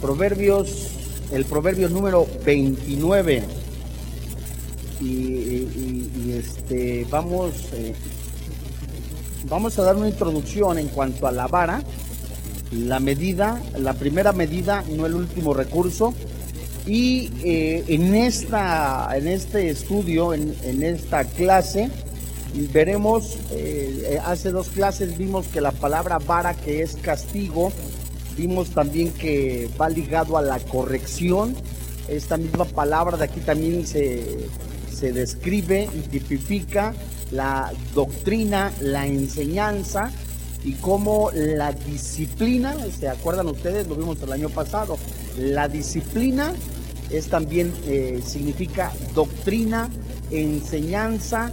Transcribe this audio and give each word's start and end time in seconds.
Proverbios, 0.00 0.88
el 1.30 1.44
proverbio 1.44 1.88
número 1.88 2.26
29. 2.44 3.42
Y, 5.00 6.32
este, 6.32 7.06
vamos, 7.10 7.54
eh, 7.72 7.94
vamos 9.48 9.78
a 9.78 9.82
dar 9.82 9.96
una 9.96 10.08
introducción 10.08 10.78
en 10.78 10.88
cuanto 10.88 11.26
a 11.26 11.32
la 11.32 11.46
vara, 11.46 11.82
la 12.72 13.00
medida, 13.00 13.60
la 13.78 13.94
primera 13.94 14.32
medida, 14.32 14.84
no 14.90 15.06
el 15.06 15.14
último 15.14 15.54
recurso. 15.54 16.14
Y 16.86 17.30
eh, 17.44 17.84
en, 17.88 18.14
esta, 18.14 19.08
en 19.14 19.28
este 19.28 19.68
estudio, 19.68 20.32
en, 20.32 20.82
esta 20.82 21.24
clase, 21.24 21.90
veremos, 22.72 23.38
eh, 23.50 24.18
hace 24.24 24.50
dos 24.50 24.68
clases 24.68 25.18
vimos 25.18 25.46
que 25.48 25.60
la 25.60 25.72
palabra 25.72 26.18
vara, 26.18 26.54
que 26.54 26.82
es 26.82 26.96
castigo, 26.96 27.70
vimos 28.36 28.70
también 28.70 29.12
que 29.12 29.68
va 29.80 29.88
ligado 29.88 30.36
a 30.36 30.42
la 30.42 30.58
corrección. 30.58 31.54
Esta 32.08 32.36
misma 32.36 32.64
palabra 32.64 33.16
de 33.16 33.24
aquí 33.24 33.40
también 33.40 33.86
se, 33.86 34.48
se 34.92 35.12
describe 35.12 35.88
y 35.94 36.00
tipifica 36.08 36.94
la 37.30 37.72
doctrina, 37.94 38.72
la 38.80 39.06
enseñanza 39.06 40.10
y 40.64 40.74
cómo 40.74 41.30
la 41.32 41.72
disciplina, 41.72 42.74
¿se 42.98 43.08
acuerdan 43.08 43.48
ustedes? 43.48 43.86
Lo 43.86 43.94
vimos 43.94 44.20
el 44.22 44.32
año 44.32 44.48
pasado. 44.50 44.98
La 45.38 45.68
disciplina 45.68 46.52
es 47.10 47.28
también, 47.28 47.72
eh, 47.86 48.20
significa 48.24 48.92
doctrina, 49.14 49.88
enseñanza 50.30 51.50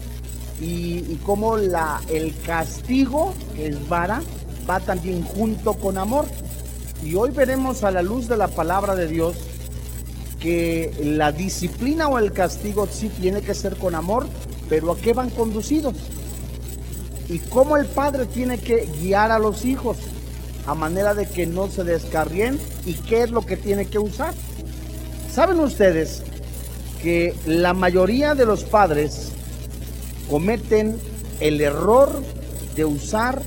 y, 0.62 1.16
cómo 1.24 1.58
la, 1.58 2.02
el 2.10 2.36
castigo, 2.46 3.34
que 3.56 3.68
es 3.68 3.88
vara, 3.88 4.22
va 4.70 4.80
también 4.80 5.24
junto 5.24 5.74
con 5.74 5.98
amor. 5.98 6.26
Y 7.04 7.16
hoy 7.16 7.32
veremos 7.32 7.84
a 7.84 7.92
la 7.92 8.02
luz 8.02 8.28
de 8.28 8.38
la 8.38 8.48
palabra 8.48 8.96
de 8.96 9.08
Dios 9.08 9.36
que 10.40 10.94
la 11.04 11.32
disciplina 11.32 12.08
o 12.08 12.20
el 12.20 12.32
castigo 12.32 12.88
sí 12.92 13.10
tiene 13.10 13.42
que 13.42 13.54
ser 13.54 13.76
con 13.78 13.96
amor, 13.96 14.28
pero 14.70 14.92
¿a 14.92 14.98
qué 14.98 15.14
van 15.14 15.30
conducidos? 15.30 15.96
Y 17.30 17.40
cómo 17.40 17.78
el 17.78 17.86
padre 17.86 18.26
tiene 18.26 18.58
que 18.58 18.90
guiar 19.02 19.32
a 19.32 19.40
los 19.40 19.66
hijos 19.66 19.98
a 20.66 20.76
manera 20.76 21.14
de 21.14 21.28
que 21.28 21.46
no 21.46 21.68
se 21.68 21.84
descarrien 21.84 22.60
y 22.86 22.94
qué 22.94 23.24
es 23.24 23.32
lo 23.32 23.42
que 23.42 23.58
tiene 23.58 23.86
que 23.86 24.00
usar. 24.00 24.34
¿Saben 25.32 25.60
ustedes 25.60 26.24
que 27.02 27.36
la 27.46 27.74
mayoría 27.74 28.36
de 28.36 28.46
los 28.46 28.64
padres 28.64 29.32
cometen 30.30 30.98
el 31.40 31.62
error 31.62 32.22
de 32.76 32.86
usar 32.86 33.42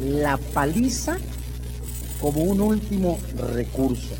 la 0.00 0.36
paliza 0.36 1.18
como 2.20 2.42
un 2.42 2.60
último 2.60 3.18
recurso. 3.54 4.14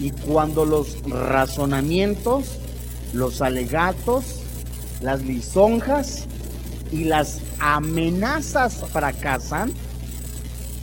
Y 0.00 0.10
cuando 0.10 0.64
los 0.64 0.98
razonamientos, 1.08 2.58
los 3.12 3.40
alegatos, 3.40 4.24
las 5.00 5.22
lisonjas 5.22 6.26
y 6.90 7.04
las 7.04 7.40
amenazas 7.58 8.84
fracasan, 8.92 9.72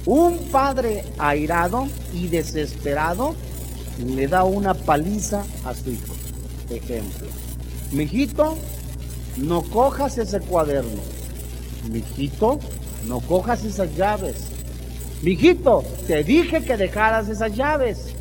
un 0.06 0.38
padre 0.52 1.04
airado 1.18 1.88
y 2.14 2.28
desesperado 2.28 3.36
le 4.06 4.28
da 4.28 4.44
una 4.44 4.74
paliza 4.74 5.44
a 5.66 5.74
su 5.74 5.92
hijo. 5.92 6.16
Ejemplo, 6.70 7.28
mijito, 7.92 8.58
no 9.38 9.62
cojas 9.62 10.18
ese 10.18 10.40
cuaderno. 10.40 11.02
Mijito, 11.92 12.60
no 13.08 13.20
cojas 13.22 13.64
esas 13.64 13.96
llaves. 13.96 14.36
Mijito, 15.22 15.84
te 16.08 16.24
dije 16.24 16.64
que 16.64 16.78
dejaras 16.78 17.28
esas 17.28 17.54
llaves. 17.54 18.14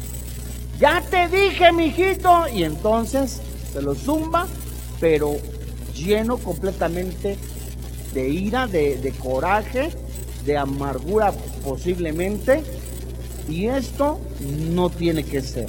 Ya 0.81 1.01
te 1.01 1.29
dije, 1.29 1.73
mijito. 1.73 2.49
Y 2.53 2.65
entonces 2.65 3.41
se 3.73 3.83
lo 3.83 3.95
zumba, 3.95 4.47
pero 4.99 5.37
lleno 5.95 6.39
completamente 6.39 7.37
de 8.15 8.29
ira, 8.29 8.67
de, 8.67 9.13
coraje, 9.23 9.91
de 10.45 10.57
amargura 10.57 11.33
posiblemente. 11.65 12.65
Y 13.49 13.67
esto 13.67 14.19
no 14.71 14.91
tiene 14.91 15.25
que 15.25 15.41
ser. 15.41 15.69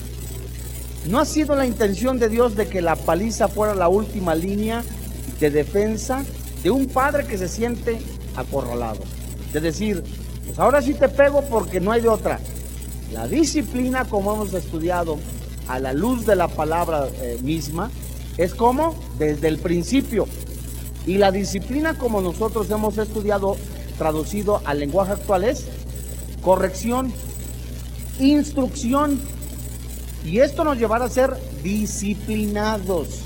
No 1.05 1.19
ha 1.19 1.25
sido 1.25 1.55
la 1.55 1.65
intención 1.65 2.19
de 2.19 2.27
Dios 2.27 2.55
de 2.55 2.67
que 2.67 2.81
la 2.81 2.95
paliza 2.95 3.47
fuera 3.47 3.75
la 3.75 3.87
última 3.87 4.35
línea 4.35 4.83
de 5.39 5.49
defensa 5.49 6.25
de 6.63 6.71
un 6.71 6.87
padre 6.87 7.25
que 7.25 7.37
se 7.37 7.47
siente 7.47 7.99
acorralado. 8.35 8.99
De 9.53 9.61
decir, 9.61 10.03
pues 10.49 10.57
ahora 10.57 10.81
sí 10.81 10.95
te 10.95 11.07
pego 11.07 11.43
porque 11.43 11.79
no 11.79 11.91
hay 11.91 12.01
de 12.01 12.09
otra. 12.09 12.39
La 13.13 13.27
disciplina, 13.27 14.05
como 14.05 14.33
hemos 14.33 14.51
estudiado 14.55 15.19
a 15.67 15.77
la 15.77 15.93
luz 15.93 16.25
de 16.25 16.35
la 16.35 16.47
palabra 16.47 17.07
eh, 17.21 17.37
misma, 17.43 17.91
es 18.35 18.55
como 18.55 18.95
desde 19.19 19.47
el 19.47 19.59
principio. 19.59 20.25
Y 21.05 21.19
la 21.19 21.31
disciplina, 21.31 21.99
como 21.99 22.19
nosotros 22.19 22.67
hemos 22.71 22.97
estudiado, 22.97 23.57
traducido 23.99 24.63
al 24.65 24.79
lenguaje 24.79 25.11
actual, 25.11 25.43
es 25.43 25.67
corrección, 26.41 27.13
instrucción. 28.17 29.21
Y 30.25 30.39
esto 30.39 30.63
nos 30.63 30.79
llevará 30.79 31.05
a 31.05 31.09
ser 31.09 31.37
disciplinados. 31.61 33.19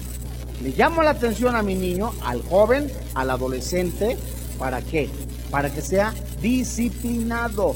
Le 0.61 0.71
llamo 0.71 1.01
la 1.03 1.11
atención 1.11 1.55
a 1.55 1.63
mi 1.63 1.75
niño, 1.75 2.11
al 2.21 2.41
joven, 2.41 2.91
al 3.13 3.29
adolescente, 3.29 4.17
¿para 4.59 4.81
qué? 4.81 5.09
Para 5.49 5.73
que 5.73 5.81
sea 5.81 6.13
disciplinado. 6.43 7.75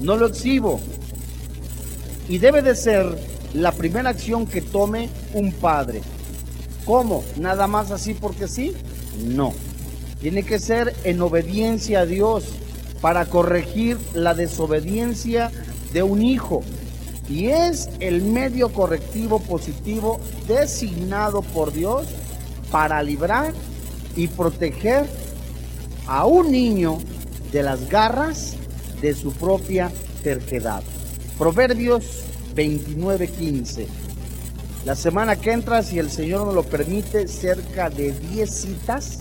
No 0.00 0.16
lo 0.16 0.26
exhibo. 0.26 0.78
Y 2.28 2.38
debe 2.38 2.62
de 2.62 2.76
ser 2.76 3.18
la 3.54 3.72
primera 3.72 4.10
acción 4.10 4.46
que 4.46 4.60
tome 4.60 5.08
un 5.34 5.52
padre. 5.52 6.02
¿Cómo? 6.84 7.24
¿Nada 7.36 7.66
más 7.66 7.90
así 7.90 8.14
porque 8.14 8.46
sí? 8.46 8.74
No. 9.24 9.52
Tiene 10.20 10.44
que 10.44 10.60
ser 10.60 10.94
en 11.02 11.20
obediencia 11.20 12.00
a 12.00 12.06
Dios 12.06 12.44
para 13.00 13.26
corregir 13.26 13.98
la 14.14 14.34
desobediencia 14.34 15.50
de 15.92 16.02
un 16.02 16.22
hijo 16.22 16.62
y 17.28 17.48
es 17.48 17.88
el 18.00 18.22
medio 18.22 18.72
correctivo 18.72 19.40
positivo 19.40 20.20
designado 20.46 21.42
por 21.42 21.72
Dios 21.72 22.06
para 22.70 23.02
librar 23.02 23.52
y 24.14 24.28
proteger 24.28 25.06
a 26.06 26.26
un 26.26 26.50
niño 26.50 26.98
de 27.52 27.62
las 27.62 27.88
garras 27.88 28.54
de 29.00 29.14
su 29.14 29.32
propia 29.32 29.90
terquedad. 30.22 30.82
Proverbios 31.38 32.24
29:15. 32.54 33.86
La 34.84 34.94
semana 34.94 35.36
que 35.36 35.52
entra, 35.52 35.82
si 35.82 35.98
el 35.98 36.10
Señor 36.10 36.46
nos 36.46 36.54
lo 36.54 36.62
permite, 36.62 37.28
cerca 37.28 37.90
de 37.90 38.12
10 38.12 38.50
citas, 38.50 39.18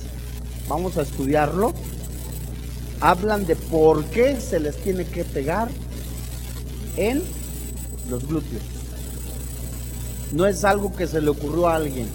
vamos 0.70 0.98
a 0.98 1.02
estudiarlo. 1.02 1.74
Hablan 3.02 3.46
de 3.46 3.56
por 3.56 4.06
qué 4.06 4.40
se 4.40 4.60
les 4.60 4.78
tiene 4.78 5.06
que 5.06 5.26
pegar 5.26 5.70
en 6.98 7.24
los 8.10 8.28
glúteos. 8.28 8.62
No 10.32 10.46
es 10.46 10.64
algo 10.64 10.96
que 10.96 11.08
se 11.08 11.22
le 11.22 11.30
ocurrió 11.30 11.68
a 11.68 11.76
alguien. 11.76 12.08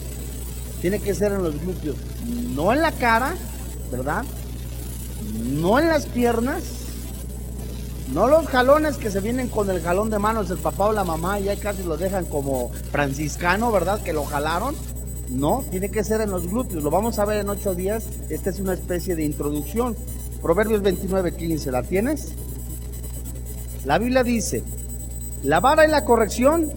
Tiene 0.81 1.01
que 1.01 1.15
ser 1.15 1.33
en 1.33 1.43
los 1.43 1.61
glúteos. 1.61 1.97
No 2.55 2.73
en 2.73 2.81
la 2.81 2.93
cara, 2.93 3.35
¿verdad? 3.91 4.25
No 5.23 5.79
en 5.79 5.89
las 5.89 6.07
piernas. 6.07 6.63
No 8.13 8.27
los 8.27 8.47
jalones 8.49 8.97
que 8.97 9.11
se 9.11 9.21
vienen 9.21 9.49
con 9.49 9.71
el 9.71 9.81
jalón 9.81 10.11
de 10.11 10.19
manos 10.19 10.51
el 10.51 10.59
papá 10.59 10.87
o 10.87 10.93
la 10.93 11.05
mamá 11.05 11.39
y 11.39 11.49
ahí 11.49 11.57
casi 11.57 11.85
lo 11.85 11.97
dejan 11.97 12.25
como 12.25 12.71
franciscano, 12.91 13.71
¿verdad? 13.71 14.03
Que 14.03 14.13
lo 14.13 14.25
jalaron. 14.25 14.75
No, 15.29 15.65
tiene 15.71 15.91
que 15.91 16.03
ser 16.03 16.21
en 16.21 16.31
los 16.31 16.49
glúteos. 16.49 16.83
Lo 16.83 16.91
vamos 16.91 17.21
a 17.21 17.25
ver 17.25 17.39
en 17.39 17.49
ocho 17.49 17.75
días. 17.75 18.07
Esta 18.29 18.51
es 18.51 18.59
una 18.59 18.75
especie 18.75 19.15
de 19.15 19.25
introducción. 19.25 19.97
Proverbios 20.43 20.83
29, 20.83 21.37
15. 21.37 21.71
¿La 21.71 21.83
tienes? 21.85 22.33
La 23.85 23.99
Biblia 23.99 24.25
dice, 24.25 24.63
la 25.43 25.61
vara 25.61 25.87
y 25.87 25.91
la 25.91 26.05
corrección 26.05 26.71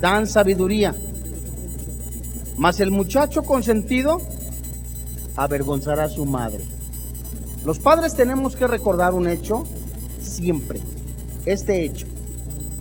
dan 0.00 0.26
sabiduría, 0.26 0.94
mas 2.56 2.80
el 2.80 2.90
muchacho 2.90 3.42
consentido 3.42 4.18
avergonzará 5.36 6.04
a 6.04 6.08
su 6.08 6.24
madre. 6.24 6.64
Los 7.64 7.78
padres 7.78 8.14
tenemos 8.14 8.56
que 8.56 8.66
recordar 8.66 9.14
un 9.14 9.28
hecho 9.28 9.64
siempre, 10.20 10.80
este 11.44 11.84
hecho. 11.84 12.06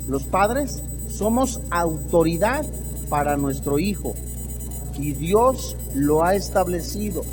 Los 0.07 0.23
padres 0.23 0.81
somos 1.09 1.61
autoridad 1.69 2.65
para 3.09 3.37
nuestro 3.37 3.79
hijo 3.79 4.13
y 4.97 5.13
Dios 5.13 5.75
lo 5.93 6.23
ha 6.23 6.35
establecido. 6.35 7.23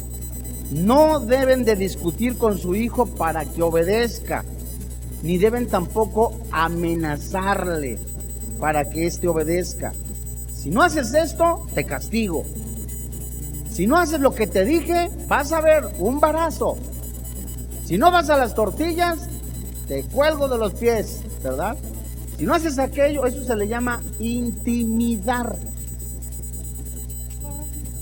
No 0.71 1.21
deben 1.21 1.65
de 1.65 1.77
discutir 1.77 2.37
con 2.37 2.59
su 2.59 2.75
hijo 2.75 3.07
para 3.07 3.45
que 3.45 3.63
obedezca 3.63 4.45
ni 5.25 5.39
deben 5.39 5.67
tampoco 5.67 6.35
amenazarle 6.53 7.99
para 8.61 8.85
que 8.91 9.07
éste 9.07 9.27
obedezca. 9.27 9.95
Si 10.55 10.71
no 10.71 10.83
haces 10.83 11.15
esto, 11.15 11.67
te 11.75 11.85
castigo. 11.85 12.45
Si 13.71 13.87
no 13.87 13.97
haces 13.97 14.21
lo 14.21 14.35
que 14.35 14.47
te 14.47 14.67
dije, 14.67 15.11
vas 15.27 15.53
a 15.53 15.63
ver 15.63 15.85
un 15.99 16.21
barazo. 16.21 16.77
Si 17.85 17.99
no 17.99 18.11
vas 18.11 18.31
a 18.31 18.37
las 18.37 18.55
tortillas, 18.55 19.29
te 19.87 20.05
cuelgo 20.05 20.49
de 20.49 20.59
los 20.59 20.73
pies, 20.75 21.21
¿verdad? 21.43 21.77
Si 22.39 22.45
no 22.45 22.55
haces 22.55 22.79
aquello, 22.79 23.27
eso 23.27 23.45
se 23.45 23.55
le 23.55 23.69
llama 23.69 24.01
intimidar. 24.19 25.57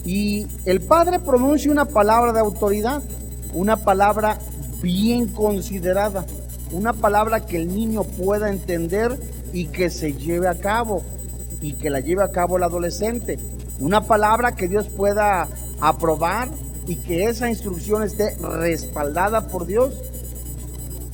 Y 0.05 0.47
el 0.65 0.81
padre 0.81 1.19
pronuncia 1.19 1.71
una 1.71 1.85
palabra 1.85 2.33
de 2.33 2.41
autoridad, 2.41 3.03
una 3.55 3.77
palabra 3.77 4.39
bien 4.81 5.29
considerada, 5.29 6.27
una 6.71 6.93
palabra 6.93 7.45
que 7.45 7.57
el 7.57 7.75
niño 7.75 8.05
pueda 8.05 8.51
entender 8.51 9.19
y 9.53 9.67
que 9.67 9.91
se 9.91 10.13
lleve 10.13 10.49
a 10.49 10.55
cabo, 10.55 11.03
y 11.61 11.75
que 11.75 11.91
la 11.91 12.01
lleve 12.01 12.23
a 12.23 12.31
cabo 12.31 12.57
el 12.57 12.63
adolescente. 12.63 13.39
Una 13.81 14.01
palabra 14.03 14.53
que 14.53 14.69
Dios 14.69 14.89
pueda 14.89 15.49
aprobar 15.81 16.49
y 16.87 16.97
que 16.97 17.25
esa 17.25 17.49
instrucción 17.49 18.03
esté 18.03 18.37
respaldada 18.37 19.49
por 19.49 19.67
Dios. 19.67 19.95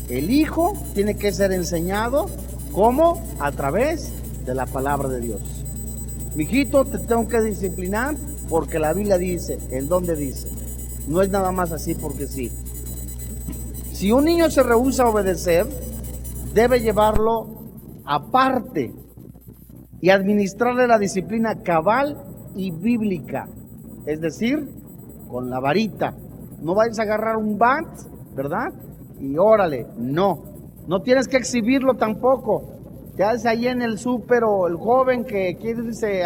El 0.09 0.31
hijo 0.31 0.73
tiene 0.95 1.17
que 1.17 1.33
ser 1.33 1.53
enseñado 1.53 2.31
como 2.73 3.23
a 3.39 3.53
través 3.53 4.13
de 4.47 4.55
la 4.55 4.67
palabra 4.67 5.09
de 5.09 5.21
Dios. 5.21 5.41
Mijito, 6.35 6.85
te 6.85 6.99
tengo 6.99 7.27
que 7.29 7.41
disciplinar 7.41 8.17
porque 8.49 8.79
la 8.79 8.93
Biblia 8.93 9.19
dice, 9.19 9.59
¿en 9.71 9.89
dónde 9.89 10.17
dice? 10.17 10.49
No 11.07 11.21
es 11.21 11.31
nada 11.31 11.53
más 11.53 11.73
así 11.73 11.95
porque 11.95 12.27
sí. 12.27 12.51
Si 13.93 14.13
un 14.13 14.25
niño 14.25 14.51
se 14.51 14.63
rehúsa 14.63 15.03
a 15.03 15.09
obedecer, 15.09 15.67
debe 16.55 16.81
llevarlo 16.81 17.47
aparte 18.05 18.95
y 20.01 20.11
administrarle 20.11 20.87
la 20.87 20.99
disciplina 20.99 21.63
cabal 21.63 22.17
y 22.57 22.71
bíblica, 22.71 23.49
es 24.07 24.21
decir, 24.21 24.69
con 25.29 25.51
la 25.51 25.61
varita. 25.61 26.15
No 26.61 26.75
vayas 26.75 26.99
a 26.99 27.03
agarrar 27.03 27.37
un 27.37 27.59
bat, 27.59 27.87
¿verdad? 28.35 28.73
Y 29.21 29.37
órale, 29.39 29.87
no. 29.97 30.43
No 30.87 31.03
tienes 31.03 31.29
que 31.29 31.37
exhibirlo 31.37 31.95
tampoco. 31.95 32.79
Te 33.17 33.25
haces 33.25 33.47
ahí 33.47 33.67
en 33.67 33.83
el 33.83 33.99
súper 33.99 34.45
o 34.45 34.67
el 34.67 34.77
joven 34.77 35.25
que 35.25 35.57
quiere 35.57 35.85
irse 35.85 36.23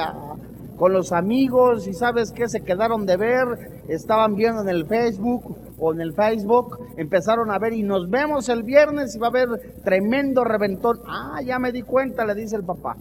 con 0.77 0.93
los 0.93 1.13
amigos 1.13 1.87
y 1.87 1.95
sabes 1.95 2.33
que 2.33 2.49
se 2.49 2.63
quedaron 2.63 3.07
de 3.07 3.17
ver, 3.17 3.47
estaban 3.89 4.35
viendo 4.35 4.63
en 4.63 4.69
el 4.69 4.87
Facebook 4.87 5.57
o 5.79 5.93
en 5.93 6.01
el 6.01 6.13
Facebook, 6.13 6.79
empezaron 6.97 7.51
a 7.51 7.59
ver 7.59 7.73
y 7.73 7.83
nos 7.83 8.11
vemos 8.11 8.49
el 8.49 8.63
viernes 8.63 9.15
y 9.15 9.19
va 9.19 9.29
a 9.29 9.31
haber 9.31 9.49
tremendo 9.85 10.45
reventón. 10.45 11.01
Ah, 11.07 11.41
ya 11.45 11.59
me 11.59 11.73
di 11.73 11.83
cuenta, 11.83 12.25
le 12.25 12.35
dice 12.35 12.57
el 12.57 12.65
papá. 12.65 12.97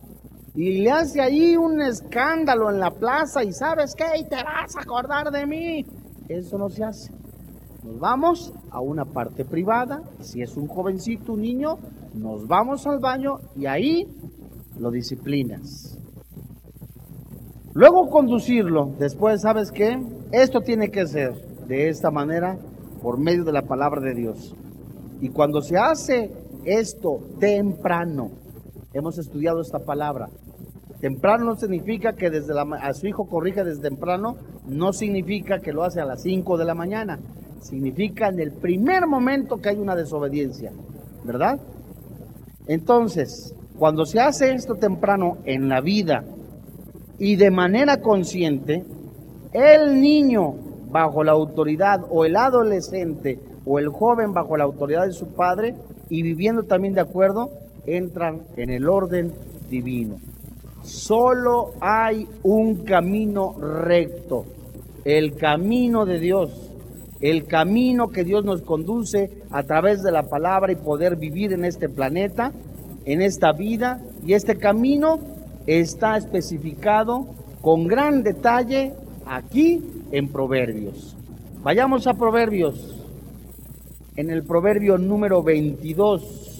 Y 0.53 0.80
le 0.80 0.92
hace 0.92 1.21
ahí 1.21 1.56
un 1.56 1.81
escándalo 1.81 2.69
en 2.69 2.80
la 2.80 2.92
plaza 2.92 3.44
y 3.44 3.53
sabes 3.53 3.95
qué, 3.95 4.19
y 4.19 4.24
te 4.25 4.36
vas 4.36 4.75
a 4.75 4.81
acordar 4.81 5.31
de 5.31 5.45
mí. 5.45 5.86
Eso 6.27 6.57
no 6.57 6.69
se 6.69 6.83
hace. 6.83 7.12
Nos 7.83 8.00
vamos 8.00 8.53
a 8.69 8.80
una 8.81 9.06
parte 9.06 9.45
privada, 9.45 10.03
si 10.19 10.42
es 10.42 10.56
un 10.57 10.68
jovencito, 10.68 11.33
un 11.33 11.42
niño, 11.42 11.77
nos 12.13 12.48
vamos 12.48 12.86
al 12.86 13.00
baño 13.00 13.39
y 13.56 13.65
ahí 13.65 14.07
lo 14.77 14.92
disciplinas. 14.92 15.98
Luego 17.74 18.09
conducirlo, 18.09 18.94
después, 19.00 19.42
¿sabes 19.42 19.71
qué? 19.71 19.98
Esto 20.31 20.59
tiene 20.59 20.92
que 20.92 21.07
ser 21.07 21.33
de 21.68 21.88
esta 21.88 22.12
manera 22.12 22.57
por 23.01 23.18
medio 23.18 23.45
de 23.45 23.53
la 23.53 23.62
palabra 23.62 24.01
de 24.01 24.13
Dios. 24.13 24.53
Y 25.21 25.30
cuando 25.30 25.62
se 25.62 25.77
hace 25.77 26.31
esto 26.65 27.19
temprano, 27.39 28.40
hemos 28.93 29.17
estudiado 29.17 29.61
esta 29.61 29.79
palabra, 29.79 30.29
Temprano 31.01 31.45
no 31.45 31.55
significa 31.55 32.13
que 32.13 32.29
desde 32.29 32.53
la, 32.53 32.61
a 32.61 32.93
su 32.93 33.07
hijo 33.07 33.25
corrija 33.25 33.63
desde 33.63 33.81
temprano, 33.81 34.38
no 34.67 34.93
significa 34.93 35.59
que 35.59 35.73
lo 35.73 35.83
hace 35.83 35.99
a 35.99 36.05
las 36.05 36.21
5 36.21 36.57
de 36.59 36.65
la 36.65 36.75
mañana. 36.75 37.17
Significa 37.59 38.27
en 38.27 38.39
el 38.39 38.51
primer 38.51 39.07
momento 39.07 39.57
que 39.57 39.69
hay 39.69 39.77
una 39.77 39.95
desobediencia, 39.95 40.71
¿verdad? 41.23 41.59
Entonces, 42.67 43.55
cuando 43.79 44.05
se 44.05 44.19
hace 44.19 44.53
esto 44.53 44.75
temprano 44.75 45.39
en 45.45 45.69
la 45.69 45.81
vida 45.81 46.23
y 47.17 47.35
de 47.35 47.49
manera 47.49 47.99
consciente, 47.99 48.85
el 49.53 49.99
niño 49.99 50.53
bajo 50.91 51.23
la 51.23 51.31
autoridad 51.31 52.01
o 52.11 52.25
el 52.25 52.35
adolescente 52.35 53.39
o 53.65 53.79
el 53.79 53.89
joven 53.89 54.33
bajo 54.33 54.55
la 54.55 54.65
autoridad 54.65 55.07
de 55.07 55.13
su 55.13 55.33
padre 55.33 55.73
y 56.09 56.21
viviendo 56.21 56.61
también 56.63 56.93
de 56.93 57.01
acuerdo, 57.01 57.49
entran 57.86 58.42
en 58.57 58.69
el 58.69 58.88
orden 58.88 59.31
divino. 59.69 60.19
Solo 60.83 61.74
hay 61.80 62.28
un 62.44 62.83
camino 62.83 63.54
recto, 63.60 64.45
el 65.06 65.36
camino 65.36 66.06
de 66.06 66.19
Dios, 66.19 66.72
el 67.22 67.45
camino 67.45 68.07
que 68.07 68.24
Dios 68.24 68.44
nos 68.44 68.63
conduce 68.63 69.30
a 69.51 69.63
través 69.63 70.01
de 70.01 70.12
la 70.12 70.24
palabra 70.24 70.72
y 70.72 70.75
poder 70.75 71.16
vivir 71.18 71.54
en 71.54 71.66
este 71.66 71.88
planeta, 71.88 72.51
en 73.06 73.22
esta 73.22 73.51
vida. 73.51 74.01
Y 74.25 74.34
este 74.34 74.57
camino 74.57 75.19
está 75.68 76.18
especificado 76.18 77.27
con 77.62 77.88
gran 77.88 78.24
detalle 78.24 78.94
aquí 79.25 79.84
en 80.12 80.30
Proverbios. 80.30 81.16
Vayamos 81.63 82.07
a 82.07 82.16
Proverbios. 82.16 82.98
En 84.16 84.30
el 84.30 84.44
Proverbio 84.44 84.98
número 84.98 85.44
22. 85.44 86.50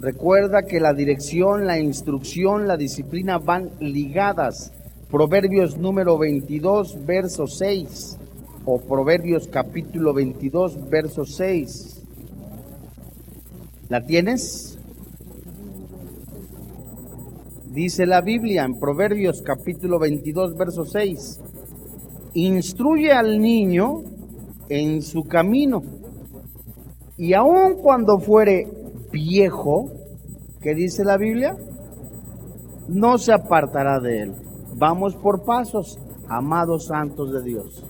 Recuerda 0.00 0.62
que 0.62 0.78
la 0.78 0.94
dirección, 0.94 1.66
la 1.66 1.80
instrucción, 1.80 2.68
la 2.68 2.76
disciplina 2.76 3.38
van 3.38 3.70
ligadas. 3.80 4.72
Proverbios 5.10 5.76
número 5.76 6.16
22, 6.16 7.04
verso 7.04 7.48
6. 7.48 8.16
O 8.64 8.78
Proverbios 8.78 9.48
capítulo 9.48 10.14
22, 10.14 10.88
verso 10.88 11.24
6. 11.24 12.02
¿La 13.88 14.06
tienes? 14.06 14.78
Dice 17.72 18.06
la 18.06 18.20
Biblia 18.20 18.64
en 18.64 18.78
Proverbios 18.78 19.42
capítulo 19.42 19.98
22, 19.98 20.56
verso 20.56 20.84
6. 20.84 21.40
Instruye 22.34 23.10
al 23.10 23.40
niño 23.40 24.04
en 24.68 25.02
su 25.02 25.24
camino. 25.24 25.82
Y 27.16 27.32
aun 27.32 27.74
cuando 27.82 28.20
fuere 28.20 28.77
viejo, 29.10 29.90
que 30.60 30.74
dice 30.74 31.04
la 31.04 31.16
Biblia, 31.16 31.56
no 32.88 33.18
se 33.18 33.32
apartará 33.32 34.00
de 34.00 34.22
él. 34.22 34.34
Vamos 34.76 35.14
por 35.16 35.44
pasos, 35.44 35.98
amados 36.28 36.86
santos 36.86 37.32
de 37.32 37.42
Dios. 37.42 37.84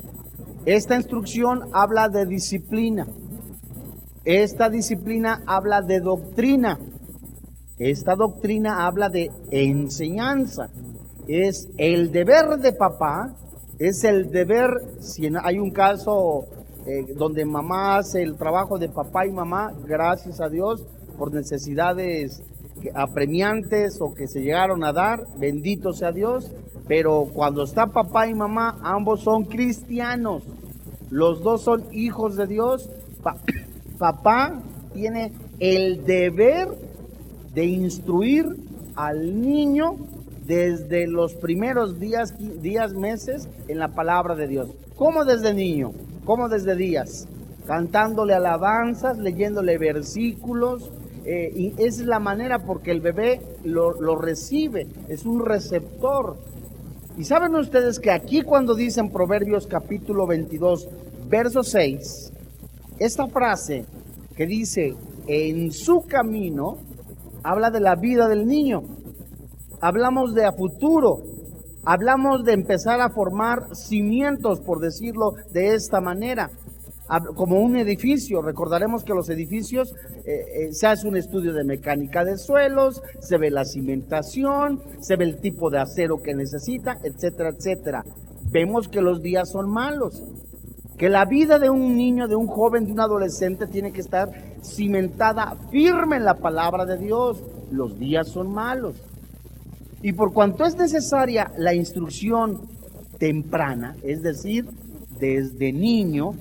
Esta 0.67 0.97
instrucción 0.97 1.71
habla 1.73 2.09
de 2.09 2.27
disciplina. 2.27 3.07
Esta 4.25 4.69
disciplina 4.69 5.43
habla 5.47 5.81
de 5.83 6.01
doctrina. 6.01 6.79
Esta 7.79 8.17
doctrina 8.17 8.87
habla 8.87 9.09
de 9.09 9.31
enseñanza. 9.51 10.69
Es 11.27 11.69
el 11.79 12.11
deber 12.11 12.59
de 12.59 12.73
papá, 12.73 13.35
es 13.79 14.03
el 14.05 14.31
deber, 14.31 14.69
si 15.01 15.31
hay 15.43 15.59
un 15.59 15.71
caso 15.71 16.47
eh, 16.87 17.07
donde 17.15 17.45
mamá 17.45 17.99
hace 17.99 18.23
el 18.23 18.37
trabajo 18.37 18.79
de 18.79 18.89
papá 18.89 19.27
y 19.27 19.31
mamá, 19.31 19.73
gracias 19.87 20.41
a 20.41 20.49
Dios, 20.49 20.87
por 21.19 21.35
necesidades 21.35 22.43
apremiantes 22.95 24.01
o 24.01 24.15
que 24.15 24.29
se 24.29 24.41
llegaron 24.41 24.85
a 24.85 24.93
dar, 24.93 25.27
bendito 25.39 25.93
sea 25.93 26.13
Dios, 26.13 26.51
pero 26.87 27.29
cuando 27.33 27.65
está 27.65 27.89
papá 27.89 28.29
y 28.29 28.35
mamá, 28.35 28.79
ambos 28.83 29.21
son 29.21 29.45
cristianos, 29.45 30.43
los 31.11 31.43
dos 31.43 31.63
son 31.63 31.85
hijos 31.93 32.37
de 32.37 32.47
Dios, 32.47 32.89
papá 33.99 34.63
tiene 34.95 35.33
el 35.59 36.05
deber 36.05 36.69
de 37.55 37.67
instruir 37.67 38.57
al 38.95 39.41
niño 39.41 39.97
desde 40.47 41.07
los 41.07 41.35
primeros 41.35 42.01
días, 42.01 42.35
días, 42.63 42.95
meses 42.95 43.49
en 43.69 43.79
la 43.79 43.89
palabra 43.89 44.35
de 44.35 44.49
Dios. 44.49 44.71
¿Cómo 44.97 45.25
desde 45.25 45.53
niño? 45.53 45.93
¿Cómo 46.25 46.49
desde 46.49 46.75
días? 46.75 47.29
Cantándole 47.67 48.33
alabanzas, 48.33 49.19
leyéndole 49.19 49.77
versículos, 49.77 50.91
eh, 51.31 51.53
y 51.55 51.75
es 51.77 51.99
la 51.99 52.19
manera 52.21 52.61
porque 52.61 52.91
el 52.91 53.03
bebé 53.03 53.43
lo, 53.63 54.01
lo 54.01 54.17
recibe, 54.17 54.87
es 55.09 55.27
un 55.27 55.45
receptor. 55.45 56.39
Y 57.19 57.25
saben 57.25 57.55
ustedes 57.55 58.01
que 58.01 58.11
aquí 58.11 58.41
cuando 58.41 58.75
dicen 58.75 59.11
Proverbios 59.11 59.67
capítulo 59.67 60.27
22, 60.27 60.89
verso 61.29 61.63
6, 61.63 62.33
esta 62.99 63.27
frase 63.27 63.85
que 64.37 64.47
dice, 64.47 64.95
en 65.27 65.71
su 65.71 66.07
camino, 66.07 66.79
habla 67.43 67.71
de 67.71 67.81
la 67.81 67.95
vida 67.95 68.27
del 68.27 68.47
niño. 68.47 68.85
Hablamos 69.83 70.35
de 70.35 70.47
a 70.47 70.53
futuro, 70.53 71.25
hablamos 71.85 72.43
de 72.43 72.55
empezar 72.55 73.03
a 73.03 73.11
formar 73.11 73.77
cimientos, 73.77 74.61
por 74.61 74.81
decirlo 74.81 75.35
de 75.53 75.75
esta 75.75 76.01
manera 76.01 76.51
como 77.35 77.61
un 77.61 77.77
edificio. 77.77 78.43
Recordaremos 78.43 79.05
que 79.05 79.15
los 79.15 79.29
edificios 79.31 79.95
eh, 80.25 80.69
eh, 80.69 80.73
se 80.73 80.87
hace 80.87 81.09
un 81.09 81.17
estudio 81.17 81.53
de 81.53 81.65
mecánica 81.65 82.25
de 82.25 82.37
suelos, 82.37 83.03
se 83.21 83.39
ve 83.39 83.51
la 83.51 83.65
cimentación, 83.65 84.81
se 85.01 85.17
ve 85.17 85.25
el 85.25 85.41
tipo 85.41 85.71
de 85.71 85.79
acero 85.79 86.23
que 86.23 86.35
necesita, 86.35 86.99
etcétera, 87.03 87.51
etcétera. 87.51 88.05
vemos 88.51 88.89
que 88.89 89.01
los 89.01 89.23
días 89.23 89.51
son 89.51 89.71
malos, 89.71 90.23
que 90.97 91.09
la 91.09 91.25
vida 91.25 91.59
de 91.59 91.71
un 91.71 91.97
niño, 91.97 92.29
de 92.29 92.37
un 92.37 92.47
joven, 92.47 92.87
de 92.87 92.93
un 92.93 93.01
adolescente 93.01 93.67
tiene 93.67 93.93
que 93.93 94.01
estar 94.01 94.31
cimentada 94.63 95.57
firme 95.71 96.17
en 96.17 96.25
la 96.25 96.35
palabra 96.35 96.85
de 96.85 96.99
Dios. 96.99 97.43
Los 97.71 97.99
días 97.99 98.29
son 98.29 98.53
malos. 98.53 98.97
Y 100.03 100.13
por 100.13 100.33
cuanto 100.33 100.65
es 100.65 100.77
necesaria 100.77 101.53
la 101.57 101.75
instrucción 101.75 102.61
temprana, 103.19 103.97
es 104.03 104.23
decir, 104.23 104.67
desde 105.19 105.73
niño, 105.73 106.35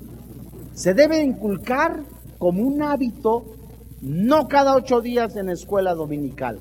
se 0.77 0.93
debe 0.93 1.24
inculcar 1.24 2.03
como 2.38 2.62
un 2.62 2.84
hábito, 2.84 3.46
no 4.00 4.48
cada 4.48 4.75
ocho 4.75 5.01
días 5.01 5.36
en 5.36 5.50
escuela 5.50 5.96
dominical, 5.96 6.60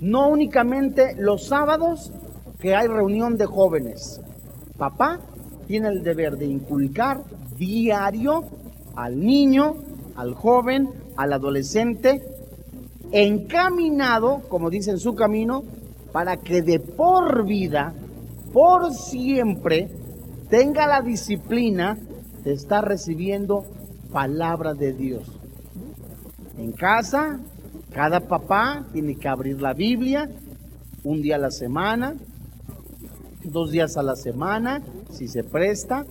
no 0.00 0.28
únicamente 0.28 1.14
los 1.16 1.46
sábados 1.46 2.10
que 2.58 2.74
hay 2.74 2.88
reunión 2.88 3.36
de 3.36 3.46
jóvenes. 3.46 4.20
Papá 4.76 5.20
tiene 5.68 5.86
el 5.86 6.02
deber 6.02 6.36
de 6.36 6.46
inculcar 6.46 7.22
diario 7.56 8.42
al 8.96 9.20
niño, 9.20 9.76
al 10.16 10.34
joven, 10.34 10.90
al 11.16 11.32
adolescente, 11.32 12.24
encaminado, 13.12 14.42
como 14.48 14.68
dice 14.68 14.90
en 14.90 14.98
su 14.98 15.14
camino, 15.14 15.62
para 16.10 16.38
que 16.38 16.60
de 16.60 16.80
por 16.80 17.46
vida, 17.46 17.94
por 18.52 18.92
siempre, 18.92 19.88
tenga 20.50 20.88
la 20.88 21.02
disciplina 21.02 21.96
estar 22.52 22.86
recibiendo 22.86 23.64
palabra 24.12 24.74
de 24.74 24.92
Dios. 24.92 25.24
En 26.58 26.72
casa, 26.72 27.40
cada 27.92 28.20
papá 28.20 28.84
tiene 28.92 29.16
que 29.16 29.28
abrir 29.28 29.60
la 29.60 29.72
Biblia 29.72 30.28
un 31.02 31.20
día 31.20 31.36
a 31.36 31.38
la 31.38 31.50
semana, 31.50 32.14
dos 33.44 33.70
días 33.70 33.96
a 33.96 34.02
la 34.02 34.16
semana, 34.16 34.82
si 35.10 35.28
se 35.28 35.44
presta, 35.44 36.04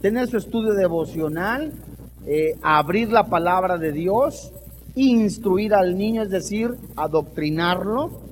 tener 0.00 0.28
su 0.28 0.36
estudio 0.36 0.74
devocional, 0.74 1.72
eh, 2.26 2.56
abrir 2.62 3.10
la 3.10 3.24
palabra 3.24 3.78
de 3.78 3.92
Dios, 3.92 4.52
instruir 4.94 5.74
al 5.74 5.96
niño, 5.96 6.22
es 6.22 6.30
decir, 6.30 6.74
adoctrinarlo, 6.96 8.27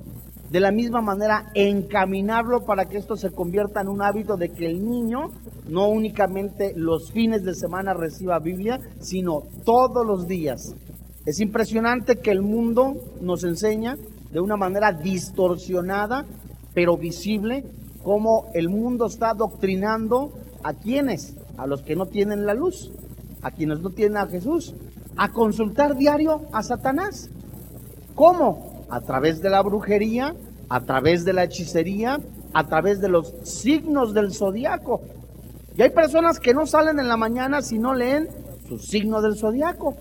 de 0.49 0.59
la 0.59 0.71
misma 0.71 1.01
manera 1.01 1.51
encaminarlo 1.53 2.65
para 2.65 2.85
que 2.85 2.97
esto 2.97 3.17
se 3.17 3.31
convierta 3.31 3.81
en 3.81 3.89
un 3.89 4.01
hábito 4.01 4.37
de 4.37 4.49
que 4.49 4.65
el 4.65 4.87
niño 4.87 5.31
no 5.67 5.89
únicamente 5.89 6.73
los 6.75 7.11
fines 7.11 7.43
de 7.43 7.53
semana 7.53 7.93
reciba 7.93 8.39
Biblia, 8.39 8.79
sino 8.99 9.43
todos 9.65 10.05
los 10.05 10.27
días. 10.27 10.73
Es 11.25 11.41
impresionante 11.41 12.17
que 12.17 12.31
el 12.31 12.41
mundo 12.41 12.95
nos 13.19 13.43
enseña 13.43 13.97
de 14.31 14.39
una 14.39 14.55
manera 14.55 14.93
distorsionada, 14.93 16.25
pero 16.73 16.97
visible, 16.97 17.65
cómo 18.03 18.45
el 18.53 18.69
mundo 18.69 19.07
está 19.07 19.31
adoctrinando 19.31 20.31
a 20.63 20.73
quienes, 20.73 21.35
a 21.57 21.67
los 21.67 21.81
que 21.81 21.97
no 21.97 22.05
tienen 22.05 22.45
la 22.45 22.53
luz, 22.53 22.91
a 23.41 23.51
quienes 23.51 23.81
no 23.81 23.89
tienen 23.89 24.17
a 24.17 24.27
Jesús, 24.27 24.73
a 25.17 25.29
consultar 25.33 25.97
diario 25.97 26.43
a 26.53 26.63
Satanás. 26.63 27.29
¿Cómo? 28.15 28.76
A 28.89 29.01
través 29.01 29.41
de 29.41 29.49
la 29.49 29.61
brujería, 29.61 30.35
a 30.69 30.81
través 30.81 31.25
de 31.25 31.33
la 31.33 31.43
hechicería, 31.43 32.19
a 32.53 32.67
través 32.67 33.01
de 33.01 33.09
los 33.09 33.33
signos 33.43 34.13
del 34.13 34.33
zodiaco. 34.33 35.01
Y 35.75 35.81
hay 35.81 35.89
personas 35.91 36.39
que 36.39 36.53
no 36.53 36.65
salen 36.65 36.99
en 36.99 37.07
la 37.07 37.17
mañana 37.17 37.61
si 37.61 37.77
no 37.77 37.93
leen 37.93 38.27
su 38.67 38.79
signo 38.79 39.21
del 39.21 39.37
zodiaco. 39.37 39.95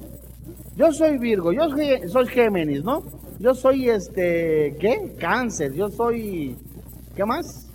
Yo 0.77 0.93
soy 0.93 1.19
Virgo, 1.19 1.53
yo 1.53 1.69
soy, 1.71 2.09
soy 2.09 2.27
Géminis, 2.27 2.85
¿no? 2.85 3.03
Yo 3.39 3.55
soy 3.55 3.89
este, 3.89 4.77
¿qué? 4.81 5.15
Cáncer, 5.19 5.75
yo 5.75 5.89
soy, 5.91 6.57
¿qué 7.15 7.25
más? 7.25 7.67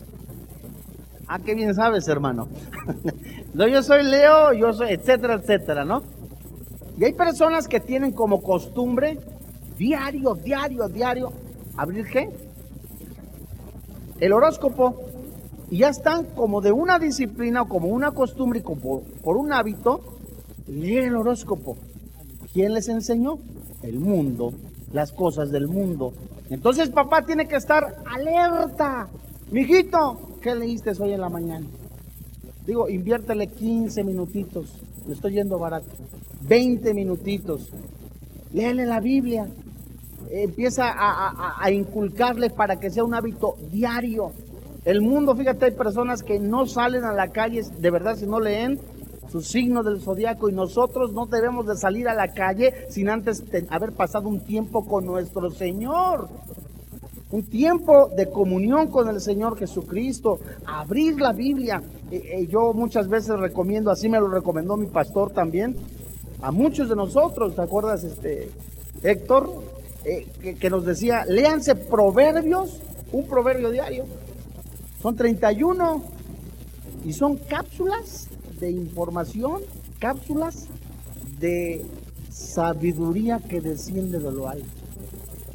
Ah, 1.27 1.39
qué 1.39 1.55
bien 1.55 1.73
sabes, 1.73 2.07
hermano. 2.07 2.47
no, 3.53 3.67
yo 3.67 3.81
soy 3.83 4.03
Leo, 4.03 4.53
yo 4.53 4.73
soy, 4.73 4.91
etcétera, 4.93 5.35
etcétera, 5.35 5.85
¿no? 5.85 6.03
Y 6.97 7.05
hay 7.05 7.13
personas 7.13 7.67
que 7.67 7.79
tienen 7.79 8.11
como 8.11 8.41
costumbre, 8.41 9.17
diario, 9.81 10.35
diario, 10.35 10.87
diario, 10.89 11.33
abrir 11.75 12.05
qué? 12.05 12.29
El 14.19 14.31
horóscopo. 14.31 15.09
Y 15.71 15.79
ya 15.79 15.89
están 15.89 16.25
como 16.35 16.61
de 16.61 16.71
una 16.71 16.99
disciplina 16.99 17.63
o 17.63 17.67
como 17.67 17.87
una 17.87 18.11
costumbre 18.11 18.59
y 18.59 18.61
como 18.61 19.01
por 19.23 19.37
un 19.37 19.51
hábito, 19.53 20.01
leer 20.67 21.05
el 21.05 21.15
horóscopo. 21.15 21.77
¿Quién 22.53 22.73
les 22.73 22.89
enseñó? 22.89 23.39
El 23.81 23.99
mundo, 23.99 24.53
las 24.93 25.11
cosas 25.11 25.49
del 25.49 25.67
mundo. 25.67 26.13
Entonces 26.49 26.89
papá 26.89 27.25
tiene 27.25 27.47
que 27.47 27.55
estar 27.55 28.03
alerta. 28.05 29.07
Mijito, 29.49 30.37
¿qué 30.41 30.53
leíste 30.53 30.91
hoy 30.99 31.13
en 31.13 31.21
la 31.21 31.29
mañana? 31.29 31.65
Digo, 32.67 32.87
inviértele 32.87 33.47
15 33.47 34.03
minutitos, 34.03 34.75
le 35.07 35.13
estoy 35.13 35.33
yendo 35.33 35.57
barato. 35.57 35.87
20 36.47 36.93
minutitos. 36.93 37.71
Léele 38.53 38.85
la 38.85 38.99
Biblia. 38.99 39.47
Empieza 40.31 40.89
a, 40.89 41.57
a, 41.59 41.71
inculcarle 41.71 42.49
para 42.49 42.79
que 42.79 42.89
sea 42.89 43.03
un 43.03 43.13
hábito 43.13 43.55
diario. 43.71 44.31
El 44.85 45.01
mundo, 45.01 45.35
fíjate, 45.35 45.65
hay 45.65 45.71
personas 45.71 46.23
que 46.23 46.39
no 46.39 46.65
salen 46.65 47.03
a 47.03 47.13
la 47.13 47.27
calle, 47.29 47.61
de 47.61 47.91
verdad, 47.91 48.15
si 48.15 48.25
no 48.25 48.39
leen 48.39 48.79
su 49.31 49.41
signo 49.41 49.83
del 49.83 50.01
zodiaco 50.01 50.49
y 50.49 50.53
nosotros 50.53 51.13
no 51.13 51.25
debemos 51.25 51.65
de 51.65 51.77
salir 51.77 52.09
a 52.09 52.13
la 52.13 52.33
calle 52.33 52.87
sin 52.89 53.09
antes 53.09 53.43
haber 53.69 53.93
pasado 53.93 54.27
un 54.27 54.41
tiempo 54.41 54.85
con 54.85 55.05
nuestro 55.05 55.49
Señor 55.51 56.27
un 57.31 57.43
tiempo 57.43 58.09
de 58.15 58.29
comunión 58.29 58.87
con 58.87 59.07
el 59.07 59.21
Señor 59.21 59.57
Jesucristo, 59.57 60.39
abrir 60.65 61.19
la 61.19 61.31
Biblia. 61.31 61.81
Eh, 62.11 62.21
eh, 62.33 62.47
yo 62.47 62.73
muchas 62.73 63.07
veces 63.07 63.39
recomiendo, 63.39 63.89
así 63.89 64.09
me 64.09 64.19
lo 64.19 64.27
recomendó 64.27 64.75
mi 64.75 64.87
pastor 64.87 65.31
también, 65.31 65.75
a 66.41 66.51
muchos 66.51 66.89
de 66.89 66.95
nosotros, 66.95 67.55
¿te 67.55 67.61
acuerdas, 67.61 68.03
este, 68.03 68.49
Héctor? 69.01 69.49
Eh, 70.03 70.55
que, 70.59 70.69
nos 70.69 70.85
decía, 70.85 71.25
léanse 71.27 71.75
proverbios, 71.75 72.79
un 73.11 73.27
proverbio 73.27 73.69
diario. 73.69 74.05
Son 75.01 75.15
31 75.15 76.03
y 77.05 77.13
son 77.13 77.37
cápsulas 77.37 78.27
de 78.59 78.71
información, 78.71 79.61
cápsulas 79.99 80.67
de 81.39 81.85
sabiduría 82.31 83.39
que 83.39 83.61
desciende 83.61 84.19
de 84.19 84.31
lo 84.31 84.47
alto 84.47 84.81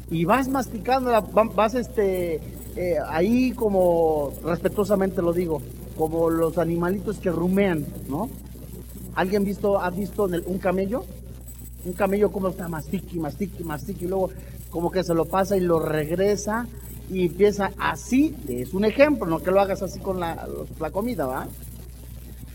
y 0.09 0.25
vas 0.25 0.47
masticando, 0.47 1.11
vas 1.53 1.75
este, 1.75 2.35
eh, 2.75 2.95
ahí 3.07 3.51
como, 3.51 4.31
respetuosamente 4.43 5.21
lo 5.21 5.33
digo, 5.33 5.61
como 5.97 6.29
los 6.29 6.57
animalitos 6.57 7.17
que 7.17 7.29
rumean, 7.29 7.85
¿no? 8.07 8.29
¿Alguien 9.15 9.43
visto, 9.43 9.81
ha 9.81 9.89
visto 9.89 10.29
un 10.45 10.59
camello? 10.59 11.03
Un 11.85 11.93
camello 11.93 12.31
como 12.31 12.49
está 12.49 12.67
mastiqui, 12.67 13.19
mastiqui, 13.19 13.63
mastiqui, 13.63 14.05
y 14.05 14.07
luego 14.07 14.29
como 14.69 14.91
que 14.91 15.03
se 15.03 15.13
lo 15.13 15.25
pasa 15.25 15.55
y 15.55 15.61
lo 15.61 15.79
regresa 15.79 16.67
y 17.09 17.27
empieza 17.27 17.71
así, 17.77 18.35
es 18.49 18.73
un 18.73 18.83
ejemplo, 18.83 19.25
no 19.25 19.39
que 19.39 19.51
lo 19.51 19.61
hagas 19.61 19.81
así 19.81 19.99
con 19.99 20.19
la, 20.19 20.47
la 20.79 20.91
comida, 20.91 21.25
¿va? 21.25 21.47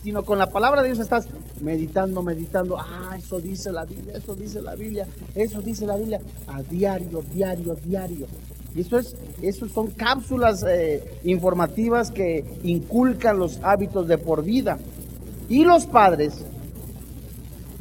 sino 0.03 0.25
con 0.25 0.39
la 0.39 0.51
palabra 0.51 0.83
de 0.83 0.89
Dios 0.89 0.99
estás 0.99 1.29
meditando, 1.61 2.23
meditando, 2.23 2.77
ah, 2.79 3.17
eso 3.17 3.41
dice 3.41 3.71
la 3.71 3.85
Biblia, 3.85 4.15
eso 4.17 4.35
dice 4.35 4.61
la 4.61 4.75
Biblia, 4.75 5.07
eso 5.35 5.63
dice 5.63 5.87
la 5.87 5.97
Biblia, 5.97 6.21
a 6.49 6.63
diario, 6.63 7.23
diario, 7.33 7.77
diario. 7.85 8.27
Y 8.75 8.81
eso 8.81 8.99
es, 8.99 9.15
eso 9.43 9.69
son 9.69 9.89
cápsulas 9.89 10.65
eh, 10.69 11.19
informativas 11.25 12.11
que 12.11 12.45
inculcan 12.65 13.39
los 13.39 13.61
hábitos 13.63 14.09
de 14.09 14.19
por 14.19 14.43
vida. 14.43 14.79
Y 15.49 15.65
los 15.65 15.87
padres 15.87 16.45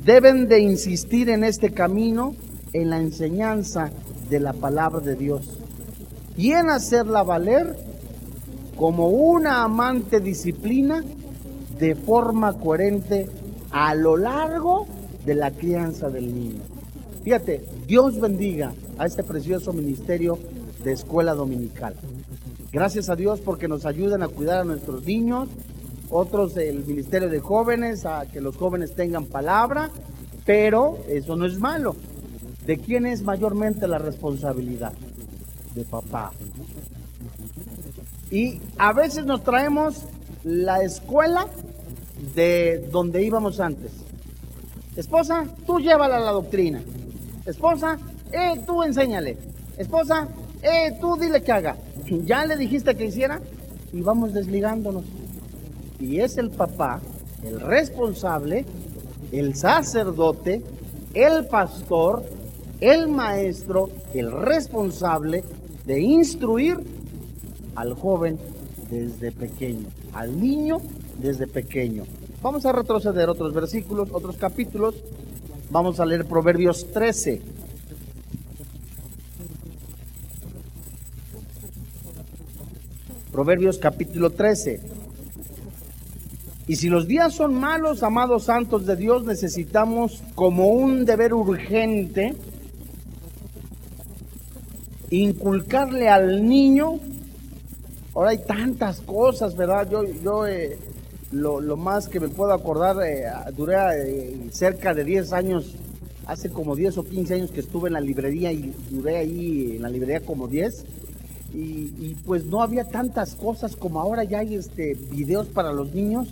deben 0.03 0.47
de 0.47 0.59
insistir 0.59 1.29
en 1.29 1.43
este 1.43 1.71
camino, 1.71 2.35
en 2.73 2.89
la 2.89 2.99
enseñanza 2.99 3.91
de 4.29 4.39
la 4.39 4.53
palabra 4.53 5.01
de 5.01 5.15
Dios 5.15 5.59
y 6.37 6.51
en 6.51 6.69
hacerla 6.69 7.23
valer 7.23 7.75
como 8.77 9.09
una 9.09 9.63
amante 9.63 10.19
disciplina 10.19 11.03
de 11.77 11.95
forma 11.95 12.53
coherente 12.53 13.27
a 13.71 13.93
lo 13.95 14.17
largo 14.17 14.87
de 15.25 15.35
la 15.35 15.51
crianza 15.51 16.09
del 16.09 16.33
niño. 16.33 16.61
Fíjate, 17.23 17.63
Dios 17.85 18.19
bendiga 18.19 18.73
a 18.97 19.05
este 19.05 19.23
precioso 19.23 19.73
ministerio 19.73 20.39
de 20.83 20.93
escuela 20.93 21.33
dominical. 21.35 21.95
Gracias 22.71 23.09
a 23.09 23.15
Dios 23.15 23.39
porque 23.41 23.67
nos 23.67 23.85
ayudan 23.85 24.23
a 24.23 24.29
cuidar 24.29 24.61
a 24.61 24.63
nuestros 24.63 25.05
niños, 25.05 25.49
otros 26.11 26.53
del 26.53 26.85
ministerio 26.85 27.29
de 27.29 27.39
jóvenes, 27.39 28.05
a 28.05 28.25
que 28.25 28.41
los 28.41 28.55
jóvenes 28.57 28.93
tengan 28.93 29.25
palabra, 29.25 29.89
pero 30.45 30.99
eso 31.07 31.35
no 31.35 31.45
es 31.45 31.57
malo. 31.57 31.95
¿De 32.65 32.77
quién 32.77 33.05
es 33.05 33.23
mayormente 33.23 33.87
la 33.87 33.97
responsabilidad? 33.97 34.93
De 35.73 35.83
papá. 35.83 36.31
Y 38.29 38.61
a 38.77 38.93
veces 38.93 39.25
nos 39.25 39.43
traemos 39.43 40.03
la 40.43 40.83
escuela 40.83 41.47
de 42.35 42.87
donde 42.91 43.23
íbamos 43.23 43.59
antes. 43.59 43.91
Esposa, 44.95 45.45
tú 45.65 45.79
llévala 45.79 46.17
a 46.17 46.19
la 46.19 46.31
doctrina. 46.31 46.81
Esposa, 47.45 47.97
eh, 48.31 48.61
tú 48.65 48.83
enséñale. 48.83 49.37
Esposa, 49.77 50.27
eh, 50.61 50.97
tú 50.99 51.17
dile 51.17 51.41
que 51.41 51.51
haga. 51.51 51.75
Ya 52.25 52.45
le 52.45 52.57
dijiste 52.57 52.95
que 52.95 53.05
hiciera 53.05 53.41
y 53.93 54.01
vamos 54.01 54.33
desligándonos. 54.33 55.05
Y 56.01 56.19
es 56.19 56.37
el 56.37 56.49
papá, 56.49 56.99
el 57.43 57.59
responsable, 57.59 58.65
el 59.31 59.55
sacerdote, 59.55 60.61
el 61.13 61.45
pastor, 61.45 62.23
el 62.79 63.07
maestro, 63.07 63.89
el 64.13 64.31
responsable 64.31 65.43
de 65.85 66.01
instruir 66.01 66.79
al 67.75 67.93
joven 67.93 68.39
desde 68.89 69.31
pequeño, 69.31 69.87
al 70.13 70.39
niño 70.39 70.81
desde 71.21 71.47
pequeño. 71.47 72.03
Vamos 72.41 72.65
a 72.65 72.71
retroceder 72.71 73.29
otros 73.29 73.53
versículos, 73.53 74.09
otros 74.11 74.35
capítulos. 74.37 74.95
Vamos 75.69 75.99
a 75.99 76.05
leer 76.05 76.25
Proverbios 76.25 76.91
13. 76.91 77.41
Proverbios 83.31 83.77
capítulo 83.77 84.31
13. 84.31 85.00
Y 86.67 86.75
si 86.75 86.89
los 86.89 87.07
días 87.07 87.33
son 87.33 87.55
malos, 87.55 88.03
amados 88.03 88.43
santos 88.43 88.85
de 88.85 88.95
Dios, 88.95 89.25
necesitamos 89.25 90.21
como 90.35 90.67
un 90.67 91.05
deber 91.05 91.33
urgente 91.33 92.35
inculcarle 95.09 96.07
al 96.07 96.47
niño. 96.47 96.99
Ahora 98.13 98.31
hay 98.31 98.39
tantas 98.39 99.01
cosas, 99.01 99.55
¿verdad? 99.55 99.89
Yo, 99.89 100.03
yo 100.23 100.47
eh, 100.47 100.77
lo, 101.31 101.77
más 101.77 102.07
que 102.07 102.19
me 102.19 102.29
puedo 102.29 102.53
acordar, 102.53 102.97
eh, 103.05 103.25
duré 103.55 103.75
eh, 103.75 104.49
cerca 104.51 104.93
de 104.93 105.03
10 105.03 105.33
años, 105.33 105.75
hace 106.25 106.49
como 106.49 106.75
10 106.75 106.97
o 106.99 107.03
15 107.03 107.33
años 107.33 107.51
que 107.51 107.61
estuve 107.61 107.89
en 107.89 107.93
la 107.93 108.01
librería 108.01 108.51
y 108.51 108.73
duré 108.89 109.17
ahí 109.17 109.73
en 109.75 109.81
la 109.81 109.89
librería 109.89 110.21
como 110.21 110.47
10 110.47 110.85
y, 111.53 112.15
pues 112.25 112.45
no 112.45 112.61
había 112.61 112.85
tantas 112.85 113.35
cosas 113.35 113.75
como 113.75 113.99
ahora 113.99 114.23
ya 114.23 114.39
hay 114.39 114.55
este 114.55 114.95
videos 115.11 115.47
para 115.47 115.73
los 115.73 115.93
niños 115.93 116.29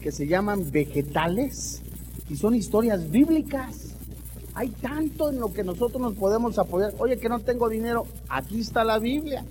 que 0.00 0.12
se 0.12 0.26
llaman 0.26 0.70
vegetales 0.70 1.82
y 2.28 2.36
son 2.36 2.54
historias 2.54 3.10
bíblicas. 3.10 3.94
Hay 4.54 4.70
tanto 4.70 5.30
en 5.30 5.38
lo 5.38 5.52
que 5.52 5.62
nosotros 5.62 6.00
nos 6.00 6.14
podemos 6.14 6.58
apoyar. 6.58 6.92
Oye, 6.98 7.18
que 7.18 7.28
no 7.28 7.40
tengo 7.40 7.68
dinero, 7.68 8.06
aquí 8.28 8.60
está 8.60 8.82
la 8.84 8.98
Biblia. 8.98 9.44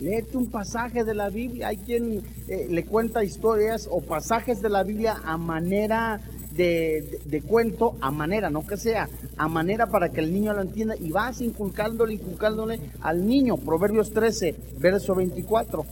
Léete 0.00 0.36
un 0.36 0.50
pasaje 0.50 1.04
de 1.04 1.14
la 1.14 1.28
Biblia. 1.28 1.68
Hay 1.68 1.76
quien 1.76 2.22
eh, 2.48 2.66
le 2.68 2.84
cuenta 2.84 3.22
historias 3.22 3.88
o 3.90 4.00
pasajes 4.00 4.60
de 4.60 4.68
la 4.68 4.82
Biblia 4.82 5.20
a 5.24 5.36
manera 5.36 6.20
de, 6.54 7.42
cuento 7.46 7.96
a 8.00 8.10
manera, 8.10 8.50
no 8.50 8.66
que 8.66 8.76
sea, 8.76 9.08
a 9.36 9.48
manera 9.48 9.86
para 9.86 10.10
que 10.10 10.20
el 10.20 10.32
niño 10.32 10.52
lo 10.52 10.62
entienda 10.62 10.94
y 10.96 11.10
vas 11.10 11.40
inculcándole, 11.40 12.14
inculcándole 12.14 12.80
al 13.00 13.26
niño. 13.26 13.56
Proverbios 13.56 14.12
13, 14.12 14.54
verso 14.78 15.14
24. 15.14 15.84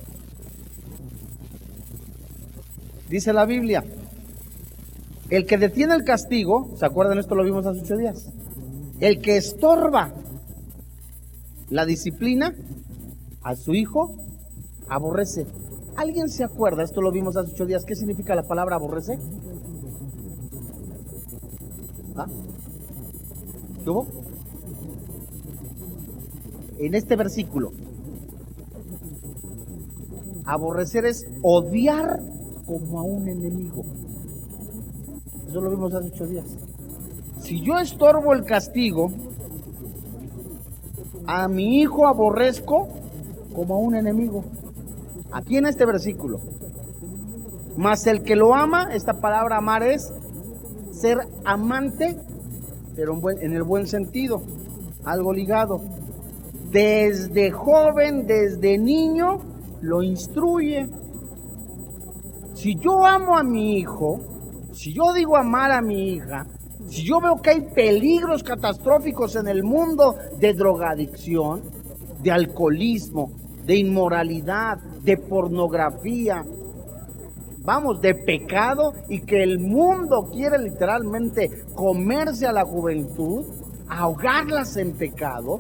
Dice 3.13 3.35
la 3.35 3.45
Biblia, 3.45 3.85
el 5.29 5.45
que 5.45 5.59
detiene 5.59 5.95
el 5.95 6.03
castigo, 6.03 6.71
¿se 6.79 6.87
acuerdan? 6.87 7.19
Esto 7.19 7.35
lo 7.35 7.45
vimos 7.45 7.67
hace 7.67 7.83
ocho 7.83 7.99
días. 7.99 8.31
El 9.01 9.21
que 9.21 9.37
estorba 9.37 10.15
la 11.69 11.85
disciplina 11.85 12.55
a 13.43 13.55
su 13.55 13.75
hijo, 13.75 14.17
aborrece. 14.89 15.47
¿Alguien 15.95 16.31
se 16.31 16.43
acuerda? 16.43 16.85
Esto 16.85 17.03
lo 17.03 17.13
vimos 17.13 17.37
hace 17.37 17.53
ocho 17.53 17.67
días. 17.67 17.85
¿Qué 17.85 17.97
significa 17.97 18.35
la 18.35 18.45
palabra 18.45 18.77
aborrece? 18.77 19.19
¿Ah? 22.17 22.25
En 26.79 26.95
este 26.95 27.17
versículo, 27.17 27.73
aborrecer 30.47 31.05
es 31.05 31.27
odiar 31.43 32.32
como 32.73 33.01
a 33.01 33.03
un 33.03 33.29
enemigo. 33.29 33.85
Eso 35.49 35.61
lo 35.61 35.71
vimos 35.71 35.93
hace 35.95 36.09
ocho 36.09 36.27
días. 36.27 36.47
Si 37.41 37.61
yo 37.61 37.79
estorbo 37.79 38.33
el 38.33 38.45
castigo, 38.45 39.11
a 41.27 41.49
mi 41.49 41.81
hijo 41.81 42.07
aborrezco 42.07 42.89
como 43.55 43.75
a 43.75 43.79
un 43.79 43.95
enemigo. 43.95 44.45
Aquí 45.33 45.57
en 45.57 45.67
este 45.67 45.85
versículo. 45.85 46.41
Mas 47.77 48.07
el 48.07 48.23
que 48.23 48.37
lo 48.37 48.55
ama, 48.55 48.89
esta 48.93 49.21
palabra 49.21 49.59
amar 49.59 49.83
es 49.83 50.13
ser 50.93 51.19
amante, 51.45 52.17
pero 52.95 53.19
en 53.31 53.55
el 53.55 53.63
buen 53.63 53.87
sentido, 53.87 54.43
algo 55.05 55.33
ligado. 55.33 55.81
Desde 56.71 57.51
joven, 57.51 58.27
desde 58.27 58.79
niño, 58.79 59.39
lo 59.83 60.03
instruye. 60.03 60.89
Si 62.63 62.77
yo 62.77 63.05
amo 63.05 63.37
a 63.37 63.43
mi 63.43 63.79
hijo, 63.79 64.21
si 64.73 64.93
yo 64.93 65.13
digo 65.13 65.37
amar 65.37 65.73
a 65.73 65.83
mi 65.83 66.13
hija, 66.13 66.47
si 66.89 67.03
yo 67.03 67.21
veo 67.21 67.43
que 67.43 67.51
hay 67.51 67.61
peligros 67.63 68.45
catastróficos 68.45 69.35
en 69.35 69.49
el 69.49 69.65
mundo 69.65 70.15
de 70.39 70.55
drogadicción, 70.55 71.61
de 72.23 72.31
alcoholismo, 72.31 73.33
de 73.67 73.79
inmoralidad, 73.79 74.79
de 75.03 75.17
pornografía, 75.17 76.45
vamos, 77.65 78.01
de 78.01 78.15
pecado 78.15 78.95
y 79.09 79.23
que 79.23 79.43
el 79.43 79.59
mundo 79.59 80.31
quiere 80.33 80.57
literalmente 80.61 81.65
comerse 81.75 82.47
a 82.47 82.53
la 82.53 82.65
juventud, 82.65 83.45
ahogarlas 83.89 84.77
en 84.77 84.93
pecado, 84.93 85.59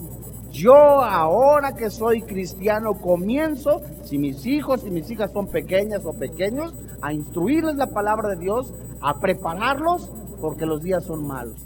yo 0.52 0.74
ahora 0.74 1.74
que 1.74 1.90
soy 1.90 2.22
cristiano 2.22 2.94
comienzo, 2.94 3.80
si 4.04 4.18
mis 4.18 4.46
hijos 4.46 4.84
y 4.86 4.90
mis 4.90 5.10
hijas 5.10 5.32
son 5.32 5.48
pequeñas 5.48 6.04
o 6.04 6.12
pequeños, 6.12 6.74
a 7.00 7.12
instruirles 7.12 7.76
la 7.76 7.88
palabra 7.88 8.30
de 8.30 8.36
Dios, 8.36 8.72
a 9.00 9.18
prepararlos 9.18 10.10
porque 10.40 10.66
los 10.66 10.82
días 10.82 11.04
son 11.04 11.26
malos. 11.26 11.56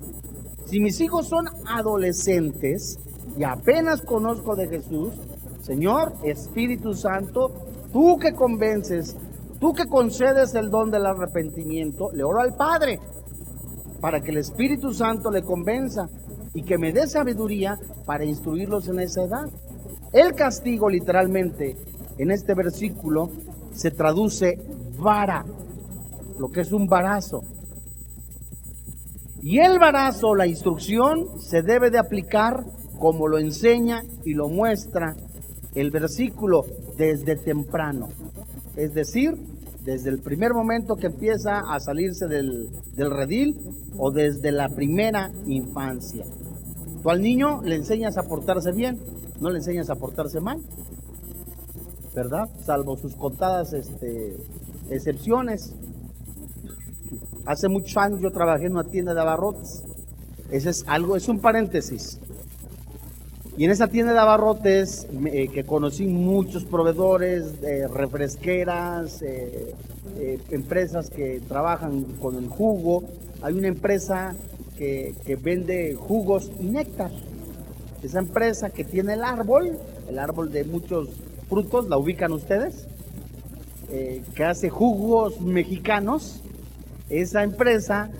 Si 0.64 0.80
mis 0.80 1.00
hijos 1.00 1.28
son 1.28 1.46
adolescentes 1.66 2.98
y 3.36 3.44
apenas 3.44 4.02
conozco 4.02 4.56
de 4.56 4.68
Jesús, 4.68 5.14
Señor, 5.60 6.12
Espíritu 6.22 6.94
Santo, 6.94 7.50
tú 7.92 8.18
que 8.18 8.32
convences 8.32 9.16
Tú 9.60 9.72
que 9.72 9.86
concedes 9.86 10.54
el 10.54 10.70
don 10.70 10.90
del 10.90 11.06
arrepentimiento, 11.06 12.10
le 12.12 12.22
oro 12.22 12.40
al 12.40 12.54
Padre 12.54 13.00
para 14.00 14.20
que 14.20 14.30
el 14.30 14.38
Espíritu 14.38 14.92
Santo 14.92 15.30
le 15.30 15.42
convenza 15.42 16.08
y 16.56 16.62
que 16.62 16.78
me 16.78 16.92
dé 16.92 17.06
sabiduría 17.06 17.78
para 18.04 18.24
instruirlos 18.24 18.88
en 18.88 18.98
esa 18.98 19.22
edad. 19.22 19.48
El 20.12 20.34
castigo 20.34 20.88
literalmente 20.88 21.76
en 22.18 22.30
este 22.30 22.54
versículo 22.54 23.30
se 23.72 23.90
traduce 23.90 24.58
vara, 24.98 25.44
lo 26.38 26.48
que 26.48 26.62
es 26.62 26.72
un 26.72 26.88
barazo. 26.88 27.44
Y 29.42 29.58
el 29.58 29.78
barazo, 29.78 30.34
la 30.34 30.48
instrucción, 30.48 31.38
se 31.38 31.62
debe 31.62 31.90
de 31.90 31.98
aplicar 31.98 32.64
como 32.98 33.28
lo 33.28 33.38
enseña 33.38 34.02
y 34.24 34.34
lo 34.34 34.48
muestra 34.48 35.14
el 35.74 35.90
versículo 35.90 36.64
desde 36.96 37.36
temprano 37.36 38.08
es 38.76 38.92
decir, 38.92 39.34
desde 39.84 40.10
el 40.10 40.18
primer 40.18 40.52
momento 40.52 40.96
que 40.96 41.06
empieza 41.06 41.60
a 41.60 41.80
salirse 41.80 42.26
del, 42.26 42.68
redil 42.96 43.56
o 43.96 44.10
desde 44.10 44.52
la 44.52 44.68
primera 44.68 45.32
infancia. 45.46 46.24
Al 47.10 47.22
niño 47.22 47.62
le 47.62 47.76
enseñas 47.76 48.16
a 48.18 48.24
portarse 48.24 48.72
bien, 48.72 48.98
no 49.40 49.50
le 49.50 49.58
enseñas 49.58 49.90
a 49.90 49.94
portarse 49.94 50.40
mal, 50.40 50.60
¿verdad? 52.14 52.48
Salvo 52.64 52.96
sus 52.96 53.14
contadas 53.14 53.72
este, 53.72 54.36
excepciones. 54.90 55.74
Hace 57.44 57.68
muchos 57.68 57.96
años 57.96 58.20
yo 58.20 58.32
trabajé 58.32 58.66
en 58.66 58.72
una 58.72 58.84
tienda 58.84 59.14
de 59.14 59.20
abarrotes. 59.20 59.84
Ese 60.50 60.70
es 60.70 60.84
algo, 60.88 61.16
es 61.16 61.28
un 61.28 61.40
paréntesis. 61.40 62.18
Y 63.56 63.64
en 63.64 63.70
esa 63.70 63.88
tienda 63.88 64.12
de 64.12 64.18
abarrotes 64.18 65.06
eh, 65.26 65.48
que 65.48 65.64
conocí 65.64 66.06
muchos 66.06 66.64
proveedores, 66.64 67.60
de 67.60 67.88
refresqueras, 67.88 69.22
eh, 69.22 69.74
eh, 70.18 70.38
empresas 70.50 71.08
que 71.08 71.40
trabajan 71.48 72.04
con 72.20 72.36
el 72.36 72.48
jugo. 72.48 73.04
Hay 73.42 73.54
una 73.54 73.68
empresa 73.68 74.34
que, 74.76 75.38
vende 75.42 75.94
jugos 75.94 76.50
y 76.60 76.64
néctar. 76.64 77.10
Esa 78.02 78.18
empresa 78.18 78.70
que 78.70 78.84
tiene 78.84 79.14
el 79.14 79.24
árbol, 79.24 79.78
el 80.08 80.18
árbol 80.18 80.52
de 80.52 80.64
muchos 80.64 81.08
frutos, 81.48 81.88
la 81.88 81.96
ubican 81.96 82.32
ustedes, 82.32 82.86
que 84.34 84.44
hace 84.44 84.68
jugos 84.68 85.40
mexicanos. 85.40 86.40
Esa 87.08 87.42
empresa 87.42 88.10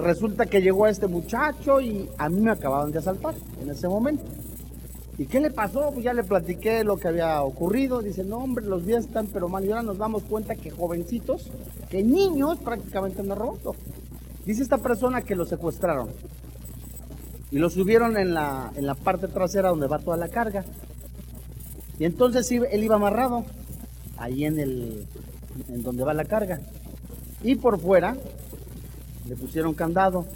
resulta 0.00 0.46
que 0.46 0.62
llegó 0.62 0.86
a 0.86 0.90
este 0.90 1.06
muchacho 1.06 1.80
y 1.80 2.08
a 2.18 2.28
mí 2.28 2.40
me 2.40 2.50
acababan 2.50 2.92
de 2.92 2.98
asaltar 2.98 3.34
en 3.62 3.70
ese 3.70 3.88
momento. 3.88 4.24
¿Y 5.18 5.24
qué 5.26 5.40
le 5.40 5.50
pasó? 5.50 5.90
Pues 5.92 6.04
ya 6.04 6.12
le 6.12 6.24
platiqué 6.24 6.84
lo 6.84 6.98
que 6.98 7.08
había 7.08 7.42
ocurrido. 7.42 8.02
Dice, 8.02 8.22
no, 8.22 8.38
hombre, 8.38 8.66
los 8.66 8.84
días 8.84 9.06
están 9.06 9.26
pero 9.28 9.48
mal. 9.48 9.64
Y 9.64 9.70
ahora 9.70 9.82
nos 9.82 9.96
damos 9.96 10.22
cuenta 10.24 10.54
que 10.54 10.70
jovencitos, 10.70 11.50
que 11.88 12.02
niños 12.02 12.58
prácticamente 12.58 13.22
han 13.22 13.30
robado. 13.30 13.74
Dice 14.46 14.62
esta 14.62 14.78
persona 14.78 15.22
que 15.22 15.34
lo 15.34 15.44
secuestraron. 15.44 16.08
Y 17.50 17.58
lo 17.58 17.68
subieron 17.68 18.16
en 18.16 18.32
la, 18.32 18.72
en 18.76 18.86
la 18.86 18.94
parte 18.94 19.28
trasera 19.28 19.70
donde 19.70 19.88
va 19.88 19.98
toda 19.98 20.16
la 20.16 20.28
carga. 20.28 20.64
Y 21.98 22.04
entonces 22.04 22.50
él 22.50 22.84
iba 22.84 22.96
amarrado, 22.96 23.44
ahí 24.16 24.44
en 24.44 24.58
el, 24.58 25.06
en 25.68 25.82
donde 25.82 26.04
va 26.04 26.14
la 26.14 26.24
carga. 26.24 26.60
y 27.42 27.54
por 27.56 27.78
fuera 27.78 28.16
le 29.28 29.36
pusieron 29.36 29.74
candado. 29.74 30.26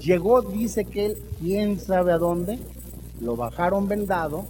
Llegó, 0.00 0.42
dice 0.42 0.84
que 0.84 1.06
él, 1.06 1.18
quién 1.40 1.78
sabe 1.78 2.12
a 2.12 2.18
dónde, 2.18 2.58
lo 3.20 3.36
bajaron 3.36 3.88
vendado 3.88 4.46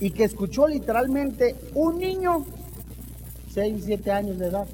y 0.00 0.10
que 0.10 0.24
escuchó 0.24 0.68
literalmente 0.68 1.56
un 1.74 1.98
niño, 1.98 2.44
6, 3.52 3.82
7 3.84 4.10
años 4.12 4.38
de 4.38 4.46
edad. 4.48 4.66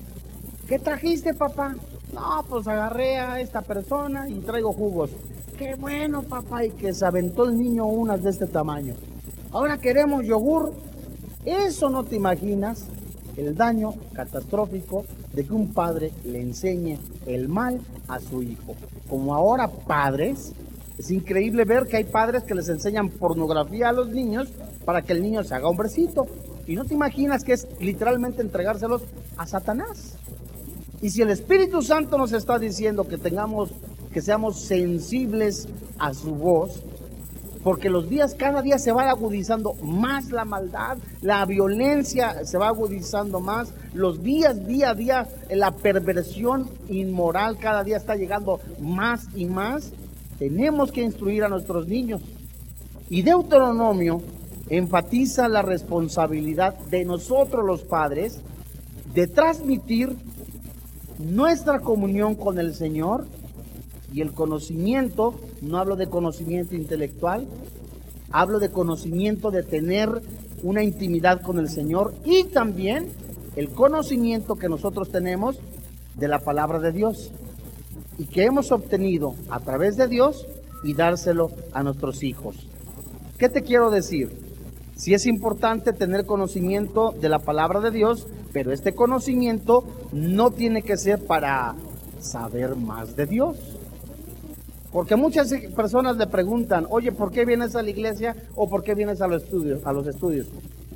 ¿Qué 0.68 0.78
trajiste, 0.78 1.34
papá? 1.34 1.74
No, 2.14 2.44
pues 2.48 2.68
agarré 2.68 3.18
a 3.18 3.40
esta 3.40 3.62
persona 3.62 4.28
y 4.28 4.38
traigo 4.38 4.72
jugos. 4.72 5.10
Qué 5.58 5.74
bueno, 5.74 6.22
papá, 6.22 6.64
y 6.64 6.70
que 6.70 6.94
se 6.94 7.04
aventó 7.04 7.44
el 7.44 7.58
niño 7.58 7.86
unas 7.86 8.22
de 8.22 8.30
este 8.30 8.46
tamaño. 8.46 8.94
Ahora 9.50 9.78
queremos 9.78 10.24
yogur. 10.24 10.72
Eso 11.44 11.90
no 11.90 12.04
te 12.04 12.16
imaginas 12.16 12.86
el 13.36 13.54
daño 13.56 13.94
catastrófico 14.14 15.04
de 15.32 15.44
que 15.44 15.52
un 15.52 15.72
padre 15.72 16.12
le 16.24 16.40
enseñe 16.40 16.98
el 17.26 17.48
mal 17.48 17.80
a 18.08 18.20
su 18.20 18.42
hijo. 18.42 18.74
Como 19.08 19.34
ahora 19.34 19.68
padres, 19.68 20.52
es 20.96 21.10
increíble 21.10 21.64
ver 21.64 21.86
que 21.86 21.96
hay 21.96 22.04
padres 22.04 22.44
que 22.44 22.54
les 22.54 22.68
enseñan 22.68 23.08
pornografía 23.08 23.88
a 23.88 23.92
los 23.92 24.08
niños 24.08 24.48
para 24.84 25.02
que 25.02 25.12
el 25.12 25.22
niño 25.22 25.42
se 25.42 25.54
haga 25.54 25.68
hombrecito. 25.68 26.26
Y 26.66 26.76
no 26.76 26.84
te 26.84 26.94
imaginas 26.94 27.44
que 27.44 27.52
es 27.52 27.66
literalmente 27.80 28.40
entregárselos 28.40 29.02
a 29.36 29.46
Satanás. 29.46 30.16
Y 31.02 31.10
si 31.10 31.22
el 31.22 31.30
Espíritu 31.30 31.82
Santo 31.82 32.16
nos 32.18 32.32
está 32.32 32.58
diciendo 32.58 33.06
que 33.06 33.18
tengamos, 33.18 33.70
que 34.12 34.22
seamos 34.22 34.60
sensibles 34.60 35.68
a 35.98 36.14
su 36.14 36.34
voz, 36.34 36.82
porque 37.64 37.88
los 37.88 38.10
días 38.10 38.34
cada 38.34 38.60
día 38.60 38.78
se 38.78 38.92
va 38.92 39.08
agudizando 39.08 39.72
más 39.82 40.30
la 40.30 40.44
maldad, 40.44 40.98
la 41.22 41.44
violencia 41.46 42.44
se 42.44 42.58
va 42.58 42.68
agudizando 42.68 43.40
más, 43.40 43.72
los 43.94 44.22
días 44.22 44.66
día 44.66 44.90
a 44.90 44.94
día 44.94 45.28
la 45.50 45.70
perversión 45.70 46.68
inmoral 46.90 47.56
cada 47.58 47.82
día 47.82 47.96
está 47.96 48.16
llegando 48.16 48.60
más 48.80 49.28
y 49.34 49.46
más. 49.46 49.92
Tenemos 50.38 50.92
que 50.92 51.02
instruir 51.02 51.42
a 51.42 51.48
nuestros 51.48 51.88
niños. 51.88 52.20
Y 53.08 53.22
Deuteronomio 53.22 54.20
enfatiza 54.68 55.48
la 55.48 55.62
responsabilidad 55.62 56.78
de 56.90 57.04
nosotros 57.04 57.64
los 57.64 57.82
padres 57.82 58.40
de 59.14 59.26
transmitir 59.26 60.16
nuestra 61.18 61.80
comunión 61.80 62.34
con 62.34 62.58
el 62.58 62.74
Señor 62.74 63.26
y 64.12 64.20
el 64.20 64.32
conocimiento, 64.32 65.34
no 65.60 65.78
hablo 65.78 65.96
de 65.96 66.08
conocimiento 66.08 66.74
intelectual, 66.74 67.46
hablo 68.30 68.58
de 68.58 68.70
conocimiento 68.70 69.50
de 69.50 69.62
tener 69.62 70.22
una 70.62 70.82
intimidad 70.82 71.42
con 71.42 71.58
el 71.58 71.68
Señor 71.68 72.14
y 72.24 72.44
también 72.44 73.08
el 73.56 73.70
conocimiento 73.70 74.56
que 74.56 74.68
nosotros 74.68 75.10
tenemos 75.10 75.58
de 76.16 76.28
la 76.28 76.38
palabra 76.38 76.78
de 76.78 76.92
Dios 76.92 77.30
y 78.18 78.26
que 78.26 78.44
hemos 78.44 78.72
obtenido 78.72 79.34
a 79.50 79.60
través 79.60 79.96
de 79.96 80.08
Dios 80.08 80.46
y 80.82 80.94
dárselo 80.94 81.50
a 81.72 81.82
nuestros 81.82 82.22
hijos. 82.22 82.56
¿Qué 83.38 83.48
te 83.48 83.62
quiero 83.62 83.90
decir? 83.90 84.30
Si 84.96 85.12
es 85.12 85.26
importante 85.26 85.92
tener 85.92 86.24
conocimiento 86.24 87.12
de 87.20 87.28
la 87.28 87.40
palabra 87.40 87.80
de 87.80 87.90
Dios, 87.90 88.26
pero 88.54 88.72
este 88.72 88.94
conocimiento 88.94 89.82
no 90.12 90.52
tiene 90.52 90.82
que 90.82 90.96
ser 90.96 91.26
para 91.26 91.74
saber 92.20 92.76
más 92.76 93.16
de 93.16 93.26
Dios. 93.26 93.56
Porque 94.92 95.16
muchas 95.16 95.52
personas 95.74 96.16
le 96.16 96.28
preguntan, 96.28 96.86
oye, 96.88 97.10
¿por 97.10 97.32
qué 97.32 97.44
vienes 97.44 97.74
a 97.74 97.82
la 97.82 97.90
iglesia 97.90 98.36
o 98.54 98.70
por 98.70 98.84
qué 98.84 98.94
vienes 98.94 99.20
a 99.20 99.26
los 99.26 99.42
estudios? 99.42 99.84
A 99.84 99.92
los 99.92 100.06
estudios. 100.06 100.46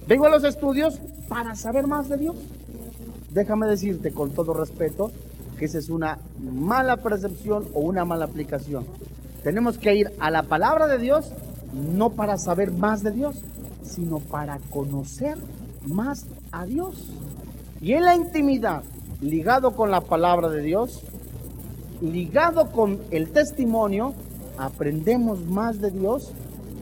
Vengo 0.07 0.27
a 0.27 0.31
los 0.31 0.45
estudios 0.45 1.01
para 1.29 1.57
saber 1.57 1.89
más 1.89 2.09
de 2.09 2.19
Dios. 2.19 2.37
Déjame 3.33 3.67
decirte 3.67 4.13
con 4.13 4.31
todo 4.31 4.55
respeto 4.55 5.11
que 5.59 5.65
esa 5.65 5.79
es 5.79 5.89
una 5.91 6.19
mala 6.41 6.99
percepción 6.99 7.67
o 7.75 7.81
una 7.81 8.05
mala 8.05 8.27
aplicación. 8.27 8.87
Tenemos 9.43 9.79
que 9.79 9.97
ir 9.97 10.13
a 10.21 10.31
la 10.31 10.45
palabra 10.45 10.87
de 10.87 10.99
Dios 10.99 11.33
no 11.73 12.11
para 12.11 12.39
saber 12.39 12.71
más 12.71 13.03
de 13.03 13.11
Dios, 13.11 13.43
sino 13.83 14.21
para 14.21 14.61
conocer 14.71 15.37
más 15.89 16.27
a 16.53 16.65
Dios. 16.65 16.95
Y 17.81 17.93
en 17.93 18.05
la 18.05 18.17
intimidad, 18.17 18.83
ligado 19.21 19.73
con 19.73 19.91
la 19.91 20.01
palabra 20.01 20.49
de 20.49 20.63
Dios, 20.63 21.03
ligado 22.01 22.71
con 22.71 22.99
el 23.11 23.31
testimonio, 23.31 24.15
aprendemos 24.59 25.47
más 25.47 25.81
de 25.81 25.91
Dios, 25.91 26.33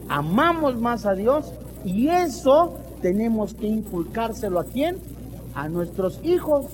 amamos 0.09 0.79
más 0.79 1.05
a 1.05 1.13
Dios 1.13 1.53
y 1.85 2.09
eso 2.09 2.75
tenemos 3.01 3.53
que 3.53 3.67
inculcárselo 3.67 4.59
a 4.59 4.65
quién? 4.65 4.97
A 5.53 5.69
nuestros 5.69 6.19
hijos, 6.23 6.65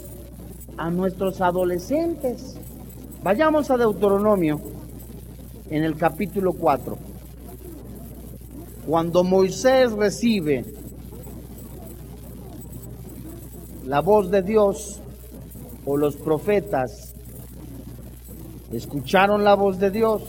a 0.77 0.89
nuestros 0.89 1.41
adolescentes. 1.41 2.55
Vayamos 3.23 3.71
a 3.71 3.77
Deuteronomio 3.77 4.61
en 5.69 5.83
el 5.83 5.97
capítulo 5.97 6.53
4. 6.53 6.97
Cuando 8.87 9.23
Moisés 9.23 9.91
recibe 9.91 10.82
la 13.85 14.01
voz 14.01 14.31
de 14.31 14.41
Dios 14.41 14.99
o 15.85 15.97
los 15.97 16.15
profetas 16.15 17.13
escucharon 18.71 19.43
la 19.43 19.55
voz 19.55 19.79
de 19.79 19.91
Dios. 19.91 20.21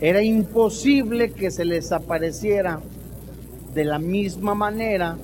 Era 0.00 0.22
imposible 0.22 1.32
que 1.32 1.50
se 1.50 1.64
les 1.64 1.90
apareciera 1.92 2.80
de 3.74 3.84
la 3.84 3.98
misma 3.98 4.54
manera 4.54 5.16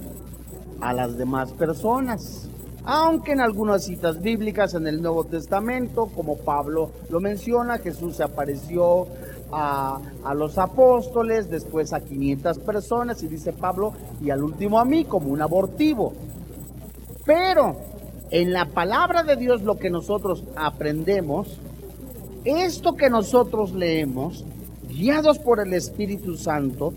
a 0.81 0.93
las 0.93 1.17
demás 1.17 1.53
personas. 1.53 2.49
Aunque 2.85 3.33
en 3.33 3.41
algunas 3.41 3.85
citas 3.85 4.21
bíblicas 4.21 4.75
en 4.75 4.87
el 4.87 5.01
Nuevo 5.01 5.25
Testamento, 5.25 6.07
como 6.07 6.37
Pablo 6.37 6.91
lo 7.11 7.21
menciona, 7.21 7.79
Jesús 7.79 8.17
se 8.17 8.25
apareció 8.25 9.07
a, 9.53 10.01
a, 10.25 10.35
los 10.35 10.59
apóstoles, 10.59 11.49
después 11.49 11.93
a 11.93 12.01
500 12.01 12.59
personas, 12.59 13.23
y 13.23 13.29
dice 13.29 13.53
Pablo, 13.53 13.93
y 14.21 14.31
al 14.31 14.43
último 14.43 14.81
a 14.81 14.85
mí 14.85 15.05
como 15.05 15.29
un 15.29 15.43
abortivo. 15.43 16.13
Pero 17.25 17.77
en 18.31 18.53
la 18.53 18.65
palabra 18.65 19.23
de 19.23 19.37
Dios 19.37 19.63
lo 19.63 19.77
que 19.77 19.91
nosotros 19.91 20.43
aprendemos, 20.57 21.61
esto 22.45 22.95
que 22.95 23.11
nosotros 23.11 23.73
leemos, 23.73 24.45
guiados 24.89 25.39
por 25.39 25.61
el 25.61 25.73
Espíritu 25.75 26.37
Santo, 26.37 26.95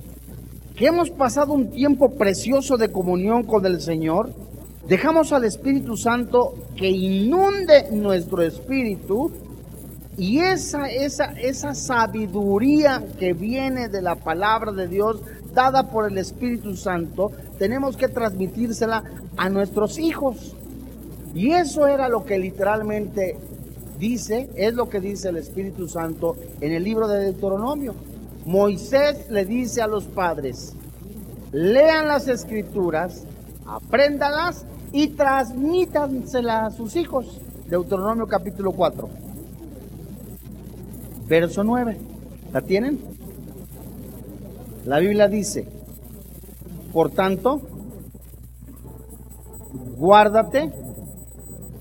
que 0.76 0.88
hemos 0.88 1.10
pasado 1.12 1.54
un 1.54 1.70
tiempo 1.70 2.12
precioso 2.12 2.78
de 2.78 2.92
comunión 2.92 3.44
con 3.44 3.66
el 3.66 3.82
Señor, 3.82 4.32
dejamos 4.88 5.32
al 5.34 5.46
Espíritu 5.46 5.98
Santo 5.98 6.54
que 6.76 6.90
inunde 6.90 7.90
nuestro 7.92 8.42
espíritu 8.42 9.32
y 10.18 10.40
esa, 10.40 10.88
esa, 10.88 11.34
esa 11.34 11.76
sabiduría 11.76 13.04
que 13.20 13.34
viene 13.34 13.90
de 13.90 14.02
la 14.02 14.16
palabra 14.16 14.72
de 14.72 14.88
Dios, 14.88 15.20
dada 15.54 15.90
por 15.90 16.10
el 16.10 16.18
Espíritu 16.18 16.76
Santo, 16.78 17.32
tenemos 17.58 17.98
que 17.98 18.08
transmitírsela 18.08 19.04
a 19.36 19.50
nuestros 19.50 20.00
hijos. 20.00 20.56
Y 21.34 21.52
eso 21.52 21.86
era 21.88 22.08
lo 22.08 22.24
que 22.24 22.38
literalmente 22.38 23.38
dice, 24.00 24.50
es 24.56 24.74
lo 24.74 24.88
que 24.88 25.02
dice 25.02 25.30
el 25.30 25.38
Espíritu 25.38 25.90
Santo 25.90 26.38
en 26.62 26.72
el 26.72 26.84
libro 26.84 27.10
de 27.10 27.20
Deuteronomio. 27.20 27.94
Moisés 28.46 29.30
le 29.30 29.44
dice 29.44 29.82
a 29.82 29.88
los 29.88 30.06
padres, 30.06 30.74
lean 31.52 32.08
las 32.08 32.30
escrituras, 32.30 33.24
apréndalas 33.66 34.66
y 34.92 35.08
transmítanselas 35.08 36.74
a 36.74 36.76
sus 36.76 36.96
hijos. 36.96 37.40
Deuteronomio 37.70 38.28
capítulo 38.28 38.72
4, 38.72 39.10
verso 41.28 41.64
9. 41.64 41.98
¿La 42.54 42.62
tienen? 42.62 43.00
La 44.86 45.00
Biblia 45.00 45.28
dice, 45.28 45.68
por 46.94 47.10
tanto, 47.10 47.62
guárdate 49.98 50.72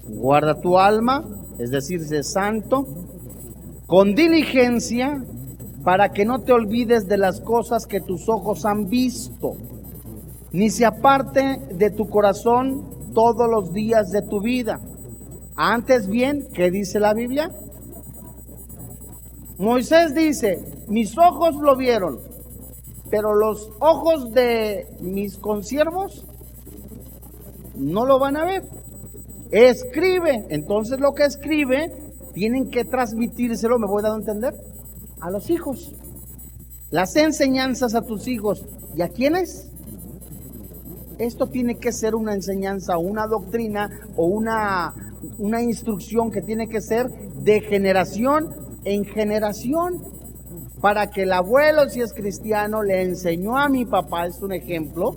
Guarda 0.08 0.60
tu 0.60 0.78
alma, 0.78 1.24
es 1.58 1.70
decir, 1.70 2.02
sé 2.04 2.22
santo, 2.22 2.86
con 3.86 4.14
diligencia, 4.14 5.22
para 5.82 6.12
que 6.12 6.24
no 6.24 6.40
te 6.40 6.52
olvides 6.52 7.08
de 7.08 7.18
las 7.18 7.40
cosas 7.40 7.86
que 7.86 8.00
tus 8.00 8.28
ojos 8.28 8.64
han 8.64 8.88
visto, 8.88 9.56
ni 10.54 10.70
se 10.70 10.86
aparte 10.86 11.58
de 11.72 11.90
tu 11.90 12.08
corazón 12.08 12.84
todos 13.12 13.50
los 13.50 13.72
días 13.72 14.12
de 14.12 14.22
tu 14.22 14.40
vida. 14.40 14.80
Antes 15.56 16.06
bien, 16.06 16.46
¿qué 16.54 16.70
dice 16.70 17.00
la 17.00 17.12
Biblia? 17.12 17.50
Moisés 19.58 20.14
dice, 20.14 20.64
mis 20.86 21.18
ojos 21.18 21.56
lo 21.56 21.76
vieron, 21.76 22.20
pero 23.10 23.34
los 23.34 23.68
ojos 23.80 24.32
de 24.32 24.86
mis 25.00 25.38
consiervos 25.38 26.24
no 27.74 28.06
lo 28.06 28.20
van 28.20 28.36
a 28.36 28.44
ver. 28.44 28.62
Escribe. 29.50 30.46
Entonces 30.50 31.00
lo 31.00 31.14
que 31.14 31.24
escribe 31.24 31.92
tienen 32.32 32.70
que 32.70 32.84
transmitírselo, 32.84 33.80
me 33.80 33.88
voy 33.88 34.04
dando 34.04 34.18
a 34.18 34.20
entender, 34.20 34.54
a 35.20 35.32
los 35.32 35.50
hijos. 35.50 35.96
Las 36.92 37.16
enseñanzas 37.16 37.96
a 37.96 38.02
tus 38.02 38.28
hijos. 38.28 38.64
¿Y 38.94 39.02
a 39.02 39.08
quiénes? 39.08 39.73
Esto 41.18 41.46
tiene 41.46 41.76
que 41.76 41.92
ser 41.92 42.14
una 42.14 42.34
enseñanza, 42.34 42.98
una 42.98 43.26
doctrina 43.26 43.90
o 44.16 44.26
una, 44.26 44.94
una 45.38 45.62
instrucción 45.62 46.30
que 46.30 46.42
tiene 46.42 46.68
que 46.68 46.80
ser 46.80 47.10
de 47.10 47.60
generación 47.60 48.54
en 48.84 49.04
generación. 49.04 50.02
Para 50.80 51.10
que 51.10 51.22
el 51.22 51.32
abuelo, 51.32 51.88
si 51.88 52.00
es 52.00 52.12
cristiano, 52.12 52.82
le 52.82 53.02
enseñó 53.02 53.56
a 53.56 53.68
mi 53.68 53.86
papá, 53.86 54.26
es 54.26 54.42
un 54.42 54.52
ejemplo, 54.52 55.16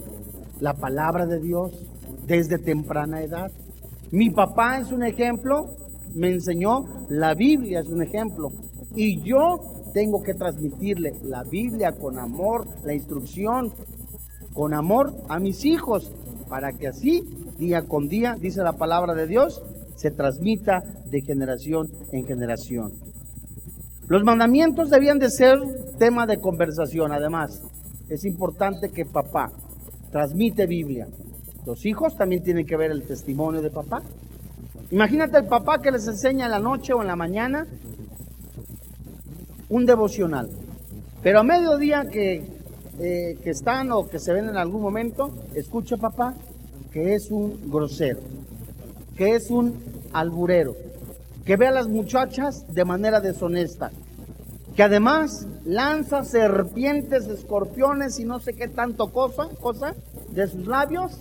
la 0.61 0.73
palabra 0.73 1.25
de 1.25 1.39
Dios 1.39 1.85
desde 2.25 2.57
temprana 2.57 3.21
edad. 3.21 3.51
Mi 4.11 4.29
papá 4.29 4.79
es 4.79 4.91
un 4.91 5.03
ejemplo, 5.03 5.75
me 6.13 6.31
enseñó 6.31 6.85
la 7.09 7.33
Biblia, 7.33 7.81
es 7.81 7.89
un 7.89 8.01
ejemplo. 8.01 8.51
Y 8.95 9.21
yo 9.21 9.59
tengo 9.93 10.23
que 10.23 10.33
transmitirle 10.33 11.15
la 11.23 11.43
Biblia 11.43 11.91
con 11.91 12.17
amor, 12.17 12.65
la 12.85 12.93
instrucción 12.93 13.73
con 14.57 14.73
amor 14.73 15.13
a 15.29 15.37
mis 15.39 15.65
hijos, 15.65 16.11
para 16.49 16.73
que 16.73 16.87
así, 16.87 17.21
día 17.59 17.83
con 17.83 18.07
día, 18.07 18.35
dice 18.41 18.63
la 18.63 18.73
palabra 18.73 19.13
de 19.13 19.27
Dios, 19.27 19.61
se 19.95 20.09
transmita 20.09 20.81
de 21.11 21.21
generación 21.21 21.91
en 22.11 22.25
generación. 22.25 22.91
Los 24.07 24.23
mandamientos 24.23 24.89
debían 24.89 25.19
de 25.19 25.29
ser 25.29 25.59
tema 25.99 26.25
de 26.25 26.39
conversación, 26.39 27.11
además. 27.11 27.61
Es 28.09 28.25
importante 28.25 28.89
que 28.89 29.05
papá 29.05 29.51
transmite 30.11 30.65
Biblia. 30.65 31.07
Los 31.67 31.85
hijos 31.85 32.17
también 32.17 32.41
tienen 32.41 32.65
que 32.65 32.77
ver 32.77 32.89
el 32.89 33.03
testimonio 33.03 33.61
de 33.61 33.69
papá. 33.69 34.01
Imagínate 34.89 35.37
el 35.37 35.45
papá 35.45 35.77
que 35.83 35.91
les 35.91 36.07
enseña 36.07 36.45
en 36.45 36.51
la 36.51 36.59
noche 36.59 36.93
o 36.93 37.01
en 37.01 37.07
la 37.07 37.15
mañana 37.15 37.67
un 39.69 39.85
devocional. 39.85 40.49
Pero 41.21 41.41
a 41.41 41.43
mediodía 41.43 42.05
que, 42.11 42.56
eh, 42.99 43.37
que 43.43 43.51
están 43.51 43.91
o 43.91 44.07
que 44.07 44.19
se 44.19 44.33
ven 44.33 44.49
en 44.49 44.57
algún 44.57 44.81
momento, 44.81 45.31
escucha 45.53 45.97
papá 45.97 46.33
que 46.91 47.13
es 47.13 47.29
un 47.29 47.69
grosero, 47.69 48.19
que 49.15 49.35
es 49.35 49.51
un 49.51 49.75
alburero, 50.13 50.75
que 51.45 51.57
ve 51.57 51.67
a 51.67 51.71
las 51.71 51.87
muchachas 51.87 52.65
de 52.73 52.85
manera 52.85 53.21
deshonesta, 53.21 53.91
que 54.75 54.83
además 54.83 55.47
lanza 55.65 56.23
serpientes, 56.23 57.27
escorpiones 57.27 58.19
y 58.19 58.25
no 58.25 58.39
sé 58.39 58.53
qué 58.53 58.67
tanto 58.67 59.11
cosa, 59.11 59.95
de 60.29 60.47
sus 60.47 60.67
labios. 60.67 61.19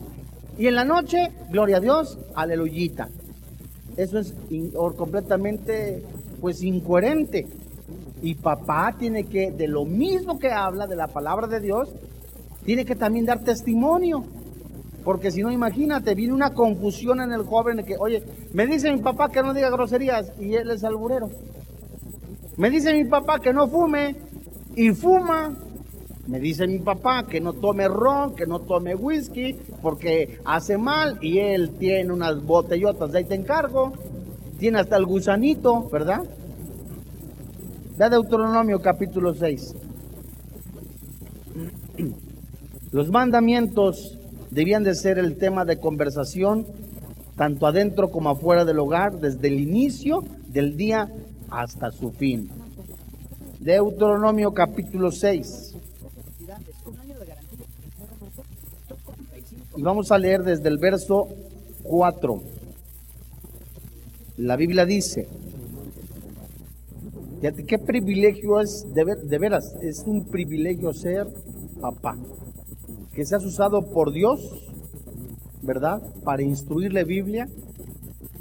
Y 0.58 0.68
en 0.68 0.74
la 0.74 0.84
noche, 0.84 1.30
gloria 1.50 1.76
a 1.76 1.80
Dios, 1.80 2.18
aleluyita. 2.34 3.08
Eso 3.96 4.18
es 4.18 4.34
completamente, 4.96 6.02
pues, 6.40 6.62
incoherente. 6.62 7.46
Y 8.26 8.34
papá 8.34 8.92
tiene 8.98 9.22
que, 9.22 9.52
de 9.52 9.68
lo 9.68 9.84
mismo 9.84 10.36
que 10.40 10.50
habla 10.50 10.88
de 10.88 10.96
la 10.96 11.06
palabra 11.06 11.46
de 11.46 11.60
Dios, 11.60 11.88
tiene 12.64 12.84
que 12.84 12.96
también 12.96 13.24
dar 13.24 13.44
testimonio. 13.44 14.24
Porque 15.04 15.30
si 15.30 15.44
no, 15.44 15.52
imagínate, 15.52 16.16
viene 16.16 16.32
una 16.32 16.52
confusión 16.52 17.20
en 17.20 17.32
el 17.32 17.44
joven 17.44 17.84
que, 17.84 17.94
oye, 17.96 18.24
me 18.52 18.66
dice 18.66 18.92
mi 18.92 19.00
papá 19.00 19.28
que 19.28 19.44
no 19.44 19.54
diga 19.54 19.70
groserías 19.70 20.32
y 20.40 20.56
él 20.56 20.72
es 20.72 20.82
alburero. 20.82 21.30
Me 22.56 22.68
dice 22.68 22.92
mi 22.94 23.04
papá 23.04 23.38
que 23.38 23.52
no 23.52 23.68
fume 23.68 24.16
y 24.74 24.90
fuma. 24.90 25.54
Me 26.26 26.40
dice 26.40 26.66
mi 26.66 26.80
papá 26.80 27.28
que 27.28 27.40
no 27.40 27.52
tome 27.52 27.86
ron, 27.86 28.34
que 28.34 28.44
no 28.44 28.58
tome 28.58 28.96
whisky, 28.96 29.56
porque 29.80 30.40
hace 30.44 30.76
mal 30.76 31.18
y 31.22 31.38
él 31.38 31.76
tiene 31.78 32.12
unas 32.12 32.44
botellotas 32.44 33.12
de 33.12 33.18
ahí 33.18 33.24
te 33.24 33.36
encargo. 33.36 33.92
Tiene 34.58 34.80
hasta 34.80 34.96
el 34.96 35.06
gusanito, 35.06 35.88
¿verdad? 35.90 36.24
Da 37.96 38.10
Deuteronomio 38.10 38.82
capítulo 38.82 39.34
6. 39.34 39.74
Los 42.92 43.08
mandamientos 43.10 44.18
debían 44.50 44.84
de 44.84 44.94
ser 44.94 45.18
el 45.18 45.38
tema 45.38 45.64
de 45.64 45.78
conversación 45.78 46.66
tanto 47.36 47.66
adentro 47.66 48.10
como 48.10 48.28
afuera 48.28 48.66
del 48.66 48.80
hogar, 48.80 49.18
desde 49.18 49.48
el 49.48 49.60
inicio 49.60 50.24
del 50.48 50.76
día 50.76 51.10
hasta 51.48 51.90
su 51.90 52.10
fin. 52.10 52.50
Deuteronomio 53.60 54.52
capítulo 54.52 55.10
6. 55.10 55.74
Y 59.74 59.82
vamos 59.82 60.12
a 60.12 60.18
leer 60.18 60.42
desde 60.42 60.68
el 60.68 60.76
verso 60.76 61.28
4. 61.82 62.42
La 64.36 64.56
Biblia 64.56 64.84
dice, 64.84 65.28
qué 67.40 67.78
privilegio 67.78 68.60
es, 68.60 68.86
de, 68.94 69.04
de 69.04 69.38
veras, 69.38 69.76
es 69.82 70.04
un 70.06 70.24
privilegio 70.26 70.92
ser 70.92 71.26
papá, 71.80 72.16
que 73.12 73.24
seas 73.24 73.44
usado 73.44 73.90
por 73.90 74.12
Dios, 74.12 74.40
¿verdad? 75.62 76.02
Para 76.24 76.42
instruirle 76.42 77.04
Biblia 77.04 77.48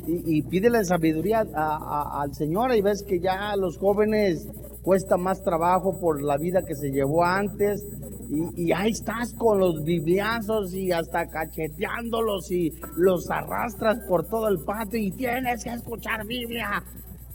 y, 0.08 0.38
y 0.38 0.42
pídele 0.44 0.84
sabiduría 0.86 1.46
al 1.54 2.34
Señor 2.34 2.76
y 2.76 2.82
ves 2.82 3.04
que 3.04 3.20
ya 3.20 3.56
los 3.56 3.78
jóvenes 3.78 4.48
cuesta 4.84 5.18
más 5.18 5.44
trabajo 5.44 6.00
por 6.00 6.22
la 6.22 6.38
vida 6.38 6.62
que 6.64 6.76
se 6.76 6.92
llevó 6.92 7.24
antes, 7.24 7.84
y, 8.30 8.72
ahí 8.72 8.92
estás 8.92 9.34
con 9.34 9.60
los 9.60 9.84
bibliazos 9.84 10.74
y 10.74 10.92
hasta 10.92 11.28
cacheteándolos 11.28 12.52
y 12.52 12.74
los 12.96 13.30
arrastras 13.30 14.00
por 14.08 14.28
todo 14.28 14.48
el 14.48 14.60
patio 14.60 15.00
y 15.00 15.12
tienes 15.12 15.64
que 15.64 15.72
escuchar 15.72 16.26
Biblia. 16.26 16.84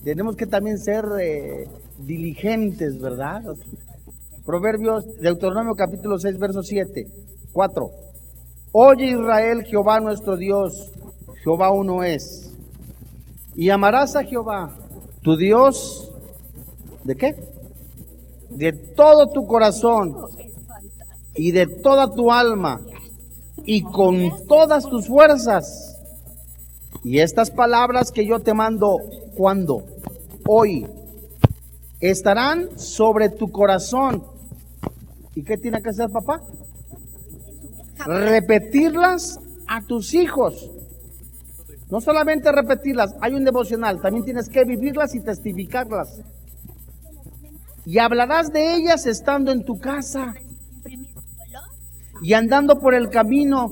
Tenemos 0.04 0.34
que 0.34 0.46
también 0.46 0.78
ser 0.78 1.04
eh, 1.20 1.68
diligentes, 1.98 2.98
¿verdad? 2.98 3.42
Proverbios, 4.46 5.04
Deuteronomio 5.20 5.74
capítulo 5.74 6.18
6, 6.18 6.38
verso 6.38 6.62
7, 6.62 7.06
4. 7.52 7.90
Oye 8.72 9.10
Israel, 9.10 9.64
Jehová 9.64 10.00
nuestro 10.00 10.36
Dios, 10.36 10.90
Jehová 11.42 11.70
uno 11.70 12.02
es. 12.02 12.50
Y 13.54 13.68
amarás 13.68 14.16
a 14.16 14.24
Jehová, 14.24 14.74
tu 15.22 15.36
Dios, 15.36 16.10
¿de 17.04 17.16
qué? 17.16 17.36
De 18.48 18.72
todo 18.72 19.28
tu 19.28 19.46
corazón 19.46 20.16
y 21.34 21.50
de 21.50 21.66
toda 21.66 22.14
tu 22.14 22.32
alma 22.32 22.80
y 23.64 23.82
con 23.82 24.46
todas 24.46 24.84
tus 24.84 25.08
fuerzas. 25.08 25.89
Y 27.02 27.20
estas 27.20 27.50
palabras 27.50 28.12
que 28.12 28.26
yo 28.26 28.40
te 28.40 28.54
mando, 28.54 28.98
cuando 29.36 29.84
Hoy 30.52 30.84
estarán 32.00 32.76
sobre 32.76 33.28
tu 33.28 33.52
corazón. 33.52 34.24
¿Y 35.36 35.44
qué 35.44 35.56
tiene 35.56 35.80
que 35.80 35.90
hacer 35.90 36.10
papá? 36.10 36.42
Repetirlas 38.04 39.38
a 39.68 39.80
tus 39.82 40.12
hijos. 40.12 40.68
No 41.88 42.00
solamente 42.00 42.50
repetirlas, 42.50 43.14
hay 43.20 43.34
un 43.34 43.44
devocional, 43.44 44.00
también 44.00 44.24
tienes 44.24 44.48
que 44.48 44.64
vivirlas 44.64 45.14
y 45.14 45.20
testificarlas. 45.20 46.20
Y 47.86 47.98
hablarás 47.98 48.52
de 48.52 48.74
ellas 48.74 49.06
estando 49.06 49.52
en 49.52 49.64
tu 49.64 49.78
casa 49.78 50.34
y 52.22 52.32
andando 52.32 52.80
por 52.80 52.94
el 52.94 53.08
camino 53.08 53.70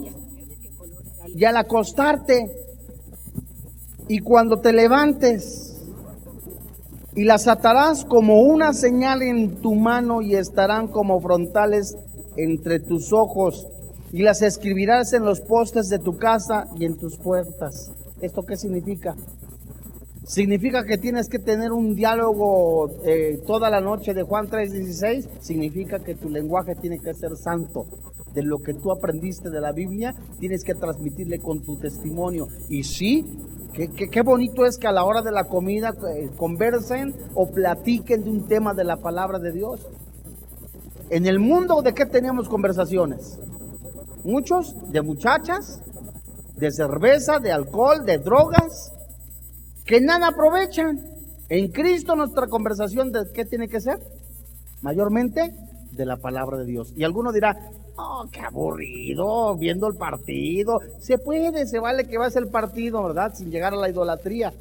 y 1.35 1.45
al 1.45 1.57
acostarte 1.57 2.68
y 4.09 4.21
cuando 4.21 4.61
te 4.61 4.73
levantes 4.73 5.77
y 7.15 7.25
las 7.25 7.49
atarás 7.49 8.05
como 8.05 8.41
una 8.41 8.73
señal 8.73 9.23
en 9.23 9.57
tu 9.61 9.75
mano 9.75 10.23
y 10.23 10.35
estarán 10.35 10.89
como 10.89 11.21
frontales 11.21 11.97
entre 12.37 12.81
tus 12.81 13.13
ojos 13.13 13.67
y 14.13 14.23
las 14.23 14.41
escribirás 14.43 15.13
en 15.13 15.25
los 15.25 15.41
postes 15.41 15.89
de 15.89 15.99
tu 15.99 16.17
casa 16.17 16.69
y 16.79 16.85
en 16.85 16.97
tus 16.97 17.17
puertas. 17.17 17.93
¿Esto 18.21 18.45
qué 18.45 18.57
significa? 18.57 19.15
¿Significa 20.25 20.85
que 20.85 20.99
tienes 20.99 21.29
que 21.29 21.39
tener 21.39 21.73
un 21.73 21.95
diálogo 21.95 22.91
eh, 23.05 23.41
toda 23.47 23.71
la 23.71 23.81
noche 23.81 24.15
de 24.15 24.23
Juan 24.23 24.49
3:16? 24.49 25.27
Significa 25.41 25.99
que 26.01 26.15
tu 26.15 26.29
lenguaje 26.29 26.75
tiene 26.75 26.99
que 26.99 27.15
ser 27.15 27.37
santo. 27.37 27.87
De 28.35 28.43
lo 28.43 28.59
que 28.59 28.75
tú 28.75 28.93
aprendiste 28.93 29.49
de 29.49 29.61
la 29.61 29.73
Biblia, 29.73 30.15
tienes 30.39 30.63
que 30.63 30.75
transmitirle 30.75 31.39
con 31.41 31.61
tu 31.61 31.77
testimonio. 31.77 32.47
Y 32.69 32.85
sí, 32.85 33.25
qué, 33.87 34.23
bonito 34.23 34.67
es 34.67 34.77
que 34.77 34.89
a 34.89 34.93
la 34.93 35.05
hora 35.05 35.23
de 35.23 35.31
la 35.31 35.45
comida 35.45 35.95
eh, 36.17 36.31
conversen 36.37 37.15
o 37.35 37.49
platiquen 37.49 38.25
de 38.25 38.31
un 38.31 38.49
tema 38.49 38.75
de 38.75 38.83
la 38.83 38.97
palabra 38.97 39.39
de 39.39 39.53
Dios. 39.53 39.87
En 41.11 41.27
el 41.27 41.39
mundo, 41.39 41.81
¿de 41.83 41.95
qué 41.95 42.05
teníamos 42.05 42.49
conversaciones? 42.49 43.39
Muchos 44.25 44.75
de 44.91 45.01
muchachas, 45.01 45.81
de 46.57 46.73
cerveza, 46.73 47.39
de 47.39 47.53
alcohol, 47.53 48.05
de 48.05 48.19
drogas 48.19 48.93
que 49.85 50.01
nada 50.01 50.29
aprovechan. 50.29 51.01
En 51.49 51.71
Cristo 51.71 52.17
nuestra 52.17 52.49
conversación 52.49 53.13
de 53.13 53.31
qué 53.33 53.45
tiene 53.45 53.69
que 53.69 53.81
ser? 53.81 54.01
Mayormente 54.83 55.55
de 55.93 56.05
la 56.05 56.17
palabra 56.17 56.59
de 56.59 56.67
Dios. 56.67 56.93
Y 56.97 57.05
alguno 57.05 57.33
dirá, 57.33 57.57
oh, 57.99 58.27
qué 58.33 58.41
aburrido, 58.41 59.57
viendo 59.57 59.89
el 59.89 59.97
partido. 59.97 60.81
Se 61.01 61.19
puede, 61.19 61.67
se 61.67 61.79
vale 61.79 62.07
que 62.07 62.19
vayas 62.19 62.37
el 62.37 62.49
partido, 62.49 63.03
¿verdad? 63.03 63.35
Sin 63.35 63.51
llegar 63.51 63.75
a 63.75 63.77
la 63.77 63.91
idolatría. 63.91 64.53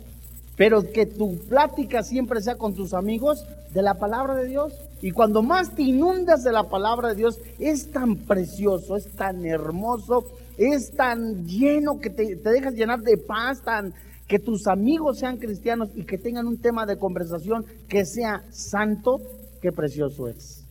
Pero 0.55 0.91
que 0.91 1.05
tu 1.05 1.37
plática 1.37 2.03
siempre 2.03 2.41
sea 2.41 2.55
con 2.55 2.73
tus 2.73 2.93
amigos 2.93 3.45
de 3.73 3.81
la 3.83 3.93
palabra 3.93 4.35
de 4.35 4.47
Dios. 4.47 4.73
Y 5.01 5.11
cuando 5.11 5.43
más 5.43 5.75
te 5.75 5.83
inundas 5.83 6.43
de 6.43 6.51
la 6.51 6.63
palabra 6.63 7.09
de 7.09 7.15
Dios, 7.15 7.39
es 7.59 7.91
tan 7.91 8.15
precioso, 8.15 8.95
es 8.95 9.07
tan 9.11 9.45
hermoso, 9.45 10.25
es 10.57 10.91
tan 10.95 11.45
lleno 11.45 11.99
que 11.99 12.09
te, 12.09 12.35
te 12.37 12.49
dejas 12.49 12.73
llenar 12.73 13.01
de 13.01 13.17
paz, 13.17 13.61
tan, 13.61 13.93
que 14.27 14.39
tus 14.39 14.65
amigos 14.65 15.19
sean 15.19 15.37
cristianos 15.37 15.89
y 15.95 16.03
que 16.03 16.17
tengan 16.17 16.47
un 16.47 16.57
tema 16.57 16.87
de 16.87 16.97
conversación 16.97 17.63
que 17.87 18.05
sea 18.05 18.43
santo, 18.51 19.21
qué 19.61 19.71
precioso 19.71 20.27
es. 20.27 20.66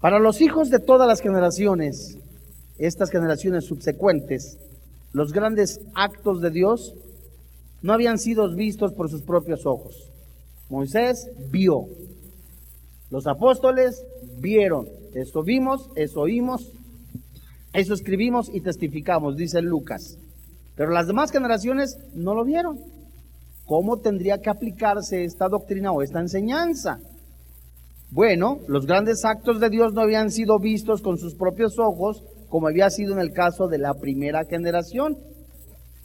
Para 0.00 0.18
los 0.18 0.40
hijos 0.40 0.70
de 0.70 0.78
todas 0.78 1.06
las 1.06 1.20
generaciones, 1.20 2.16
estas 2.78 3.10
generaciones 3.10 3.66
subsecuentes, 3.66 4.58
los 5.12 5.32
grandes 5.32 5.80
actos 5.94 6.40
de 6.40 6.50
Dios 6.50 6.94
no 7.82 7.92
habían 7.92 8.18
sido 8.18 8.48
vistos 8.54 8.94
por 8.94 9.10
sus 9.10 9.20
propios 9.20 9.66
ojos. 9.66 10.10
Moisés 10.70 11.28
vio, 11.50 11.86
los 13.10 13.26
apóstoles 13.26 14.02
vieron, 14.38 14.88
eso 15.12 15.42
vimos, 15.42 15.90
eso 15.96 16.20
oímos, 16.20 16.72
eso 17.74 17.92
escribimos 17.92 18.48
y 18.52 18.62
testificamos, 18.62 19.36
dice 19.36 19.60
Lucas. 19.60 20.16
Pero 20.76 20.92
las 20.92 21.08
demás 21.08 21.30
generaciones 21.30 21.98
no 22.14 22.34
lo 22.34 22.44
vieron. 22.46 22.78
¿Cómo 23.66 23.98
tendría 23.98 24.40
que 24.40 24.48
aplicarse 24.48 25.24
esta 25.24 25.48
doctrina 25.50 25.92
o 25.92 26.00
esta 26.00 26.20
enseñanza? 26.20 27.00
Bueno, 28.10 28.58
los 28.66 28.86
grandes 28.86 29.24
actos 29.24 29.60
de 29.60 29.70
Dios 29.70 29.92
no 29.92 30.00
habían 30.00 30.30
sido 30.30 30.58
vistos 30.58 31.00
con 31.00 31.16
sus 31.16 31.36
propios 31.36 31.78
ojos, 31.78 32.24
como 32.48 32.66
había 32.66 32.90
sido 32.90 33.12
en 33.12 33.20
el 33.20 33.32
caso 33.32 33.68
de 33.68 33.78
la 33.78 33.94
primera 33.94 34.44
generación. 34.44 35.16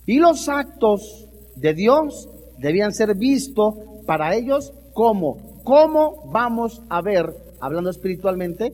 Y 0.05 0.19
los 0.19 0.47
actos 0.47 1.27
de 1.55 1.73
Dios 1.73 2.29
debían 2.59 2.93
ser 2.93 3.15
vistos 3.15 3.73
para 4.05 4.35
ellos 4.35 4.71
como, 4.93 5.63
¿cómo 5.63 6.29
vamos 6.31 6.83
a 6.89 7.01
ver, 7.01 7.25
hablando 7.59 7.89
espiritualmente, 7.89 8.71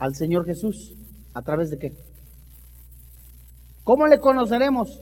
al 0.00 0.16
Señor 0.16 0.44
Jesús? 0.44 0.94
¿A 1.34 1.42
través 1.42 1.70
de 1.70 1.78
qué? 1.78 1.92
¿Cómo 3.84 4.08
le 4.08 4.18
conoceremos? 4.18 5.00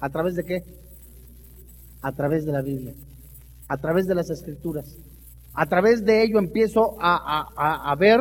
¿A 0.00 0.10
través 0.10 0.34
de 0.34 0.44
qué? 0.44 0.64
A 2.02 2.10
través 2.10 2.44
de 2.44 2.52
la 2.52 2.62
Biblia, 2.62 2.94
a 3.68 3.76
través 3.76 4.06
de 4.06 4.16
las 4.16 4.28
escrituras. 4.28 4.96
A 5.60 5.66
través 5.66 6.04
de 6.04 6.22
ello 6.22 6.38
empiezo 6.38 6.96
a, 7.00 7.92
ver 7.98 8.20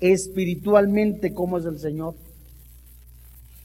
espiritualmente 0.00 1.34
cómo 1.34 1.58
es 1.58 1.66
el 1.66 1.78
Señor. 1.78 2.14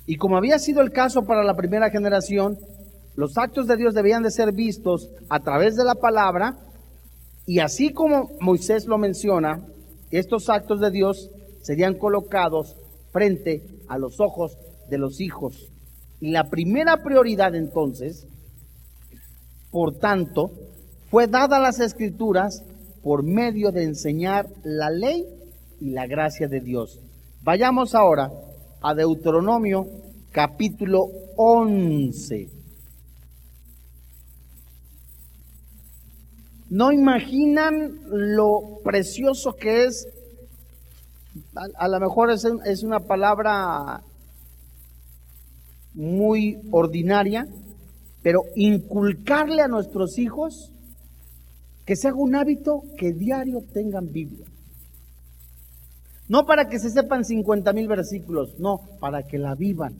Y 0.05 0.17
como 0.17 0.35
había 0.35 0.59
sido 0.59 0.81
el 0.81 0.91
caso 0.91 1.23
para 1.23 1.41
la 1.45 1.55
primera 1.55 1.89
generación, 1.89 2.59
los 3.15 3.37
actos 3.37 3.67
de 3.67 3.77
Dios 3.77 3.93
debían 3.93 4.23
de 4.23 4.29
ser 4.29 4.51
vistos 4.51 5.09
a 5.29 5.39
través 5.39 5.77
de 5.77 5.85
la 5.85 5.95
palabra, 5.95 6.57
y 7.45 7.59
así 7.59 7.93
como 7.93 8.29
Moisés 8.41 8.85
lo 8.87 8.97
menciona, 8.97 9.61
estos 10.11 10.49
actos 10.49 10.81
de 10.81 10.91
Dios 10.91 11.29
serían 11.61 11.93
colocados 11.93 12.75
frente 13.13 13.63
a 13.87 13.97
los 13.97 14.19
ojos 14.19 14.57
de 14.89 14.97
los 14.97 15.21
hijos. 15.21 15.69
Y 16.19 16.31
la 16.31 16.49
primera 16.49 17.01
prioridad 17.05 17.55
entonces, 17.55 18.27
por 19.71 19.97
tanto, 19.97 20.51
fue 21.09 21.27
dada 21.27 21.55
a 21.55 21.61
las 21.61 21.79
escrituras 21.79 22.65
por 23.03 23.23
medio 23.23 23.71
de 23.71 23.83
enseñar 23.83 24.47
la 24.63 24.89
ley 24.89 25.25
y 25.79 25.89
la 25.89 26.07
gracia 26.07 26.47
de 26.47 26.61
Dios. 26.61 26.99
Vayamos 27.41 27.95
ahora 27.95 28.31
a 28.81 28.93
Deuteronomio 28.93 29.87
capítulo 30.31 31.07
11. 31.35 32.49
No 36.69 36.91
imaginan 36.91 37.99
lo 38.07 38.79
precioso 38.83 39.55
que 39.55 39.85
es, 39.85 40.07
a, 41.53 41.87
lo 41.87 41.99
mejor 41.99 42.31
es, 42.31 42.45
es 42.65 42.83
una 42.83 43.01
palabra 43.01 44.03
muy 45.93 46.59
ordinaria, 46.71 47.47
pero 48.21 48.43
inculcarle 48.55 49.61
a 49.61 49.67
nuestros 49.67 50.17
hijos 50.17 50.70
que 51.85 51.95
se 51.95 52.07
haga 52.07 52.17
un 52.17 52.35
hábito 52.35 52.83
que 52.97 53.13
diario 53.13 53.63
tengan 53.73 54.11
Biblia. 54.11 54.45
No 56.27 56.45
para 56.45 56.69
que 56.69 56.79
se 56.79 56.89
sepan 56.89 57.25
50 57.25 57.73
mil 57.73 57.87
versículos, 57.87 58.57
no, 58.59 58.79
para 58.99 59.23
que 59.23 59.37
la 59.37 59.55
vivan. 59.55 59.95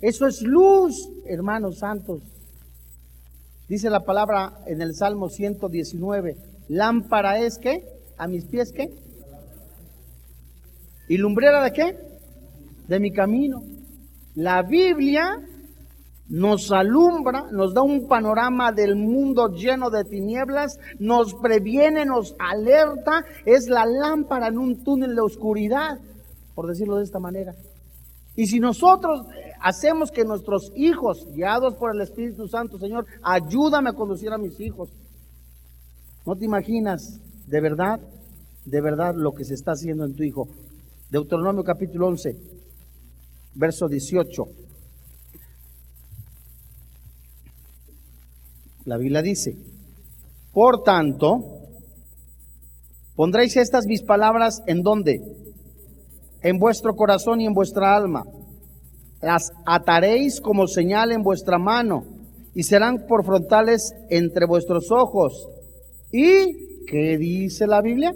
Eso 0.00 0.26
es 0.26 0.42
luz, 0.42 1.10
hermanos 1.26 1.78
santos. 1.78 2.22
Dice 3.68 3.90
la 3.90 4.04
palabra 4.04 4.60
en 4.66 4.80
el 4.80 4.94
Salmo 4.94 5.28
119, 5.28 6.36
lámpara 6.68 7.40
es 7.40 7.58
que, 7.58 7.84
a 8.16 8.28
mis 8.28 8.44
pies 8.44 8.72
que, 8.72 8.90
y 11.08 11.18
lumbrera 11.18 11.62
de 11.62 11.72
qué, 11.72 11.98
de 12.88 13.00
mi 13.00 13.12
camino. 13.12 13.62
La 14.34 14.62
Biblia 14.62 15.40
nos 16.28 16.72
alumbra, 16.72 17.46
nos 17.52 17.72
da 17.72 17.82
un 17.82 18.08
panorama 18.08 18.72
del 18.72 18.96
mundo 18.96 19.48
lleno 19.48 19.90
de 19.90 20.04
tinieblas, 20.04 20.78
nos 20.98 21.34
previene, 21.34 22.04
nos 22.04 22.34
alerta, 22.38 23.24
es 23.44 23.68
la 23.68 23.86
lámpara 23.86 24.48
en 24.48 24.58
un 24.58 24.82
túnel 24.82 25.14
de 25.14 25.20
oscuridad, 25.20 25.98
por 26.54 26.66
decirlo 26.66 26.96
de 26.96 27.04
esta 27.04 27.20
manera. 27.20 27.54
Y 28.34 28.48
si 28.48 28.60
nosotros 28.60 29.22
hacemos 29.60 30.10
que 30.10 30.24
nuestros 30.24 30.72
hijos, 30.74 31.26
guiados 31.32 31.74
por 31.74 31.94
el 31.94 32.00
Espíritu 32.00 32.48
Santo, 32.48 32.78
Señor, 32.78 33.06
ayúdame 33.22 33.90
a 33.90 33.94
conducir 33.94 34.30
a 34.32 34.38
mis 34.38 34.58
hijos, 34.60 34.90
no 36.26 36.34
te 36.34 36.44
imaginas 36.44 37.20
de 37.46 37.60
verdad, 37.60 38.00
de 38.64 38.80
verdad 38.80 39.14
lo 39.14 39.32
que 39.32 39.44
se 39.44 39.54
está 39.54 39.72
haciendo 39.72 40.04
en 40.04 40.14
tu 40.16 40.24
hijo. 40.24 40.48
Deuteronomio 41.08 41.62
capítulo 41.62 42.08
11, 42.08 42.36
verso 43.54 43.88
18. 43.88 44.65
La 48.86 48.96
Biblia 48.96 49.20
dice, 49.20 49.56
por 50.52 50.84
tanto, 50.84 51.40
pondréis 53.16 53.56
estas 53.56 53.84
mis 53.84 54.00
palabras 54.00 54.62
en 54.68 54.82
donde? 54.82 55.20
En 56.40 56.60
vuestro 56.60 56.94
corazón 56.94 57.40
y 57.40 57.46
en 57.46 57.52
vuestra 57.52 57.96
alma. 57.96 58.24
Las 59.20 59.50
ataréis 59.66 60.40
como 60.40 60.68
señal 60.68 61.10
en 61.10 61.24
vuestra 61.24 61.58
mano 61.58 62.04
y 62.54 62.62
serán 62.62 63.06
por 63.08 63.24
frontales 63.24 63.92
entre 64.08 64.46
vuestros 64.46 64.92
ojos. 64.92 65.48
¿Y 66.12 66.84
qué 66.86 67.18
dice 67.18 67.66
la 67.66 67.82
Biblia? 67.82 68.14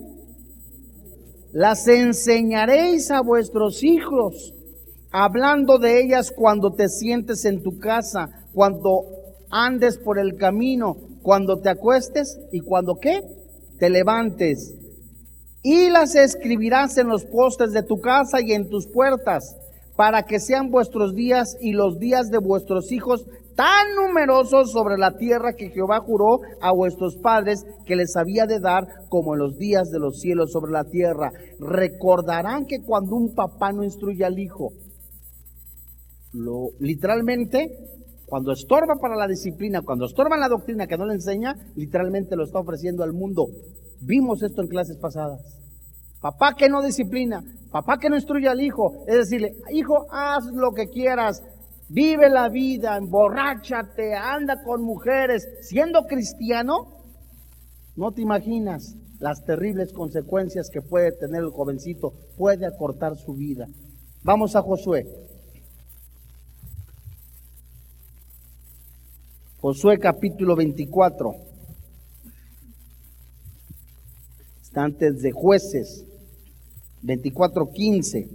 Las 1.52 1.88
enseñaréis 1.88 3.10
a 3.10 3.22
vuestros 3.22 3.82
hijos, 3.82 4.54
hablando 5.10 5.78
de 5.78 6.00
ellas 6.00 6.30
cuando 6.30 6.72
te 6.74 6.88
sientes 6.88 7.44
en 7.44 7.60
tu 7.60 7.80
casa, 7.80 8.46
cuando 8.54 9.19
andes 9.50 9.98
por 9.98 10.18
el 10.18 10.36
camino, 10.36 10.96
cuando 11.22 11.60
te 11.60 11.68
acuestes 11.68 12.38
y 12.52 12.60
cuando 12.60 12.96
qué? 12.96 13.20
Te 13.78 13.90
levantes. 13.90 14.74
Y 15.62 15.90
las 15.90 16.14
escribirás 16.14 16.96
en 16.96 17.08
los 17.08 17.24
postes 17.24 17.72
de 17.72 17.82
tu 17.82 18.00
casa 18.00 18.40
y 18.40 18.52
en 18.52 18.68
tus 18.68 18.86
puertas, 18.86 19.56
para 19.96 20.22
que 20.22 20.40
sean 20.40 20.70
vuestros 20.70 21.14
días 21.14 21.58
y 21.60 21.72
los 21.72 21.98
días 21.98 22.30
de 22.30 22.38
vuestros 22.38 22.90
hijos 22.92 23.26
tan 23.54 23.94
numerosos 23.94 24.72
sobre 24.72 24.96
la 24.96 25.18
tierra 25.18 25.52
que 25.52 25.68
Jehová 25.68 26.00
juró 26.00 26.40
a 26.62 26.72
vuestros 26.72 27.18
padres 27.18 27.66
que 27.84 27.96
les 27.96 28.16
había 28.16 28.46
de 28.46 28.58
dar 28.58 28.86
como 29.10 29.34
en 29.34 29.40
los 29.40 29.58
días 29.58 29.90
de 29.90 29.98
los 29.98 30.20
cielos 30.20 30.52
sobre 30.52 30.72
la 30.72 30.84
tierra. 30.84 31.30
Recordarán 31.58 32.64
que 32.64 32.80
cuando 32.80 33.16
un 33.16 33.34
papá 33.34 33.72
no 33.72 33.84
instruye 33.84 34.24
al 34.24 34.38
hijo, 34.38 34.72
lo 36.32 36.70
literalmente 36.78 37.99
cuando 38.30 38.52
estorba 38.52 38.94
para 38.94 39.16
la 39.16 39.26
disciplina, 39.26 39.82
cuando 39.82 40.06
estorba 40.06 40.36
la 40.36 40.48
doctrina 40.48 40.86
que 40.86 40.96
no 40.96 41.04
le 41.04 41.14
enseña, 41.14 41.56
literalmente 41.74 42.36
lo 42.36 42.44
está 42.44 42.60
ofreciendo 42.60 43.02
al 43.02 43.12
mundo. 43.12 43.48
Vimos 44.02 44.44
esto 44.44 44.62
en 44.62 44.68
clases 44.68 44.96
pasadas. 44.98 45.40
Papá 46.20 46.54
que 46.54 46.68
no 46.68 46.80
disciplina, 46.80 47.42
papá 47.72 47.98
que 47.98 48.08
no 48.08 48.14
instruye 48.14 48.48
al 48.48 48.60
hijo, 48.60 49.04
es 49.08 49.16
decirle, 49.16 49.56
hijo, 49.72 50.06
haz 50.12 50.44
lo 50.52 50.70
que 50.70 50.86
quieras, 50.86 51.42
vive 51.88 52.30
la 52.30 52.48
vida, 52.48 52.96
emborráchate, 52.96 54.14
anda 54.14 54.62
con 54.62 54.84
mujeres, 54.84 55.48
siendo 55.62 56.04
cristiano, 56.04 56.86
no 57.96 58.12
te 58.12 58.22
imaginas 58.22 58.94
las 59.18 59.44
terribles 59.44 59.92
consecuencias 59.92 60.70
que 60.70 60.82
puede 60.82 61.10
tener 61.10 61.42
el 61.42 61.50
jovencito, 61.50 62.12
puede 62.36 62.64
acortar 62.64 63.16
su 63.16 63.34
vida. 63.34 63.66
Vamos 64.22 64.54
a 64.54 64.62
Josué, 64.62 65.04
Josué 69.60 69.98
capítulo 69.98 70.56
24. 70.56 71.36
Está 74.62 74.84
antes 74.84 75.20
de 75.20 75.32
jueces. 75.32 76.06
24.15. 77.04 78.26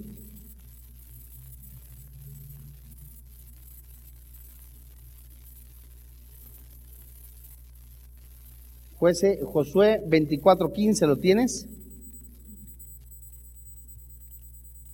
Josué 9.00 10.04
24.15, 10.08 11.08
¿lo 11.08 11.18
tienes? 11.18 11.68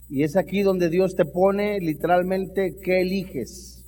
Y 0.09 0.23
es 0.23 0.37
aquí 0.37 0.61
donde 0.61 0.89
Dios 0.89 1.15
te 1.15 1.25
pone 1.25 1.81
literalmente 1.81 2.77
qué 2.81 3.01
eliges. 3.01 3.80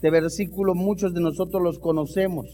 Este 0.00 0.10
versículo 0.10 0.74
muchos 0.74 1.12
de 1.12 1.20
nosotros 1.20 1.62
los 1.62 1.78
conocemos. 1.78 2.46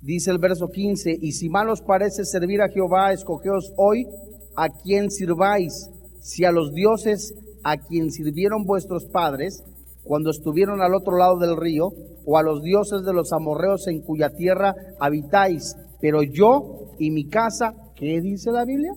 Dice 0.00 0.30
el 0.30 0.38
verso 0.38 0.68
15, 0.68 1.18
y 1.20 1.32
si 1.32 1.48
mal 1.48 1.68
os 1.70 1.82
parece 1.82 2.24
servir 2.24 2.62
a 2.62 2.68
Jehová, 2.68 3.12
escogeos 3.12 3.72
hoy 3.76 4.06
a 4.54 4.68
quien 4.68 5.10
sirváis, 5.10 5.90
si 6.20 6.44
a 6.44 6.52
los 6.52 6.72
dioses 6.72 7.34
a 7.64 7.78
quien 7.78 8.12
sirvieron 8.12 8.62
vuestros 8.62 9.06
padres 9.06 9.64
cuando 10.04 10.30
estuvieron 10.30 10.82
al 10.82 10.94
otro 10.94 11.16
lado 11.16 11.36
del 11.36 11.56
río, 11.56 11.88
o 12.24 12.38
a 12.38 12.44
los 12.44 12.62
dioses 12.62 13.02
de 13.04 13.12
los 13.12 13.32
amorreos 13.32 13.88
en 13.88 14.00
cuya 14.00 14.30
tierra 14.30 14.76
habitáis. 15.00 15.74
Pero 16.00 16.22
yo 16.22 16.92
y 17.00 17.10
mi 17.10 17.26
casa, 17.26 17.74
¿qué 17.96 18.20
dice 18.20 18.52
la 18.52 18.64
Biblia? 18.64 18.92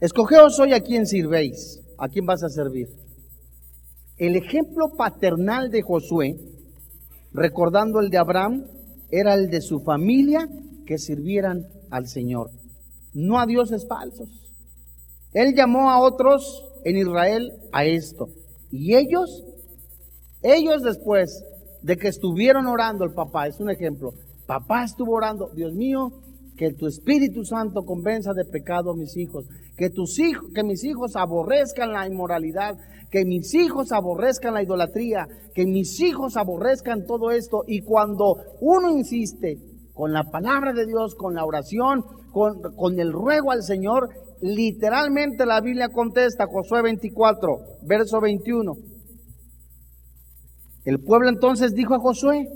Escogeos 0.00 0.58
hoy 0.58 0.72
a 0.72 0.80
quien 0.80 1.06
sirvéis, 1.06 1.80
a 1.98 2.08
quién 2.08 2.26
vas 2.26 2.42
a 2.42 2.48
servir. 2.48 2.88
El 4.20 4.36
ejemplo 4.36 4.90
paternal 4.98 5.70
de 5.70 5.80
Josué, 5.80 6.36
recordando 7.32 8.00
el 8.00 8.10
de 8.10 8.18
Abraham, 8.18 8.66
era 9.10 9.32
el 9.32 9.48
de 9.48 9.62
su 9.62 9.80
familia 9.80 10.46
que 10.84 10.98
sirvieran 10.98 11.66
al 11.90 12.06
Señor, 12.06 12.50
no 13.14 13.40
a 13.40 13.46
dioses 13.46 13.88
falsos. 13.88 14.28
Él 15.32 15.54
llamó 15.54 15.90
a 15.90 16.02
otros 16.02 16.66
en 16.84 16.98
Israel 16.98 17.50
a 17.72 17.86
esto. 17.86 18.28
Y 18.70 18.94
ellos, 18.94 19.42
ellos 20.42 20.82
después 20.82 21.42
de 21.80 21.96
que 21.96 22.08
estuvieron 22.08 22.66
orando, 22.66 23.06
el 23.06 23.14
papá, 23.14 23.46
es 23.46 23.58
un 23.58 23.70
ejemplo, 23.70 24.12
papá 24.46 24.84
estuvo 24.84 25.14
orando, 25.14 25.48
Dios 25.54 25.72
mío, 25.72 26.12
que 26.60 26.74
tu 26.74 26.86
Espíritu 26.86 27.42
Santo 27.42 27.86
convenza 27.86 28.34
de 28.34 28.44
pecado 28.44 28.90
a 28.90 28.94
mis 28.94 29.16
hijos, 29.16 29.46
que 29.78 29.88
tus 29.88 30.18
hijos, 30.18 30.50
que 30.54 30.62
mis 30.62 30.84
hijos 30.84 31.16
aborrezcan 31.16 31.90
la 31.90 32.06
inmoralidad, 32.06 32.76
que 33.10 33.24
mis 33.24 33.54
hijos 33.54 33.92
aborrezcan 33.92 34.52
la 34.52 34.62
idolatría, 34.62 35.26
que 35.54 35.64
mis 35.64 35.98
hijos 36.00 36.36
aborrezcan 36.36 37.06
todo 37.06 37.30
esto. 37.30 37.64
Y 37.66 37.80
cuando 37.80 38.36
uno 38.60 38.90
insiste 38.90 39.56
con 39.94 40.12
la 40.12 40.24
palabra 40.24 40.74
de 40.74 40.84
Dios, 40.84 41.14
con 41.14 41.34
la 41.34 41.46
oración, 41.46 42.04
con, 42.30 42.60
con 42.76 43.00
el 43.00 43.10
ruego 43.10 43.52
al 43.52 43.62
Señor, 43.62 44.10
literalmente 44.42 45.46
la 45.46 45.62
Biblia 45.62 45.88
contesta, 45.88 46.46
Josué 46.46 46.82
24, 46.82 47.56
verso 47.88 48.20
21. 48.20 48.74
El 50.84 51.00
pueblo 51.00 51.30
entonces 51.30 51.72
dijo 51.72 51.94
a 51.94 52.00
Josué, 52.00 52.46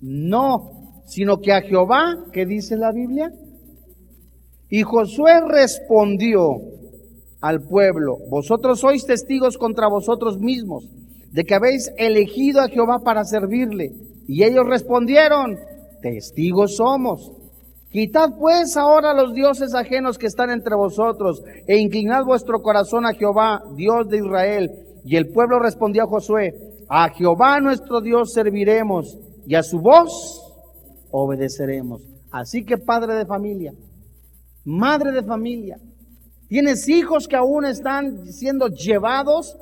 no, 0.00 0.83
sino 1.04 1.40
que 1.40 1.52
a 1.52 1.62
Jehová, 1.62 2.24
¿qué 2.32 2.46
dice 2.46 2.76
la 2.76 2.92
Biblia? 2.92 3.32
Y 4.70 4.82
Josué 4.82 5.40
respondió 5.46 6.60
al 7.40 7.62
pueblo, 7.62 8.16
vosotros 8.30 8.80
sois 8.80 9.04
testigos 9.04 9.58
contra 9.58 9.88
vosotros 9.88 10.38
mismos 10.38 10.88
de 11.30 11.44
que 11.44 11.54
habéis 11.54 11.92
elegido 11.98 12.60
a 12.60 12.68
Jehová 12.68 13.00
para 13.00 13.24
servirle. 13.24 13.92
Y 14.26 14.44
ellos 14.44 14.66
respondieron, 14.66 15.58
testigos 16.00 16.76
somos. 16.76 17.32
Quitad 17.90 18.30
pues 18.38 18.76
ahora 18.76 19.12
los 19.14 19.34
dioses 19.34 19.74
ajenos 19.74 20.16
que 20.16 20.26
están 20.26 20.50
entre 20.50 20.74
vosotros 20.74 21.42
e 21.66 21.76
inclinad 21.76 22.24
vuestro 22.24 22.62
corazón 22.62 23.04
a 23.04 23.14
Jehová, 23.14 23.62
Dios 23.76 24.08
de 24.08 24.18
Israel. 24.18 24.70
Y 25.04 25.16
el 25.16 25.28
pueblo 25.28 25.58
respondió 25.58 26.04
a 26.04 26.06
Josué, 26.06 26.54
a 26.88 27.08
Jehová 27.10 27.60
nuestro 27.60 28.00
Dios 28.00 28.32
serviremos 28.32 29.18
y 29.46 29.56
a 29.56 29.62
su 29.62 29.80
voz 29.80 30.43
obedeceremos. 31.16 32.02
Así 32.32 32.64
que 32.64 32.76
padre 32.76 33.14
de 33.14 33.24
familia, 33.24 33.72
madre 34.64 35.12
de 35.12 35.22
familia, 35.22 35.78
tienes 36.48 36.88
hijos 36.88 37.28
que 37.28 37.36
aún 37.36 37.64
están 37.64 38.26
siendo 38.32 38.66
llevados 38.66 39.56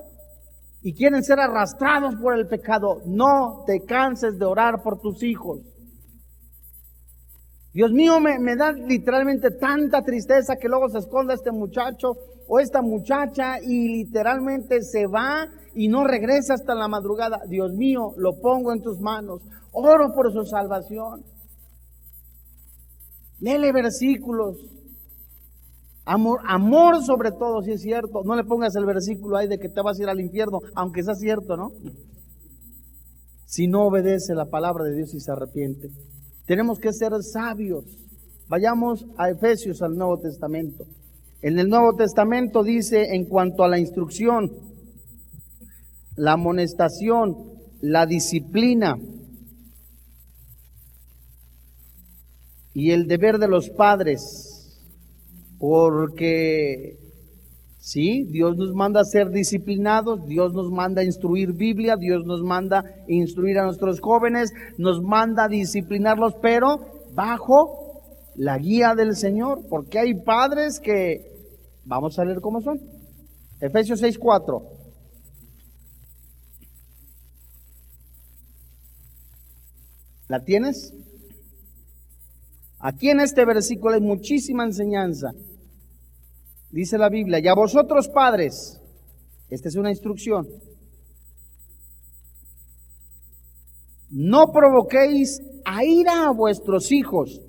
y 0.81 0.95
quieren 0.95 1.23
ser 1.23 1.39
arrastrados 1.41 2.15
por 2.17 2.39
el 2.39 2.49
pecado. 2.49 3.03
No 3.05 3.65
te 3.67 3.85
canses 3.85 4.39
de 4.39 4.47
orar 4.47 4.83
por 4.83 4.99
tus 4.99 5.23
hijos. 5.23 5.61
Dios 7.75 7.93
mío, 7.93 8.19
me, 8.19 8.39
me, 8.39 8.57
da 8.57 8.73
literalmente 8.73 9.51
tanta 9.51 10.03
tristeza 10.03 10.57
que 10.57 10.69
luego 10.69 10.89
se 10.89 10.99
esconda 10.99 11.35
este 11.35 11.53
muchacho 11.53 12.17
o 12.49 12.61
esta 12.61 12.81
muchacha 12.81 13.61
y 13.61 13.89
literalmente 13.89 14.83
se 14.83 15.07
va 15.07 15.49
y 15.75 15.89
no 15.89 16.05
regresa 16.05 16.55
hasta 16.55 16.75
la 16.75 16.89
madrugada. 16.89 17.43
Dios 17.47 17.73
mío, 17.75 18.15
lo 18.17 18.41
pongo 18.41 18.73
en 18.73 18.83
tus 18.83 19.01
manos. 19.01 19.43
Oro 19.73 20.15
por 20.15 20.33
su 20.33 20.45
salvación. 20.45 21.25
Léele 23.43 23.73
versículos. 23.73 24.57
Amor, 26.05 26.41
amor 26.47 27.03
sobre 27.03 27.33
todo, 27.33 27.61
si 27.63 27.73
es 27.73 27.83
cierto. 27.83 28.23
No 28.25 28.37
le 28.37 28.45
pongas 28.45 28.77
el 28.77 28.87
versículo 28.87 29.37
ahí 29.37 29.49
de 29.49 29.59
que 29.59 29.69
te 29.69 29.83
vas 29.83 29.99
a 29.99 30.03
ir 30.05 30.09
al 30.09 30.21
infierno, 30.21 30.61
aunque 30.77 31.03
sea 31.03 31.15
cierto, 31.15 31.57
¿no? 31.57 31.73
Si 33.45 33.67
no 33.67 33.87
obedece 33.87 34.35
la 34.37 34.47
palabra 34.47 34.85
de 34.85 34.95
Dios 34.95 35.13
y 35.13 35.21
se 35.21 35.33
arrepiente. 35.33 35.89
Tenemos 36.47 36.79
que 36.79 36.93
ser 36.93 37.11
sabios. 37.21 37.85
Vayamos 38.49 39.07
a 39.19 39.31
Efesios, 39.31 39.83
al 39.83 39.97
Nuevo 39.97 40.19
Testamento. 40.21 40.85
En 41.41 41.59
el 41.59 41.69
Nuevo 41.69 41.95
Testamento 41.97 42.63
dice 42.63 43.17
en 43.17 43.25
cuanto 43.25 43.65
a 43.65 43.69
la 43.69 43.81
instrucción, 43.81 44.53
la 46.15 46.35
amonestación, 46.35 47.35
la 47.81 48.07
disciplina, 48.07 48.97
y 52.75 52.91
el 52.91 53.07
deber 53.07 53.39
de 53.39 53.49
los 53.49 53.71
padres, 53.71 54.81
porque 55.59 56.97
sí, 57.79 58.25
Dios 58.25 58.57
nos 58.57 58.75
manda 58.75 59.01
a 59.01 59.05
ser 59.05 59.31
disciplinados, 59.31 60.27
Dios 60.27 60.55
nos 60.55 60.71
manda 60.71 61.03
a 61.03 61.05
instruir 61.05 61.53
Biblia, 61.53 61.97
Dios 61.97 62.25
nos 62.25 62.43
manda 62.43 62.79
a 62.79 62.85
instruir 63.09 63.59
a 63.59 63.65
nuestros 63.65 64.01
jóvenes, 64.01 64.53
nos 64.79 65.03
manda 65.03 65.45
a 65.45 65.49
disciplinarlos, 65.49 66.35
pero 66.41 66.81
bajo 67.15 67.93
la 68.37 68.59
guía 68.59 68.95
del 68.95 69.17
Señor, 69.17 69.61
porque 69.69 69.99
hay 69.99 70.15
padres 70.15 70.81
que, 70.81 71.33
vamos 71.85 72.19
a 72.19 72.25
leer 72.25 72.41
cómo 72.41 72.63
son. 72.63 72.81
Efesios 73.61 74.01
6:4. 74.01 74.63
¿La 80.29 80.43
tienes? 80.43 80.95
Aquí 82.85 83.11
en 83.11 83.21
este 83.21 83.45
versículo 83.45 83.95
hay 83.95 84.01
muchísima 84.01 84.65
enseñanza. 84.65 85.31
Dice 86.69 86.99
la 86.99 87.09
Biblia, 87.09 87.39
y 87.39 87.47
a 87.47 87.55
vosotros 87.55 88.09
padres, 88.09 88.81
esta 89.49 89.69
es 89.69 89.77
una 89.77 89.91
instrucción, 89.91 90.49
no 94.11 94.51
provoquéis 94.53 95.41
a 95.65 95.85
ira 95.85 96.27
a 96.27 96.33
vuestros 96.33 96.91
hijos, 96.91 97.41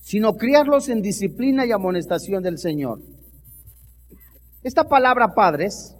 sino 0.00 0.36
criarlos 0.36 0.88
en 0.88 1.02
disciplina 1.02 1.66
y 1.66 1.72
amonestación 1.72 2.42
del 2.42 2.58
Señor. 2.58 3.00
Esta 4.62 4.84
palabra 4.84 5.34
padres, 5.34 5.96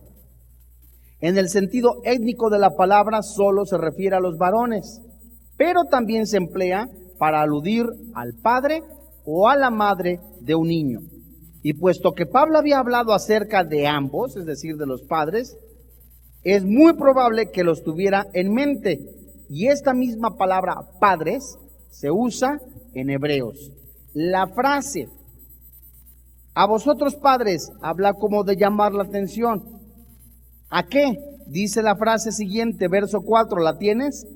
en 1.21 1.37
el 1.37 1.49
sentido 1.49 2.01
étnico 2.05 2.49
de 2.49 2.61
la 2.61 2.77
palabra, 2.77 3.23
solo 3.23 3.65
se 3.65 3.77
refiere 3.77 4.15
a 4.15 4.21
los 4.21 4.39
varones, 4.39 5.01
pero 5.57 5.85
también 5.91 6.27
se 6.29 6.37
emplea 6.37 6.87
para 7.21 7.43
aludir 7.43 7.85
al 8.15 8.33
padre 8.33 8.83
o 9.27 9.47
a 9.47 9.55
la 9.55 9.69
madre 9.69 10.21
de 10.41 10.55
un 10.55 10.69
niño. 10.69 11.01
Y 11.63 11.75
puesto 11.75 12.13
que 12.13 12.25
Pablo 12.25 12.57
había 12.57 12.79
hablado 12.79 13.13
acerca 13.13 13.63
de 13.63 13.87
ambos, 13.87 14.39
es 14.39 14.47
decir, 14.47 14.79
de 14.79 14.87
los 14.87 15.03
padres, 15.03 15.59
es 16.45 16.65
muy 16.65 16.95
probable 16.95 17.51
que 17.51 17.63
los 17.63 17.85
tuviera 17.85 18.27
en 18.33 18.55
mente. 18.55 19.01
Y 19.51 19.67
esta 19.67 19.93
misma 19.93 20.39
palabra 20.39 20.77
padres 20.99 21.59
se 21.91 22.11
usa 22.11 22.59
en 22.95 23.11
hebreos. 23.11 23.71
La 24.15 24.47
frase 24.47 25.07
a 26.55 26.67
vosotros 26.67 27.17
padres 27.17 27.71
habla 27.83 28.15
como 28.15 28.45
de 28.45 28.57
llamar 28.57 28.95
la 28.95 29.03
atención. 29.03 29.63
¿A 30.71 30.87
qué? 30.87 31.19
Dice 31.47 31.83
la 31.83 31.97
frase 31.97 32.33
siguiente, 32.33 32.89
verso 32.89 33.21
4, 33.21 33.61
¿la 33.61 33.77
tienes? 33.77 34.27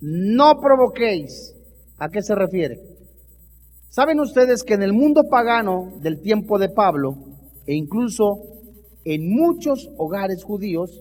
No 0.00 0.58
provoquéis 0.60 1.54
¿A 2.02 2.08
qué 2.08 2.20
se 2.20 2.34
refiere? 2.34 2.80
Saben 3.88 4.18
ustedes 4.18 4.64
que 4.64 4.74
en 4.74 4.82
el 4.82 4.92
mundo 4.92 5.22
pagano 5.30 6.00
del 6.00 6.20
tiempo 6.20 6.58
de 6.58 6.68
Pablo, 6.68 7.14
e 7.64 7.76
incluso 7.76 8.40
en 9.04 9.32
muchos 9.32 9.88
hogares 9.98 10.42
judíos, 10.42 11.00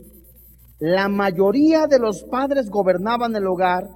la 0.77 1.07
mayoría 1.07 1.87
de 1.87 1.97
los 1.97 2.23
padres 2.25 2.69
gobernaban 2.69 3.35
el 3.35 3.47
hogar 3.47 3.87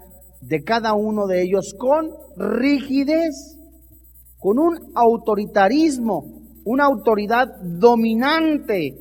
de 0.42 0.64
cada 0.64 0.96
uno 0.96 1.28
de 1.28 1.44
ellos 1.44 1.76
con 1.78 2.10
rigidez, 2.38 3.56
con 4.40 4.58
un 4.58 4.92
autoritarismo, 4.96 6.24
una 6.66 6.86
autoridad 6.86 7.50
dominante. 7.62 8.96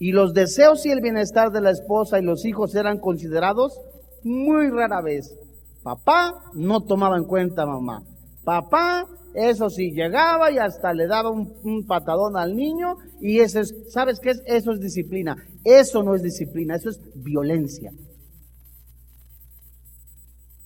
Y 0.00 0.10
los 0.10 0.34
deseos 0.34 0.84
y 0.84 0.90
el 0.90 1.00
bienestar 1.00 1.52
de 1.52 1.60
la 1.60 1.70
esposa 1.70 2.18
y 2.18 2.24
los 2.24 2.44
hijos 2.44 2.74
eran 2.74 2.98
considerados 2.98 3.80
muy 4.24 4.68
rara 4.68 5.00
vez. 5.00 5.32
Papá 5.82 6.34
no 6.54 6.82
tomaba 6.82 7.16
en 7.16 7.24
cuenta 7.24 7.64
mamá. 7.64 8.02
Papá, 8.44 9.06
eso 9.34 9.70
sí, 9.70 9.92
llegaba 9.92 10.50
y 10.50 10.58
hasta 10.58 10.92
le 10.92 11.06
daba 11.06 11.30
un, 11.30 11.86
patadón 11.86 12.36
al 12.36 12.56
niño 12.56 12.96
y 13.20 13.40
eso 13.40 13.60
es, 13.60 13.74
¿sabes 13.88 14.20
qué 14.20 14.30
es? 14.30 14.42
Eso 14.46 14.72
es 14.72 14.80
disciplina. 14.80 15.36
Eso 15.64 16.02
no 16.02 16.14
es 16.14 16.22
disciplina, 16.22 16.76
eso 16.76 16.90
es 16.90 17.00
violencia. 17.14 17.92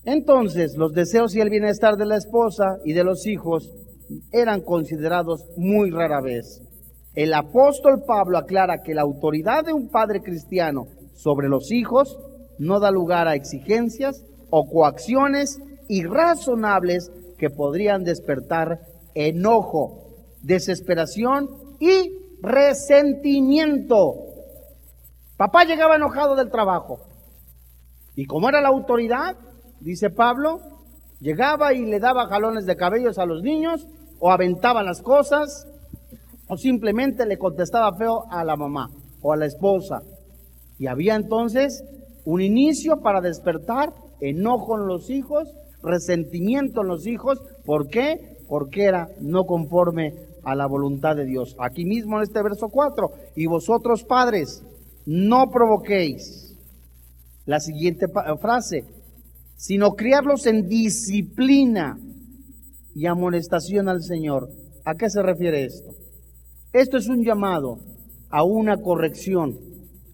Entonces, 0.04 0.76
los 0.76 0.92
deseos 0.92 1.34
y 1.34 1.40
el 1.40 1.50
bienestar 1.50 1.96
de 1.96 2.06
la 2.06 2.16
esposa 2.16 2.78
y 2.84 2.92
de 2.92 3.04
los 3.04 3.26
hijos 3.26 3.72
eran 4.32 4.60
considerados 4.60 5.44
muy 5.56 5.90
rara 5.90 6.20
vez. 6.20 6.60
El 7.14 7.32
apóstol 7.32 8.02
Pablo 8.06 8.38
aclara 8.38 8.82
que 8.82 8.94
la 8.94 9.02
autoridad 9.02 9.64
de 9.64 9.72
un 9.72 9.88
padre 9.88 10.20
cristiano 10.20 10.88
sobre 11.14 11.48
los 11.48 11.70
hijos 11.70 12.18
no 12.58 12.80
da 12.80 12.90
lugar 12.90 13.28
a 13.28 13.34
exigencias 13.34 14.24
o 14.56 14.70
coacciones 14.70 15.58
irrazonables 15.88 17.10
que 17.38 17.50
podrían 17.50 18.04
despertar 18.04 18.82
enojo, 19.12 20.14
desesperación 20.42 21.50
y 21.80 22.36
resentimiento. 22.40 24.14
Papá 25.36 25.64
llegaba 25.64 25.96
enojado 25.96 26.36
del 26.36 26.52
trabajo 26.52 27.00
y 28.14 28.26
como 28.26 28.48
era 28.48 28.60
la 28.60 28.68
autoridad, 28.68 29.36
dice 29.80 30.08
Pablo, 30.08 30.60
llegaba 31.18 31.72
y 31.74 31.84
le 31.84 31.98
daba 31.98 32.28
jalones 32.28 32.64
de 32.64 32.76
cabellos 32.76 33.18
a 33.18 33.26
los 33.26 33.42
niños 33.42 33.88
o 34.20 34.30
aventaba 34.30 34.84
las 34.84 35.02
cosas 35.02 35.66
o 36.46 36.56
simplemente 36.56 37.26
le 37.26 37.38
contestaba 37.38 37.92
feo 37.96 38.26
a 38.30 38.44
la 38.44 38.54
mamá 38.54 38.88
o 39.20 39.32
a 39.32 39.36
la 39.36 39.46
esposa. 39.46 40.02
Y 40.78 40.86
había 40.86 41.16
entonces 41.16 41.82
un 42.24 42.40
inicio 42.40 43.00
para 43.00 43.20
despertar 43.20 44.03
enojo 44.28 44.78
en 44.78 44.86
los 44.86 45.10
hijos, 45.10 45.48
resentimiento 45.82 46.82
en 46.82 46.88
los 46.88 47.06
hijos. 47.06 47.40
¿Por 47.64 47.88
qué? 47.88 48.38
Porque 48.48 48.84
era 48.84 49.08
no 49.20 49.44
conforme 49.44 50.14
a 50.42 50.54
la 50.54 50.66
voluntad 50.66 51.16
de 51.16 51.24
Dios. 51.24 51.56
Aquí 51.58 51.84
mismo 51.84 52.16
en 52.16 52.22
este 52.24 52.42
verso 52.42 52.68
4, 52.68 53.10
y 53.36 53.46
vosotros 53.46 54.04
padres, 54.04 54.62
no 55.06 55.50
provoquéis. 55.50 56.56
La 57.46 57.60
siguiente 57.60 58.06
frase, 58.40 58.84
sino 59.56 59.90
criarlos 59.90 60.46
en 60.46 60.66
disciplina 60.66 61.98
y 62.94 63.06
amonestación 63.06 63.88
al 63.88 64.02
Señor. 64.02 64.48
¿A 64.84 64.94
qué 64.94 65.10
se 65.10 65.22
refiere 65.22 65.64
esto? 65.64 65.90
Esto 66.72 66.96
es 66.96 67.08
un 67.08 67.22
llamado 67.22 67.78
a 68.30 68.44
una 68.44 68.76
corrección, 68.78 69.58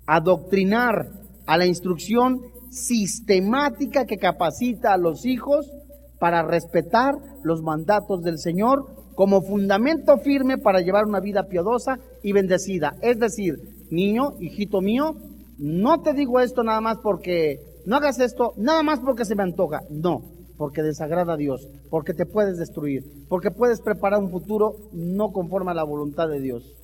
a 0.06 0.20
doctrinar, 0.20 1.08
a 1.46 1.56
la 1.56 1.66
instrucción 1.66 2.40
sistemática 2.70 4.06
que 4.06 4.18
capacita 4.18 4.92
a 4.92 4.98
los 4.98 5.26
hijos 5.26 5.70
para 6.18 6.42
respetar 6.42 7.16
los 7.42 7.62
mandatos 7.62 8.22
del 8.22 8.38
Señor 8.38 8.86
como 9.14 9.42
fundamento 9.42 10.18
firme 10.18 10.56
para 10.56 10.80
llevar 10.80 11.04
una 11.04 11.20
vida 11.20 11.48
piadosa 11.48 11.98
y 12.22 12.32
bendecida. 12.32 12.94
Es 13.02 13.18
decir, 13.18 13.56
niño, 13.90 14.34
hijito 14.40 14.80
mío, 14.80 15.16
no 15.58 16.00
te 16.00 16.14
digo 16.14 16.40
esto 16.40 16.62
nada 16.62 16.80
más 16.80 16.98
porque, 17.02 17.58
no 17.84 17.96
hagas 17.96 18.18
esto 18.20 18.52
nada 18.56 18.82
más 18.82 19.00
porque 19.00 19.24
se 19.24 19.34
me 19.34 19.42
antoja, 19.42 19.82
no, 19.90 20.22
porque 20.56 20.82
desagrada 20.82 21.34
a 21.34 21.36
Dios, 21.36 21.68
porque 21.90 22.14
te 22.14 22.26
puedes 22.26 22.58
destruir, 22.58 23.04
porque 23.28 23.50
puedes 23.50 23.80
preparar 23.80 24.20
un 24.20 24.30
futuro 24.30 24.76
no 24.92 25.32
conforme 25.32 25.72
a 25.72 25.74
la 25.74 25.84
voluntad 25.84 26.28
de 26.28 26.40
Dios. 26.40 26.74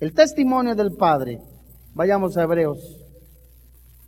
El 0.00 0.14
testimonio 0.14 0.74
del 0.74 0.92
Padre, 0.92 1.40
vayamos 1.94 2.36
a 2.36 2.42
Hebreos, 2.42 3.01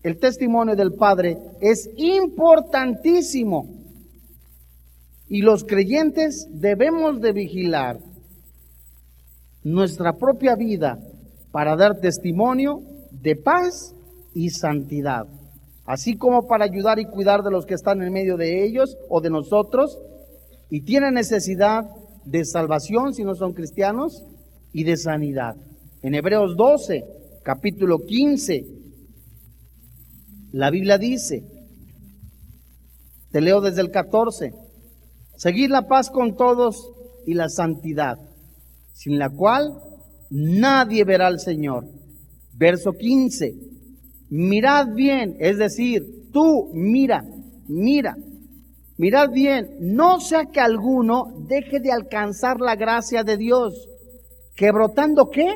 el 0.04 0.18
testimonio 0.18 0.76
del 0.76 0.92
Padre 0.92 1.38
es 1.60 1.90
importantísimo 1.96 3.74
y 5.30 5.40
los 5.40 5.64
creyentes 5.64 6.46
debemos 6.52 7.22
de 7.22 7.32
vigilar 7.32 7.98
nuestra 9.64 10.12
propia 10.12 10.56
vida 10.56 10.98
para 11.50 11.74
dar 11.74 12.00
testimonio 12.00 12.82
de 13.10 13.34
paz 13.34 13.94
y 14.34 14.50
santidad, 14.50 15.26
así 15.86 16.16
como 16.18 16.46
para 16.46 16.66
ayudar 16.66 16.98
y 16.98 17.06
cuidar 17.06 17.42
de 17.42 17.50
los 17.50 17.64
que 17.64 17.72
están 17.72 18.02
en 18.02 18.12
medio 18.12 18.36
de 18.36 18.62
ellos 18.62 18.98
o 19.08 19.22
de 19.22 19.30
nosotros 19.30 19.98
y 20.68 20.82
tienen 20.82 21.14
necesidad 21.14 21.88
de 22.26 22.44
salvación 22.44 23.14
si 23.14 23.24
no 23.24 23.34
son 23.34 23.54
cristianos 23.54 24.22
y 24.70 24.84
de 24.84 24.98
sanidad. 24.98 25.56
En 26.02 26.14
Hebreos 26.14 26.58
12, 26.58 27.06
capítulo 27.42 28.00
15, 28.04 28.83
la 30.54 30.70
Biblia 30.70 30.98
dice, 30.98 31.42
te 33.32 33.40
leo 33.40 33.60
desde 33.60 33.80
el 33.80 33.90
14, 33.90 34.54
seguir 35.36 35.68
la 35.70 35.88
paz 35.88 36.10
con 36.10 36.36
todos 36.36 36.92
y 37.26 37.34
la 37.34 37.48
santidad, 37.48 38.20
sin 38.92 39.18
la 39.18 39.30
cual 39.30 39.76
nadie 40.30 41.02
verá 41.02 41.26
al 41.26 41.40
Señor. 41.40 41.88
Verso 42.52 42.92
15, 42.92 43.52
mirad 44.30 44.94
bien, 44.94 45.36
es 45.40 45.58
decir, 45.58 46.30
tú 46.32 46.70
mira, 46.72 47.24
mira, 47.66 48.16
mirad 48.96 49.30
bien, 49.30 49.76
no 49.80 50.20
sea 50.20 50.44
que 50.46 50.60
alguno 50.60 51.34
deje 51.48 51.80
de 51.80 51.90
alcanzar 51.90 52.60
la 52.60 52.76
gracia 52.76 53.24
de 53.24 53.36
Dios, 53.36 53.88
que 54.54 54.70
brotando 54.70 55.30
qué? 55.30 55.52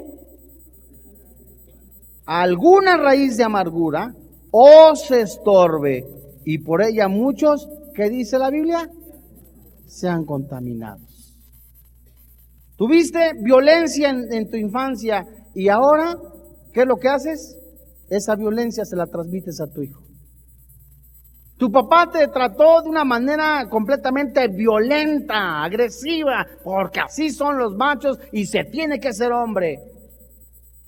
Alguna 2.26 2.96
raíz 2.96 3.36
de 3.36 3.44
amargura 3.44 4.12
o 4.50 4.94
se 4.94 5.22
estorbe 5.22 6.04
y 6.44 6.58
por 6.58 6.82
ella 6.82 7.08
muchos, 7.08 7.68
¿qué 7.94 8.08
dice 8.08 8.38
la 8.38 8.50
Biblia? 8.50 8.88
Sean 9.86 10.24
contaminados. 10.24 11.36
Tuviste 12.76 13.32
violencia 13.42 14.10
en, 14.10 14.32
en, 14.32 14.48
tu 14.48 14.56
infancia 14.56 15.26
y 15.54 15.68
ahora, 15.68 16.16
¿qué 16.72 16.82
es 16.82 16.86
lo 16.86 16.96
que 16.96 17.08
haces? 17.08 17.56
Esa 18.08 18.36
violencia 18.36 18.84
se 18.84 18.96
la 18.96 19.06
transmites 19.06 19.60
a 19.60 19.66
tu 19.66 19.82
hijo. 19.82 20.02
Tu 21.58 21.72
papá 21.72 22.08
te 22.10 22.28
trató 22.28 22.82
de 22.82 22.88
una 22.88 23.04
manera 23.04 23.68
completamente 23.68 24.46
violenta, 24.46 25.64
agresiva, 25.64 26.46
porque 26.62 27.00
así 27.00 27.30
son 27.30 27.58
los 27.58 27.74
machos 27.74 28.18
y 28.32 28.46
se 28.46 28.62
tiene 28.64 29.00
que 29.00 29.12
ser 29.12 29.32
hombre. 29.32 29.80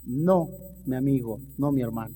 No, 0.04 0.46
mi 0.86 0.96
amigo, 0.96 1.40
no 1.58 1.72
mi 1.72 1.82
hermano 1.82 2.14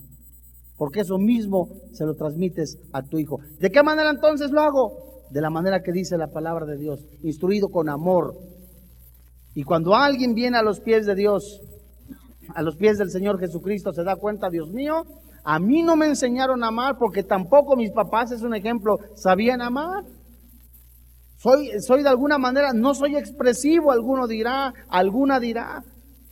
porque 0.77 1.01
eso 1.01 1.19
mismo 1.19 1.69
se 1.93 2.05
lo 2.05 2.15
transmites 2.15 2.79
a 2.93 3.03
tu 3.03 3.19
hijo. 3.19 3.39
¿De 3.61 3.71
qué 3.71 3.83
manera 3.83 4.11
entonces 4.11 4.51
lo 4.51 4.61
hago? 4.61 5.25
De 5.31 5.41
la 5.41 5.51
manera 5.51 5.83
que 5.83 5.93
dice 5.93 6.19
la 6.19 6.29
palabra 6.29 6.67
de 6.67 6.77
Dios, 6.77 7.05
instruido 7.23 7.69
con 7.69 7.89
amor. 7.89 8.35
Y 9.55 9.63
cuando 9.63 9.95
alguien 9.95 10.35
viene 10.35 10.59
a 10.59 10.63
los 10.63 10.81
pies 10.81 11.07
de 11.07 11.15
Dios, 11.15 11.61
a 12.55 12.63
los 12.63 12.77
pies 12.77 12.99
del 12.99 13.11
Señor 13.11 13.39
Jesucristo, 13.39 13.93
se 13.93 14.03
da 14.03 14.17
cuenta, 14.17 14.51
Dios 14.51 14.71
mío, 14.71 15.05
a 15.45 15.59
mí 15.59 15.83
no 15.83 15.97
me 15.97 16.07
enseñaron 16.07 16.65
a 16.65 16.69
amar 16.69 16.99
porque 16.99 17.23
tampoco 17.23 17.77
mis 17.77 17.93
papás, 17.93 18.33
es 18.33 18.43
un 18.43 18.55
ejemplo, 18.55 18.99
sabían 19.15 19.61
amar. 19.61 20.05
Soy, 21.37 21.81
soy 21.81 22.03
de 22.03 22.09
alguna 22.09 22.39
manera, 22.39 22.73
no 22.73 22.95
soy 22.95 23.17
expresivo, 23.17 23.93
alguno 23.93 24.27
dirá, 24.27 24.73
alguna 24.89 25.39
dirá. 25.39 25.85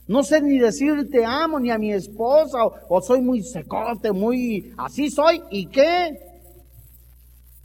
No 0.07 0.23
sé 0.23 0.41
ni 0.41 0.59
decir 0.59 1.09
te 1.09 1.23
amo 1.23 1.59
ni 1.59 1.71
a 1.71 1.77
mi 1.77 1.93
esposa 1.93 2.57
o, 2.89 3.01
soy 3.01 3.21
muy 3.21 3.41
secote, 3.41 4.11
muy 4.11 4.73
así 4.77 5.09
soy 5.09 5.41
y 5.49 5.67
qué. 5.67 6.19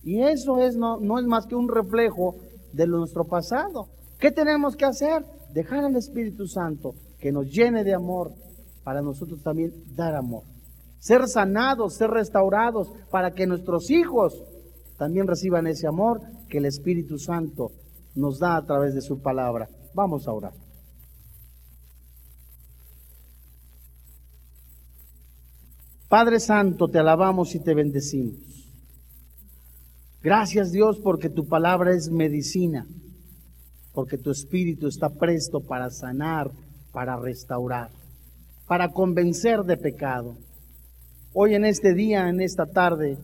Y 0.04 0.20
eso 0.22 0.60
es 0.60 0.76
no, 0.76 0.98
no 1.00 1.18
es 1.18 1.26
más 1.26 1.46
que 1.46 1.56
un 1.56 1.68
reflejo 1.68 2.36
de 2.72 2.86
nuestro 2.86 3.24
pasado. 3.24 3.88
¿Qué 4.18 4.30
tenemos 4.30 4.76
que 4.76 4.84
hacer? 4.84 5.24
Dejar 5.52 5.84
al 5.84 5.96
Espíritu 5.96 6.46
Santo 6.46 6.94
que 7.18 7.32
nos 7.32 7.50
llene 7.50 7.82
de 7.82 7.94
amor 7.94 8.32
para 8.84 9.02
nosotros 9.02 9.42
también 9.42 9.72
dar 9.96 10.14
amor. 10.14 10.44
Ser 11.00 11.26
sanados, 11.28 11.94
ser 11.94 12.10
restaurados 12.10 12.90
para 13.10 13.32
que 13.32 13.46
nuestros 13.46 13.90
hijos 13.90 14.42
también 14.96 15.26
reciban 15.26 15.66
ese 15.66 15.86
amor 15.86 16.20
que 16.48 16.58
el 16.58 16.66
Espíritu 16.66 17.18
Santo 17.18 17.70
nos 18.14 18.38
da 18.38 18.56
a 18.56 18.64
través 18.64 18.94
de 18.94 19.00
su 19.00 19.20
palabra. 19.20 19.68
Vamos 19.94 20.26
a 20.26 20.32
orar. 20.32 20.67
Padre 26.08 26.40
Santo, 26.40 26.88
te 26.88 26.98
alabamos 26.98 27.54
y 27.54 27.60
te 27.60 27.74
bendecimos. 27.74 28.40
Gracias 30.22 30.72
Dios 30.72 30.98
porque 30.98 31.28
tu 31.28 31.46
palabra 31.46 31.94
es 31.94 32.10
medicina, 32.10 32.86
porque 33.92 34.16
tu 34.16 34.30
espíritu 34.30 34.88
está 34.88 35.10
presto 35.10 35.60
para 35.60 35.90
sanar, 35.90 36.50
para 36.92 37.16
restaurar, 37.16 37.90
para 38.66 38.90
convencer 38.92 39.64
de 39.64 39.76
pecado. 39.76 40.36
Hoy 41.34 41.54
en 41.54 41.66
este 41.66 41.92
día, 41.92 42.28
en 42.30 42.40
esta 42.40 42.64
tarde, 42.64 43.18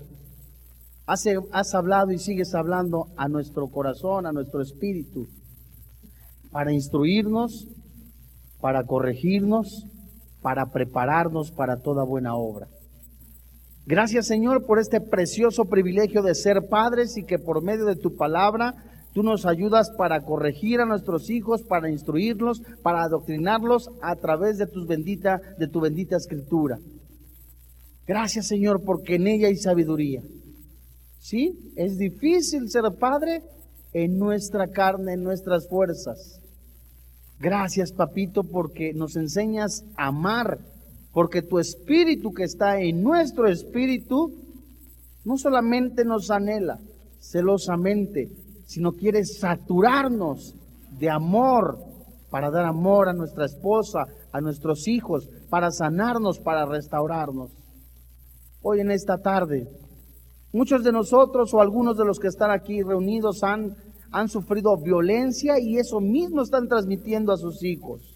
has, 1.07 1.75
hablado 1.75 2.13
y 2.13 2.19
sigues 2.19 2.55
hablando 2.55 3.09
a 3.17 3.29
nuestro 3.29 3.69
corazón, 3.69 4.27
a 4.27 4.33
nuestro 4.33 4.61
espíritu, 4.61 5.27
para 6.53 6.71
instruirnos, 6.71 7.67
para 8.61 8.85
corregirnos, 8.85 9.87
para 10.45 10.67
prepararnos 10.67 11.51
para 11.51 11.79
toda 11.79 12.05
buena 12.05 12.37
obra. 12.37 12.69
Gracias 13.87 14.27
Señor 14.27 14.67
por 14.67 14.79
este 14.79 15.01
precioso 15.01 15.65
privilegio 15.65 16.23
de 16.23 16.35
ser 16.35 16.69
padres 16.69 17.17
y 17.17 17.25
que 17.25 17.39
por 17.39 17.63
medio 17.63 17.87
de 17.87 17.97
tu 17.97 18.15
palabra 18.15 18.75
tú 19.15 19.23
nos 19.23 19.47
ayudas 19.47 19.91
para 19.97 20.21
corregir 20.21 20.83
a 20.83 20.85
nuestros 20.85 21.31
hijos, 21.31 21.63
para 21.63 21.89
instruirlos, 21.89 22.61
para 22.83 23.05
adoctrinarlos 23.05 23.89
a 24.03 24.17
través 24.17 24.59
de, 24.59 24.67
tus 24.67 24.87
bendita, 24.87 25.41
de 25.59 25.67
tu 25.67 25.81
bendita 25.81 26.19
escritura. 26.19 26.79
Gracias 28.07 28.47
Señor 28.47 28.83
porque 28.85 29.15
en 29.15 29.27
ella 29.27 29.49
hay 29.49 29.57
sabiduría. 29.57 30.21
¿Sí? 31.21 31.73
Es 31.75 31.97
difícil 31.97 32.69
ser 32.69 32.85
padre 33.01 33.43
en 33.95 34.19
nuestra 34.19 34.69
carne, 34.69 35.15
en 35.15 35.25
nuestras 35.25 35.67
fuerzas. 35.71 36.44
Gracias 37.45 37.93
papito 37.93 38.43
porque 38.43 38.95
nos 38.95 39.17
enseñas 39.17 39.85
a 39.99 40.07
amar, 40.07 40.61
porque 41.13 41.43
tu 41.43 41.59
espíritu 41.59 42.33
que 42.33 42.45
está 42.45 42.81
en 42.81 43.03
nuestro 43.03 43.49
espíritu 43.49 44.33
no 45.27 45.37
solamente 45.37 46.07
nos 46.07 46.31
anhela 46.31 46.79
celosamente, 47.21 48.31
sino 48.65 48.93
quiere 48.93 49.27
saturarnos 49.27 50.55
de 50.99 51.11
amor 51.11 51.77
para 52.31 52.51
dar 52.51 52.65
amor 52.65 53.11
a 53.11 53.13
nuestra 53.13 53.45
esposa, 53.45 54.07
a 54.33 54.41
nuestros 54.41 54.89
hijos, 54.89 55.29
para 55.51 55.71
sanarnos, 55.71 56.39
para 56.39 56.65
restaurarnos. 56.65 57.51
Hoy 58.63 58.81
en 58.81 58.91
esta 58.91 59.19
tarde, 59.19 59.69
muchos 60.51 60.83
de 60.83 60.93
nosotros 60.93 61.53
o 61.53 61.61
algunos 61.61 61.99
de 61.99 62.07
los 62.07 62.19
que 62.19 62.29
están 62.29 62.51
aquí 62.51 62.81
reunidos 62.81 63.45
han, 63.45 63.77
han 64.15 64.29
sufrido 64.29 64.77
violencia 64.77 65.59
y 65.59 65.77
eso 65.77 66.01
mismo 66.01 66.43
están 66.43 66.69
transmitiendo 66.69 67.33
a 67.33 67.37
sus 67.37 67.65
hijos. 67.65 68.15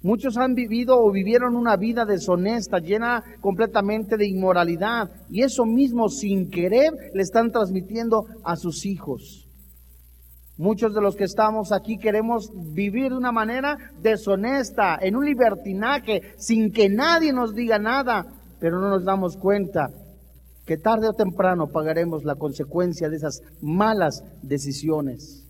Muchos 0.00 0.38
han 0.38 0.54
vivido 0.54 0.98
o 0.98 1.12
vivieron 1.12 1.54
una 1.54 1.76
vida 1.76 2.06
deshonesta, 2.06 2.78
llena 2.78 3.22
completamente 3.42 4.16
de 4.16 4.26
inmoralidad, 4.26 5.10
y 5.28 5.42
eso 5.42 5.66
mismo 5.66 6.08
sin 6.08 6.50
querer 6.50 6.92
le 7.12 7.22
están 7.22 7.52
transmitiendo 7.52 8.24
a 8.42 8.56
sus 8.56 8.86
hijos. 8.86 9.46
Muchos 10.56 10.94
de 10.94 11.02
los 11.02 11.14
que 11.14 11.24
estamos 11.24 11.72
aquí 11.72 11.98
queremos 11.98 12.50
vivir 12.72 13.10
de 13.10 13.18
una 13.18 13.32
manera 13.32 13.76
deshonesta, 14.00 14.98
en 15.00 15.14
un 15.14 15.26
libertinaje, 15.26 16.22
sin 16.38 16.72
que 16.72 16.88
nadie 16.88 17.34
nos 17.34 17.54
diga 17.54 17.78
nada, 17.78 18.26
pero 18.58 18.80
no 18.80 18.88
nos 18.88 19.04
damos 19.04 19.36
cuenta 19.36 19.90
que 20.66 20.76
tarde 20.76 21.08
o 21.08 21.12
temprano 21.12 21.68
pagaremos 21.68 22.24
la 22.24 22.36
consecuencia 22.36 23.08
de 23.08 23.16
esas 23.16 23.42
malas 23.60 24.24
decisiones. 24.42 25.44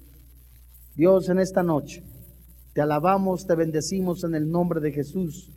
Dios, 0.95 1.29
en 1.29 1.39
esta 1.39 1.63
noche, 1.63 2.03
te 2.73 2.81
alabamos, 2.81 3.47
te 3.47 3.55
bendecimos 3.55 4.25
en 4.25 4.35
el 4.35 4.51
nombre 4.51 4.81
de 4.81 4.93
Jesús, 4.93 5.51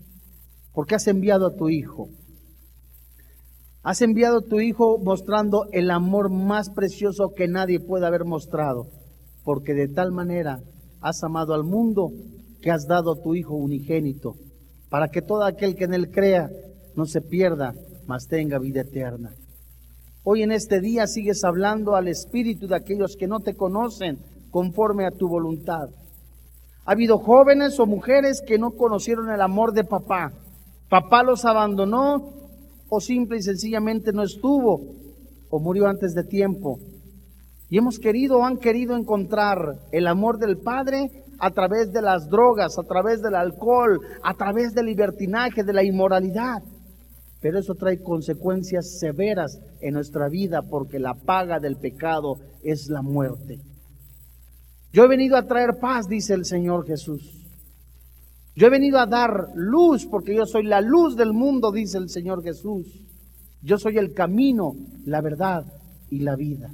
porque 0.74 0.96
has 0.96 1.08
enviado 1.08 1.48
a 1.48 1.56
tu 1.56 1.70
Hijo. 1.70 2.10
Has 3.84 4.02
enviado 4.02 4.40
a 4.40 4.42
tu 4.42 4.60
Hijo 4.60 4.98
mostrando 4.98 5.68
el 5.72 5.92
amor 5.92 6.30
más 6.30 6.70
precioso 6.70 7.34
que 7.34 7.48
nadie 7.48 7.80
puede 7.80 8.06
haber 8.06 8.26
mostrado 8.26 8.90
porque 9.46 9.76
de 9.76 9.88
tal 9.88 10.12
manera 10.12 10.60
has 11.00 11.24
amado 11.24 11.54
al 11.54 11.64
mundo 11.64 12.12
que 12.62 12.72
has 12.72 12.88
dado 12.88 13.14
a 13.14 13.22
tu 13.22 13.36
Hijo 13.36 13.54
unigénito, 13.54 14.36
para 14.90 15.08
que 15.10 15.22
todo 15.22 15.44
aquel 15.44 15.76
que 15.76 15.86
en 15.86 15.94
Él 15.94 16.10
crea 16.10 16.50
no 16.96 17.06
se 17.06 17.22
pierda, 17.22 17.74
mas 18.08 18.28
tenga 18.28 18.58
vida 18.58 18.82
eterna. 18.82 19.36
Hoy 20.28 20.42
en 20.42 20.52
este 20.52 20.82
día 20.82 21.06
sigues 21.06 21.44
hablando 21.44 21.96
al 21.96 22.08
espíritu 22.08 22.68
de 22.68 22.76
aquellos 22.76 23.16
que 23.16 23.28
no 23.28 23.42
te 23.42 23.54
conocen 23.54 24.18
conforme 24.50 25.06
a 25.06 25.12
tu 25.12 25.28
voluntad. 25.28 25.90
Ha 26.84 26.92
habido 26.92 27.20
jóvenes 27.20 27.80
o 27.80 27.86
mujeres 27.86 28.42
que 28.46 28.58
no 28.58 28.72
conocieron 28.72 29.30
el 29.30 29.40
amor 29.40 29.72
de 29.74 29.84
papá. 29.84 30.34
Papá 30.90 31.22
los 31.22 31.46
abandonó 31.46 32.34
o 32.90 33.00
simple 33.00 33.38
y 33.38 33.44
sencillamente 33.44 34.12
no 34.14 34.24
estuvo 34.24 34.82
o 35.52 35.60
murió 35.60 35.86
antes 35.86 36.16
de 36.16 36.24
tiempo 36.24 36.80
y 37.70 37.78
hemos 37.78 38.00
querido 38.00 38.40
o 38.40 38.46
han 38.46 38.58
querido 38.58 38.96
encontrar 38.96 39.58
el 39.92 40.08
amor 40.08 40.38
del 40.38 40.58
Padre 40.58 41.24
a 41.40 41.52
través 41.52 41.92
de 41.92 42.02
las 42.02 42.30
drogas, 42.30 42.80
a 42.80 42.84
través 42.84 43.22
del 43.22 43.36
alcohol, 43.36 44.00
a 44.24 44.34
través 44.34 44.74
del 44.74 44.86
libertinaje, 44.86 45.64
de 45.64 45.74
la 45.74 45.84
inmoralidad. 45.84 46.64
Pero 47.46 47.60
eso 47.60 47.76
trae 47.76 48.02
consecuencias 48.02 48.98
severas 48.98 49.62
en 49.80 49.94
nuestra 49.94 50.30
vida 50.30 50.64
porque 50.64 50.98
la 50.98 51.14
paga 51.14 51.60
del 51.60 51.78
pecado 51.78 52.40
es 52.64 52.90
la 52.90 53.04
muerte. 53.04 53.60
Yo 54.92 55.04
he 55.04 55.08
venido 55.08 55.38
a 55.38 55.46
traer 55.46 55.78
paz, 55.80 56.08
dice 56.10 56.34
el 56.34 56.44
Señor 56.44 56.88
Jesús. 56.88 57.46
Yo 58.56 58.66
he 58.66 58.72
venido 58.72 58.98
a 58.98 59.06
dar 59.06 59.50
luz 59.54 60.08
porque 60.08 60.34
yo 60.34 60.48
soy 60.48 60.64
la 60.64 60.82
luz 60.82 61.16
del 61.16 61.34
mundo, 61.34 61.72
dice 61.72 62.00
el 62.00 62.10
Señor 62.10 62.42
Jesús. 62.42 62.88
Yo 63.62 63.78
soy 63.78 64.00
el 64.00 64.16
camino, 64.16 64.76
la 65.06 65.22
verdad 65.22 65.66
y 66.10 66.22
la 66.22 66.36
vida. 66.36 66.72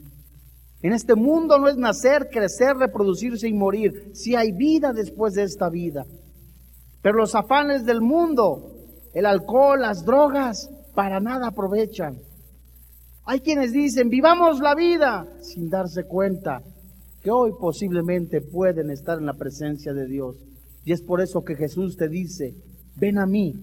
En 0.81 0.93
este 0.93 1.15
mundo 1.15 1.59
no 1.59 1.67
es 1.67 1.75
nacer, 1.75 2.29
crecer, 2.31 2.77
reproducirse 2.77 3.49
y 3.49 3.53
morir. 3.53 4.11
Si 4.13 4.37
hay 4.37 4.53
vida 4.53 4.93
después 4.93 5.33
de 5.33 5.43
esta 5.43 5.69
vida. 5.69 6.05
Pero 7.01 7.17
los 7.17 7.35
afanes 7.35 7.85
del 7.85 7.99
mundo, 7.99 8.80
el 9.13 9.25
alcohol, 9.25 9.81
las 9.81 10.05
drogas, 10.05 10.69
para 10.93 11.19
nada 11.19 11.47
aprovechan. 11.47 12.19
Hay 13.25 13.41
quienes 13.41 13.71
dicen, 13.71 14.09
vivamos 14.09 14.59
la 14.59 14.75
vida, 14.75 15.27
sin 15.41 15.69
darse 15.69 16.03
cuenta 16.03 16.61
que 17.21 17.31
hoy 17.31 17.51
posiblemente 17.59 18.41
pueden 18.41 18.89
estar 18.89 19.19
en 19.19 19.25
la 19.25 19.33
presencia 19.33 19.93
de 19.93 20.07
Dios. 20.07 20.35
Y 20.83 20.91
es 20.91 21.01
por 21.01 21.21
eso 21.21 21.43
que 21.43 21.55
Jesús 21.55 21.95
te 21.95 22.09
dice, 22.09 22.55
ven 22.95 23.19
a 23.19 23.25
mí. 23.25 23.53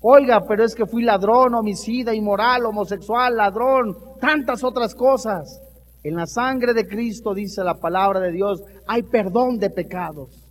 Oiga, 0.00 0.44
pero 0.46 0.64
es 0.64 0.74
que 0.74 0.84
fui 0.84 1.02
ladrón, 1.02 1.54
homicida, 1.54 2.14
inmoral, 2.14 2.66
homosexual, 2.66 3.36
ladrón, 3.36 3.96
tantas 4.20 4.62
otras 4.62 4.94
cosas. 4.94 5.60
En 6.02 6.16
la 6.16 6.26
sangre 6.26 6.74
de 6.74 6.86
Cristo, 6.86 7.32
dice 7.32 7.64
la 7.64 7.80
palabra 7.80 8.20
de 8.20 8.30
Dios, 8.30 8.62
hay 8.86 9.02
perdón 9.04 9.58
de 9.58 9.70
pecados. 9.70 10.44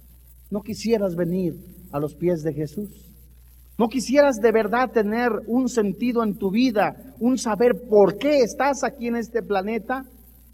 ¿No 0.49 0.61
quisieras 0.61 1.15
venir 1.15 1.53
a 1.91 1.99
los 1.99 2.15
pies 2.15 2.41
de 2.41 2.53
Jesús? 2.53 3.12
¿No 3.83 3.89
quisieras 3.89 4.37
de 4.37 4.53
verdad 4.53 4.91
tener 4.91 5.29
un 5.45 5.67
sentido 5.67 6.23
en 6.23 6.37
tu 6.37 6.51
vida, 6.51 6.95
un 7.19 7.37
saber 7.37 7.73
por 7.89 8.17
qué 8.17 8.39
estás 8.39 8.81
aquí 8.85 9.07
en 9.07 9.17
este 9.17 9.43
planeta? 9.43 10.05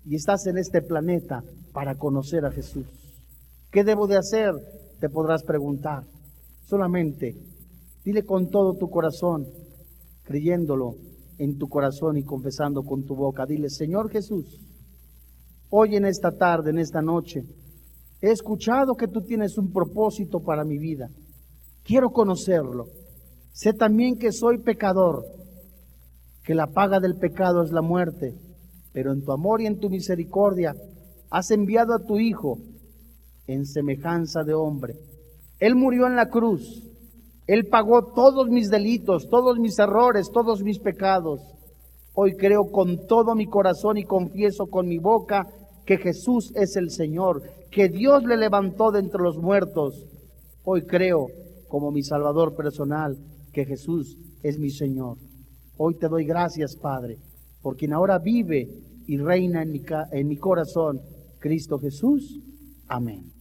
Y 0.04 0.16
estás 0.16 0.48
en 0.48 0.58
este 0.58 0.82
planeta 0.82 1.44
para 1.72 1.94
conocer 1.94 2.44
a 2.44 2.52
Jesús. 2.52 2.88
¿Qué 3.70 3.84
debo 3.84 4.08
de 4.08 4.18
hacer? 4.18 4.56
Te 5.00 5.10
podrás 5.10 5.44
preguntar. 5.44 6.06
Solamente 6.66 7.36
dile 8.04 8.26
con 8.26 8.50
todo 8.50 8.74
tu 8.74 8.90
corazón, 8.90 9.46
creyéndolo 10.24 10.96
en 11.38 11.60
tu 11.60 11.70
corazón 11.70 12.18
y 12.18 12.24
confesando 12.24 12.82
con 12.82 13.06
tu 13.06 13.16
boca. 13.16 13.46
Dile, 13.46 13.70
Señor 13.70 14.10
Jesús, 14.10 14.60
Hoy 15.70 15.98
en 15.98 16.06
esta 16.06 16.32
tarde, 16.32 16.72
en 16.72 16.80
esta 16.80 17.04
noche, 17.04 17.44
he 18.22 18.32
escuchado 18.32 18.96
que 18.96 19.08
tú 19.08 19.22
tienes 19.22 19.56
un 19.60 19.72
propósito 19.72 20.40
para 20.40 20.66
mi 20.66 20.80
vida. 20.80 21.12
Quiero 21.84 22.10
conocerlo. 22.10 22.88
Sé 23.60 23.74
también 23.74 24.18
que 24.18 24.32
soy 24.32 24.60
pecador, 24.60 25.26
que 26.46 26.56
la 26.56 26.68
paga 26.68 27.02
del 27.02 27.18
pecado 27.18 27.62
es 27.62 27.74
la 27.74 27.82
muerte, 27.82 28.34
pero 28.94 29.12
en 29.12 29.22
tu 29.22 29.34
amor 29.34 29.60
y 29.60 29.66
en 29.66 29.82
tu 29.82 29.90
misericordia 29.90 30.78
has 31.30 31.52
enviado 31.52 31.94
a 31.94 32.00
tu 32.00 32.20
Hijo 32.20 32.58
en 33.48 33.66
semejanza 33.66 34.46
de 34.46 34.54
hombre. 34.54 34.96
Él 35.60 35.76
murió 35.76 36.08
en 36.08 36.16
la 36.16 36.30
cruz. 36.30 36.86
Él 37.48 37.68
pagó 37.68 38.14
todos 38.14 38.48
mis 38.48 38.70
delitos, 38.70 39.28
todos 39.30 39.60
mis 39.60 39.78
errores, 39.78 40.32
todos 40.32 40.64
mis 40.64 40.80
pecados. 40.80 41.42
Hoy 42.14 42.38
creo 42.38 42.72
con 42.72 43.08
todo 43.08 43.36
mi 43.36 43.46
corazón 43.46 43.98
y 43.98 44.06
confieso 44.06 44.68
con 44.68 44.88
mi 44.88 45.00
boca 45.00 45.48
que 45.86 45.98
Jesús 45.98 46.54
es 46.56 46.78
el 46.78 46.92
Señor, 46.92 47.44
que 47.72 47.90
Dios 47.90 48.24
le 48.24 48.38
levantó 48.38 48.92
de 48.92 49.00
entre 49.00 49.22
los 49.22 49.38
muertos. 49.38 50.08
Hoy 50.64 50.84
creo, 50.84 51.28
como 51.68 51.92
mi 51.92 52.04
Salvador 52.04 52.56
personal, 52.56 53.18
que 53.52 53.66
Jesús 53.66 54.18
es 54.44 54.60
mi 54.60 54.70
Señor. 54.70 55.18
Hoy 55.78 55.96
te 55.96 56.08
doy 56.08 56.26
gracias, 56.26 56.76
Padre, 56.76 57.18
por 57.62 57.78
quien 57.78 57.94
ahora 57.94 58.20
vive 58.20 58.68
y 59.08 59.18
reina 59.18 59.64
en 59.64 60.28
mi, 60.28 60.38
corazón, 60.38 61.02
Cristo 61.40 61.80
Jesús. 61.80 62.40
Amén. 62.88 63.39